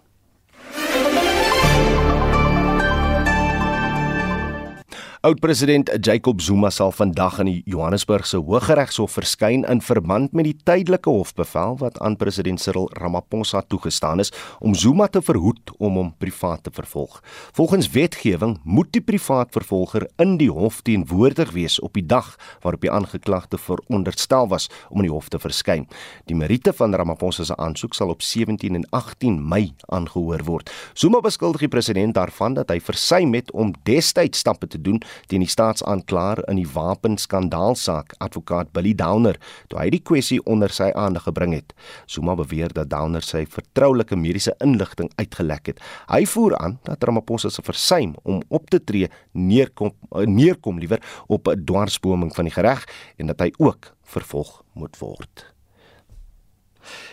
Oud-president 5.26 5.90
Jacob 6.06 6.42
Zuma 6.42 6.70
sal 6.70 6.92
vandag 6.94 7.40
in 7.42 7.48
die 7.50 7.62
Johannesburgse 7.66 8.38
Hooggeregshof 8.46 9.16
verskyn 9.16 9.64
in 9.66 9.80
verband 9.82 10.36
met 10.38 10.46
die 10.46 10.58
tydelike 10.70 11.10
hofbevel 11.10 11.80
wat 11.80 11.96
aan 12.06 12.14
president 12.22 12.62
Cyril 12.62 12.86
Ramaphosa 12.94 13.64
toegestaan 13.66 14.22
is 14.22 14.30
om 14.60 14.76
Zuma 14.78 15.08
te 15.10 15.24
verhoed 15.26 15.72
om 15.80 15.98
hom 15.98 16.12
privaat 16.22 16.62
te 16.68 16.74
vervolg. 16.76 17.24
Volgens 17.58 17.90
wetgewing 17.96 18.60
moet 18.64 18.92
die 18.94 19.02
privaat 19.02 19.50
vervolger 19.58 20.06
in 20.22 20.36
die 20.38 20.52
hof 20.54 20.84
teenwoordig 20.86 21.56
wees 21.58 21.80
op 21.82 21.98
die 21.98 22.06
dag 22.06 22.30
waarop 22.62 22.86
die 22.86 22.94
aangeklagte 22.94 23.58
veronderstel 23.58 24.46
was 24.54 24.70
om 24.92 25.02
in 25.02 25.10
die 25.10 25.16
hof 25.16 25.34
te 25.34 25.42
verskyn. 25.42 25.88
Die 26.30 26.38
meriete 26.38 26.76
van 26.78 26.94
Ramaphosa 26.94 27.48
se 27.50 27.58
aansoek 27.58 27.98
sal 27.98 28.14
op 28.14 28.22
17 28.22 28.78
en 28.78 28.86
18 28.94 29.42
Mei 29.42 29.74
aangehoor 29.90 30.46
word. 30.46 30.70
Zuma 30.94 31.26
beskuldig 31.26 31.66
die 31.66 31.74
president 31.74 32.14
daarvan 32.14 32.62
dat 32.62 32.70
hy 32.70 32.78
versuim 32.78 33.34
het 33.34 33.50
om 33.58 33.74
destyds 33.90 34.46
stappe 34.46 34.70
te 34.70 34.78
doen 34.78 35.02
teen 35.28 35.43
die 35.43 35.49
staatsaanklaer 35.49 36.43
in 36.49 36.59
die 36.59 36.68
wapenskandaalsaak 36.68 38.16
advokaat 38.24 38.72
Billy 38.76 38.93
Downer 38.97 39.39
toe 39.68 39.80
hy 39.80 39.89
die 39.89 40.01
kwessie 40.03 40.41
onder 40.45 40.74
sy 40.74 40.91
aandag 40.95 41.28
gebring 41.30 41.55
het. 41.57 41.74
Zuma 42.05 42.36
beweer 42.36 42.74
dat 42.74 42.89
Downer 42.89 43.26
sy 43.26 43.45
vertroulike 43.49 44.16
mediese 44.16 44.55
inligting 44.63 45.11
uitgelek 45.18 45.74
het. 45.74 45.82
Hy 46.11 46.24
voer 46.30 46.57
aan 46.57 46.80
dat 46.84 47.03
Ramaphosa 47.03 47.49
se 47.49 47.66
versuim 47.66 48.16
om 48.24 48.41
op 48.49 48.70
te 48.70 48.80
tree 48.84 49.09
neerkom 49.32 49.93
neerkom 50.26 50.80
liewer 50.80 51.01
op 51.28 51.47
'n 51.47 51.66
dwarsboming 51.66 52.36
van 52.36 52.45
die 52.45 52.61
reg 52.61 52.86
en 53.18 53.28
dat 53.28 53.39
hy 53.39 53.51
ook 53.57 53.93
vervolg 54.03 54.63
moet 54.74 54.97
word. 54.99 55.53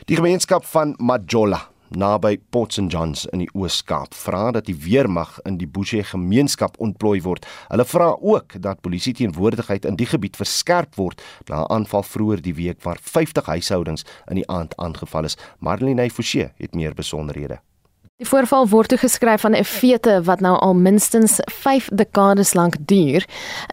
Die 0.05 0.17
gemeenskap 0.17 0.65
van 0.65 0.95
Majola 0.99 1.72
naby 1.97 2.39
Port 2.51 2.73
St 2.73 2.93
Johns 2.93 3.25
in 3.33 3.43
die 3.45 3.51
Oos-Kaap 3.55 4.15
vra 4.15 4.51
dat 4.55 4.69
die 4.69 4.77
weermag 4.77 5.39
in 5.49 5.59
die 5.61 5.67
Bushie 5.67 6.05
gemeenskap 6.05 6.79
ontplooi 6.83 7.23
word. 7.25 7.47
Hulle 7.69 7.87
vra 7.89 8.13
ook 8.21 8.57
dat 8.63 8.81
polisie 8.85 9.15
teenwoordigheid 9.15 9.89
in 9.89 9.97
die 9.97 10.07
gebied 10.07 10.37
verskerp 10.37 10.95
word 11.01 11.23
na 11.49 11.65
'n 11.65 11.73
aanval 11.79 12.03
vroeër 12.03 12.43
die 12.43 12.55
week 12.55 12.83
waar 12.83 12.99
50 13.01 13.47
huishoudings 13.47 14.05
in 14.29 14.37
die 14.37 14.49
aand 14.49 14.77
aangeval 14.77 15.25
is. 15.25 15.37
Marlene 15.59 16.11
Forsie 16.11 16.51
het 16.57 16.75
meer 16.75 16.95
besonderhede. 16.95 17.61
Die 18.23 18.31
voorval 18.31 18.69
word 18.71 18.93
toegeskryf 18.93 19.45
aan 19.45 19.57
'n 19.59 19.65
fete 19.67 20.21
wat 20.23 20.41
nou 20.41 20.55
al 20.59 20.75
minstens 20.75 21.41
5 21.53 21.89
dekades 21.89 22.55
lank 22.55 22.75
duur. 22.79 23.25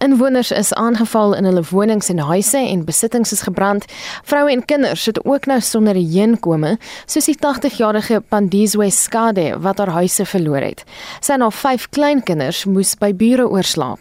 Inwoners 0.01 0.51
is 0.51 0.73
aangeval 0.73 1.35
in 1.35 1.45
hulle 1.45 1.63
wonings 1.69 2.09
en 2.09 2.17
huise 2.17 2.57
en 2.57 2.85
besittings 2.85 3.31
is 3.31 3.41
gebrand. 3.41 3.85
Vroue 4.23 4.51
en 4.51 4.65
kinders 4.65 5.05
het 5.05 5.25
ook 5.25 5.45
nou 5.45 5.59
sonder 5.61 5.93
heenkome, 5.93 6.77
soos 7.05 7.25
die 7.25 7.37
80-jarige 7.37 8.21
Pandizwe 8.29 8.89
Skade 8.89 9.59
wat 9.59 9.77
haar 9.77 9.89
huise 9.89 10.25
verloor 10.25 10.61
het. 10.61 10.83
Sy 11.19 11.33
en 11.33 11.41
haar 11.41 11.51
5 11.51 11.89
kleinkinders 11.89 12.65
moes 12.65 12.95
by 12.95 13.13
bure 13.15 13.49
oorslaap. 13.49 13.99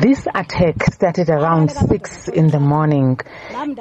This 0.00 0.26
attack 0.26 0.82
started 0.92 1.30
around 1.30 1.70
6 1.70 2.28
in 2.28 2.50
the 2.50 2.60
morning. 2.60 3.20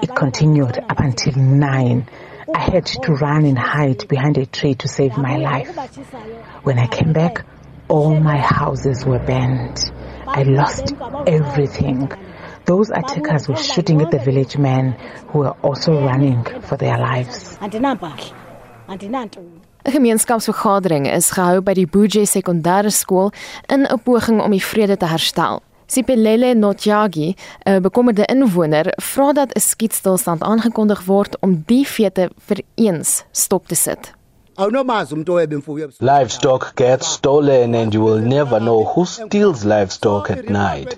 It 0.01 0.15
continued 0.15 0.77
up 0.77 0.99
until 0.99 1.33
9. 1.35 2.07
I 2.53 2.59
had 2.59 2.85
to 2.85 3.13
run 3.13 3.45
and 3.45 3.57
hide 3.57 4.07
behind 4.07 4.37
a 4.37 4.45
tree 4.45 4.75
to 4.75 4.87
save 4.87 5.17
my 5.17 5.37
life. 5.37 5.75
When 6.63 6.77
I 6.77 6.87
came 6.87 7.13
back, 7.13 7.45
all 7.87 8.19
my 8.19 8.37
houses 8.37 9.05
were 9.05 9.19
burned. 9.19 9.91
I 10.27 10.43
lost 10.43 10.93
everything. 11.27 12.11
Those 12.65 12.89
attackers 12.89 13.47
were 13.47 13.55
shooting 13.57 14.01
at 14.01 14.11
the 14.11 14.19
village 14.19 14.57
men 14.57 14.93
who 15.29 15.39
were 15.39 15.55
also 15.61 15.93
running 15.93 16.43
for 16.61 16.77
their 16.77 16.97
lives. 16.97 17.57
'n 19.85 19.91
Gemeenskapsvergadering 19.91 21.05
is 21.05 21.31
gehou 21.31 21.61
by 21.61 21.73
die 21.73 21.85
Buje 21.85 22.25
Sekondêre 22.25 22.91
Skool 22.91 23.31
in 23.69 23.85
'n 23.85 23.99
poging 23.99 24.41
om 24.41 24.51
die 24.51 24.61
vrede 24.61 24.97
te 24.97 25.05
herstel. 25.05 25.61
Sipelele 25.85 26.53
Notjagi, 26.53 27.35
'n 27.63 27.81
bekommerde 27.81 28.25
inwoner, 28.25 28.93
vra 28.95 29.33
dat 29.33 29.53
'n 29.53 29.59
skietstilstand 29.59 30.41
aangekondig 30.41 31.05
word 31.05 31.37
om 31.39 31.63
die 31.65 31.85
fete 31.85 32.29
vir 32.47 32.61
eens 32.75 33.23
stop 33.31 33.67
te 33.67 33.75
sit. 33.75 34.13
Livestock 35.99 36.71
gets 36.75 37.13
stolen 37.13 37.75
and 37.75 37.93
you 37.93 38.03
will 38.03 38.21
never 38.21 38.59
know 38.59 38.85
who 38.85 39.05
steals 39.05 39.63
livestock 39.63 40.29
at 40.29 40.47
night. 40.49 40.95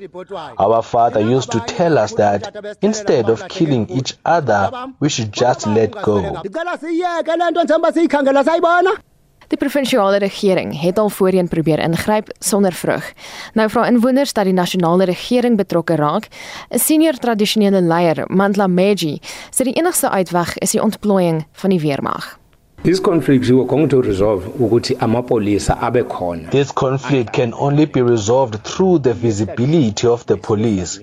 Our 0.58 0.84
father 0.84 1.22
used 1.22 1.50
to 1.52 1.60
tell 1.66 1.98
us 1.98 2.14
that 2.14 2.52
instead 2.82 3.30
of 3.30 3.48
killing 3.48 3.90
each 3.90 4.16
other, 4.24 4.70
we 5.00 5.10
should 5.10 5.34
just 5.34 5.66
let 5.66 5.92
go. 6.04 6.22
Die 9.48 9.58
provinsiale 9.58 10.18
regering 10.18 10.74
het 10.82 10.98
al 11.00 11.10
voorheen 11.10 11.48
probeer 11.48 11.80
ingryp 11.80 12.30
sonder 12.40 12.74
vrug. 12.74 13.14
Nou 13.54 13.70
vra 13.70 13.86
inwoners 13.88 14.34
dat 14.34 14.44
die 14.44 14.54
nasionale 14.54 15.06
regering 15.08 15.58
betrokke 15.58 15.96
raak. 15.96 16.28
'n 16.70 16.80
Senior 16.80 17.14
tradisionele 17.14 17.82
leier, 17.82 18.26
Mandla 18.28 18.68
Meji, 18.68 19.22
sê 19.52 19.64
die 19.64 19.78
enigste 19.80 20.10
uitweg 20.10 20.58
is 20.58 20.72
die 20.72 20.84
ontplooiing 20.84 21.46
van 21.52 21.70
die 21.70 21.80
weermag. 21.80 22.40
This 22.84 23.00
conflict 23.00 23.50
we 23.50 23.60
are 23.60 23.66
going 23.66 23.90
to 23.90 24.02
resolve 24.02 24.46
ukuthi 24.60 24.96
amapolisa 24.98 25.78
abe 25.82 26.04
khona. 26.08 26.50
This 26.52 26.72
conflict 26.72 27.34
can 27.34 27.54
only 27.54 27.86
be 27.86 28.02
resolved 28.02 28.64
through 28.64 29.00
the 29.00 29.14
visibility 29.14 30.08
of 30.08 30.26
the 30.28 30.38
police, 30.38 31.00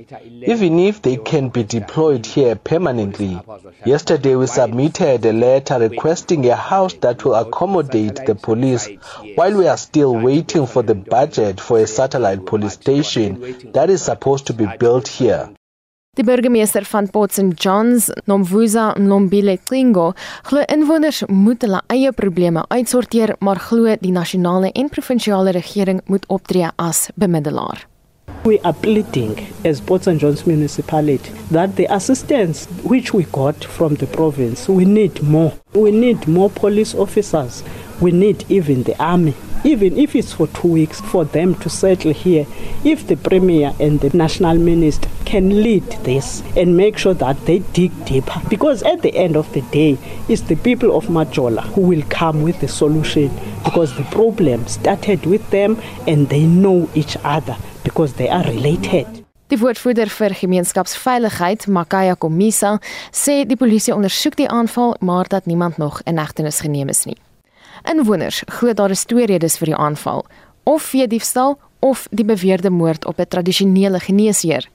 even 0.47 0.79
if 0.79 1.03
they 1.03 1.17
can 1.17 1.49
be 1.51 1.63
deployed 1.65 2.25
here 2.25 2.55
permanently. 2.55 3.39
Yesterday 3.85 4.35
we 4.37 4.47
submitted 4.47 5.27
a 5.27 5.33
letter 5.33 5.79
requesting 5.79 6.49
a 6.49 6.57
house 6.57 6.95
that 7.03 7.25
will 7.25 7.35
accommodate 7.35 8.25
the 8.25 8.35
police 8.35 8.89
while 9.35 9.55
we 9.55 9.67
are 9.67 9.77
still 9.77 10.15
waiting 10.15 10.67
for 10.67 10.83
the 10.83 10.95
budget 10.95 11.61
for 11.61 11.81
a 11.81 11.87
satellite 11.87 12.47
police 12.47 12.75
station 12.75 13.73
that 13.75 13.91
is 13.91 14.01
supposed 14.01 14.47
to 14.47 14.55
be 14.55 14.67
built 14.79 15.09
here. 15.09 15.51
Die 16.15 16.23
burgemeester 16.23 16.85
van 16.87 17.09
Port 17.11 17.33
St 17.33 17.57
Johns, 17.59 18.11
Nomvuza 18.25 18.93
Nombile 18.99 19.59
Klingo, 19.65 20.13
glo 20.47 20.63
inwoners 20.71 21.25
moet 21.27 21.65
hulle 21.67 21.81
eie 21.91 22.13
probleme 22.15 22.63
uitsorteer, 22.71 23.33
maar 23.43 23.59
glo 23.59 23.97
die 23.99 24.13
nasionale 24.15 24.71
en 24.79 24.93
provinsiale 24.95 25.51
regering 25.57 25.99
moet 26.07 26.29
optree 26.31 26.69
as 26.77 27.09
bemiddelaar. 27.19 27.83
We 28.45 28.61
are 28.63 28.77
pleading 28.81 29.35
as 29.65 29.81
Port 29.81 30.05
St 30.05 30.21
John's 30.21 30.45
municipality 30.47 31.33
that 31.51 31.75
the 31.75 31.91
assistance 31.91 32.69
which 32.85 33.11
we 33.13 33.27
got 33.33 33.65
from 33.65 33.97
the 33.97 34.07
province, 34.07 34.69
we 34.69 34.85
need 34.85 35.21
more. 35.23 35.53
We 35.73 35.91
need 35.91 36.29
more 36.29 36.51
police 36.51 36.95
officers. 36.95 37.65
We 38.01 38.13
need 38.13 38.45
even 38.49 38.85
the 38.85 38.95
army 39.03 39.35
even 39.65 39.97
if 39.97 40.15
it's 40.15 40.33
for 40.33 40.47
two 40.49 40.69
weeks, 40.69 41.01
for 41.01 41.25
them 41.25 41.55
to 41.57 41.69
settle 41.71 42.13
here. 42.13 42.47
If 42.85 43.07
the 43.07 43.17
Premier 43.17 43.73
and 43.81 44.01
the 44.01 44.17
National 44.17 44.59
Minister 44.59 45.09
can 45.25 45.63
lead 45.63 45.85
this 46.05 46.43
and 46.57 46.77
make 46.77 46.99
sure 46.99 47.15
that 47.15 47.37
they 47.47 47.61
dig 47.73 47.93
deeper, 48.05 48.41
because 48.49 48.83
at 48.83 49.03
the 49.03 49.15
end 49.17 49.37
of 49.37 49.51
the 49.53 49.63
day, 49.73 49.97
it's 50.29 50.43
the 50.43 50.57
people 50.57 50.95
of 50.97 51.07
Majola 51.07 51.63
who 51.73 51.81
will 51.81 52.05
come 52.11 52.43
with 52.43 52.61
the 52.61 52.69
solution 52.69 53.31
because 53.65 53.97
the 53.97 54.05
problem 54.05 54.67
started 54.67 55.25
with 55.27 55.49
them 55.51 55.81
and 56.07 56.29
they 56.29 56.45
know 56.45 56.89
each 56.95 57.17
other 57.25 57.57
because 57.83 58.15
they 58.15 58.29
are 58.29 58.45
related. 58.45 59.07
Die 59.53 59.61
woordvoerder 59.61 60.09
vir 60.09 60.33
gemeenskapsveiligheid, 60.35 61.67
Makaya 61.69 62.17
Komisa, 62.17 62.79
sê 63.13 63.43
die 63.45 63.59
polisie 63.61 63.93
ondersoek 63.95 64.39
die 64.41 64.49
aanval, 64.49 64.97
maar 65.05 65.29
dat 65.29 65.47
niemand 65.47 65.77
nog 65.77 66.01
in 66.09 66.19
hegtenis 66.19 66.63
geneem 66.65 66.89
is 66.89 67.05
nie. 67.05 67.19
Inwoners 67.91 68.43
glo 68.47 68.73
daar 68.73 68.91
is 68.91 69.05
twee 69.05 69.27
redes 69.27 69.59
vir 69.61 69.67
die 69.67 69.77
aanval: 69.77 70.25
of 70.65 70.83
veediefstal 70.83 71.59
of 71.85 72.07
die 72.11 72.25
beweerde 72.25 72.71
moord 72.71 73.05
op 73.05 73.19
'n 73.21 73.29
tradisionele 73.29 74.01
geneesheer. 74.01 74.69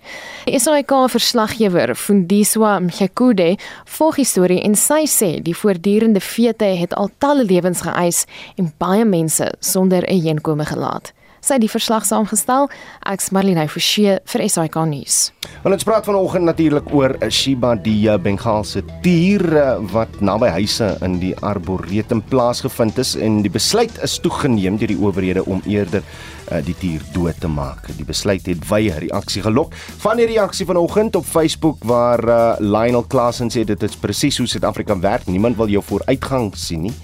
Die 0.46 0.60
SAK 0.60 0.92
verslaggewer, 1.10 1.96
Fundiswa 1.96 2.80
Mkhekude, 2.80 3.58
volg 3.86 4.16
die 4.16 4.26
storie 4.26 4.62
en 4.62 4.76
sy 4.76 5.06
sê 5.06 5.42
die 5.42 5.56
voortdurende 5.56 6.20
vete 6.20 6.66
het 6.66 6.94
al 6.94 7.10
talle 7.18 7.44
lewens 7.44 7.82
geëis 7.82 8.26
en 8.56 8.74
baie 8.78 9.06
mense 9.06 9.54
sonder 9.60 10.04
'n 10.08 10.22
heenkome 10.22 10.66
gelaat 10.66 11.14
sy 11.50 11.58
die 11.62 11.72
verslag 11.72 12.06
saamgestel. 12.08 12.70
Ek's 13.10 13.32
Marlene 13.34 13.66
Forsie 13.72 14.18
vir 14.32 14.46
SAK 14.46 14.78
nuus. 14.90 15.20
Want 15.64 15.76
ons 15.76 15.86
praat 15.88 16.06
vanoggend 16.08 16.48
natuurlik 16.48 16.90
oor 16.96 17.16
Shiba 17.34 17.74
die 17.76 18.08
eh, 18.08 18.20
Bengaalse 18.22 18.84
tier 19.04 19.44
eh, 19.50 19.72
wat 19.94 20.20
naby 20.24 20.52
huise 20.60 20.92
in 21.06 21.18
die 21.22 21.34
Arboretum 21.46 22.22
plaasgevind 22.30 23.00
is 23.02 23.16
en 23.20 23.42
die 23.46 23.52
besluit 23.52 23.98
is 24.06 24.20
toegeneem 24.24 24.78
deur 24.80 24.94
die 24.94 25.00
owerhede 25.00 25.46
om 25.50 25.64
eerder 25.68 26.04
uh, 26.50 26.60
die 26.66 26.76
dier 26.82 27.04
dood 27.14 27.38
te 27.42 27.50
maak. 27.52 27.90
Die 27.98 28.08
besluit 28.08 28.48
het 28.50 28.64
wye 28.70 28.96
reaksie 29.04 29.44
gelok. 29.46 29.76
Van 30.04 30.20
die 30.22 30.30
reaksie 30.30 30.68
vanoggend 30.70 31.18
op 31.20 31.28
Facebook 31.28 31.84
waar 31.88 32.24
uh, 32.26 32.40
Lionel 32.60 33.06
Klasen 33.10 33.52
sê 33.54 33.66
dit 33.68 33.86
is 33.86 34.00
presies 34.00 34.40
hoe 34.42 34.48
Suid-Afrika 34.50 34.98
werk. 35.04 35.28
Niemand 35.30 35.60
wil 35.60 35.72
jou 35.76 35.84
vooruitgang 35.86 36.52
sien 36.58 36.88
nie. 36.88 36.96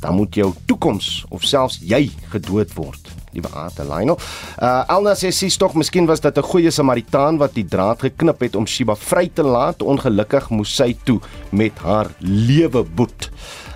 Dan 0.00 0.16
moet 0.20 0.36
jou 0.36 0.52
toekoms 0.68 1.24
of 1.32 1.44
selfs 1.48 1.80
jy 1.82 2.06
gedood 2.32 2.72
word 2.78 3.03
liewe 3.34 3.50
Ate 3.54 3.84
Lionel. 3.84 4.18
Uh 4.58 4.82
Elna 4.94 5.14
sê 5.18 5.32
sies 5.34 5.58
tog 5.60 5.74
miskien 5.74 6.06
was 6.06 6.20
dit 6.20 6.38
'n 6.38 6.42
goeie 6.42 6.70
Samaritaan 6.70 7.38
wat 7.38 7.54
die 7.54 7.66
draad 7.66 8.00
geknip 8.00 8.40
het 8.40 8.56
om 8.56 8.66
Shiba 8.66 8.94
vry 8.94 9.28
te 9.28 9.42
laat. 9.42 9.82
Ongelukkig 9.82 10.50
moes 10.50 10.74
sy 10.74 10.96
toe 11.04 11.20
met 11.50 11.78
haar 11.78 12.10
lewe 12.20 12.84
boet. 12.84 13.30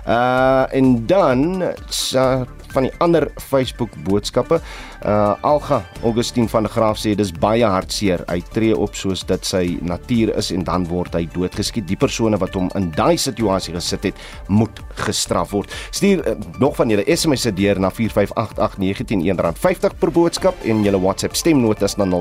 Uh 0.07 0.65
en 0.71 1.05
dan 1.07 1.61
uh, 1.61 2.41
van 2.73 2.83
die 2.83 2.93
ander 2.99 3.31
Facebook 3.35 3.89
boodskappe. 4.03 4.55
Uh 4.55 4.88
Alga 5.01 5.83
Augustine 6.03 6.47
van 6.51 6.63
der 6.63 6.71
Graaf 6.71 6.97
sê 6.99 7.15
dis 7.15 7.31
baie 7.31 7.63
hartseer. 7.65 8.23
Hy 8.27 8.41
tree 8.51 8.75
op 8.75 8.95
soos 8.99 9.23
dit 9.27 9.45
sy 9.47 9.77
natuur 9.85 10.33
is 10.37 10.51
en 10.51 10.63
dan 10.67 10.87
word 10.89 11.13
hy 11.15 11.23
doodgeskiet. 11.31 11.87
Die 11.87 11.97
persone 11.99 12.37
wat 12.41 12.53
hom 12.57 12.69
in 12.75 12.91
daai 12.95 13.17
situasie 13.19 13.73
gesit 13.75 14.03
het, 14.09 14.15
moet 14.47 14.81
gestraf 14.99 15.51
word. 15.55 15.71
Stuur 15.95 16.19
uh, 16.27 16.33
nog 16.59 16.75
van 16.75 16.89
julle 16.91 17.05
SMS 17.07 17.41
se 17.47 17.51
deur 17.55 17.79
na 17.79 17.91
4588919 17.95 19.47
R50 19.53 19.95
per 19.99 20.11
boodskap 20.11 20.55
en 20.67 20.83
julle 20.83 20.99
WhatsApp 20.99 21.35
stemnotas 21.39 21.95
na 21.99 22.05
0765366961. 22.09 22.13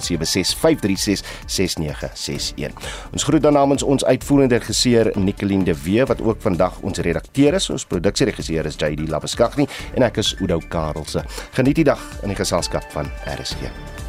Ons 3.13 3.27
groet 3.27 3.43
dan 3.43 3.55
namens 3.59 3.83
ons 3.83 4.05
uitvoerende 4.07 4.57
regisseur 4.63 5.13
Nicoline 5.19 5.65
de 5.67 5.75
Wee 5.83 6.05
wat 6.07 6.23
ook 6.23 6.39
vandag 6.47 6.79
ons 6.87 6.99
redakteur 7.03 7.55
is. 7.59 7.71
Ons 7.75 7.87
produksieregisseur 7.91 8.65
is 8.71 8.79
JD 8.79 9.09
Labuskaghni 9.11 9.67
en 9.95 10.03
ek 10.07 10.17
is 10.23 10.35
Udo 10.39 10.59
Karelse. 10.71 11.25
Geniet 11.59 11.77
die 11.83 11.89
dag 11.89 12.03
in 12.23 12.29
die 12.33 12.39
geselskap 12.69 12.93
van 12.93 13.11
RSG. 13.25 14.08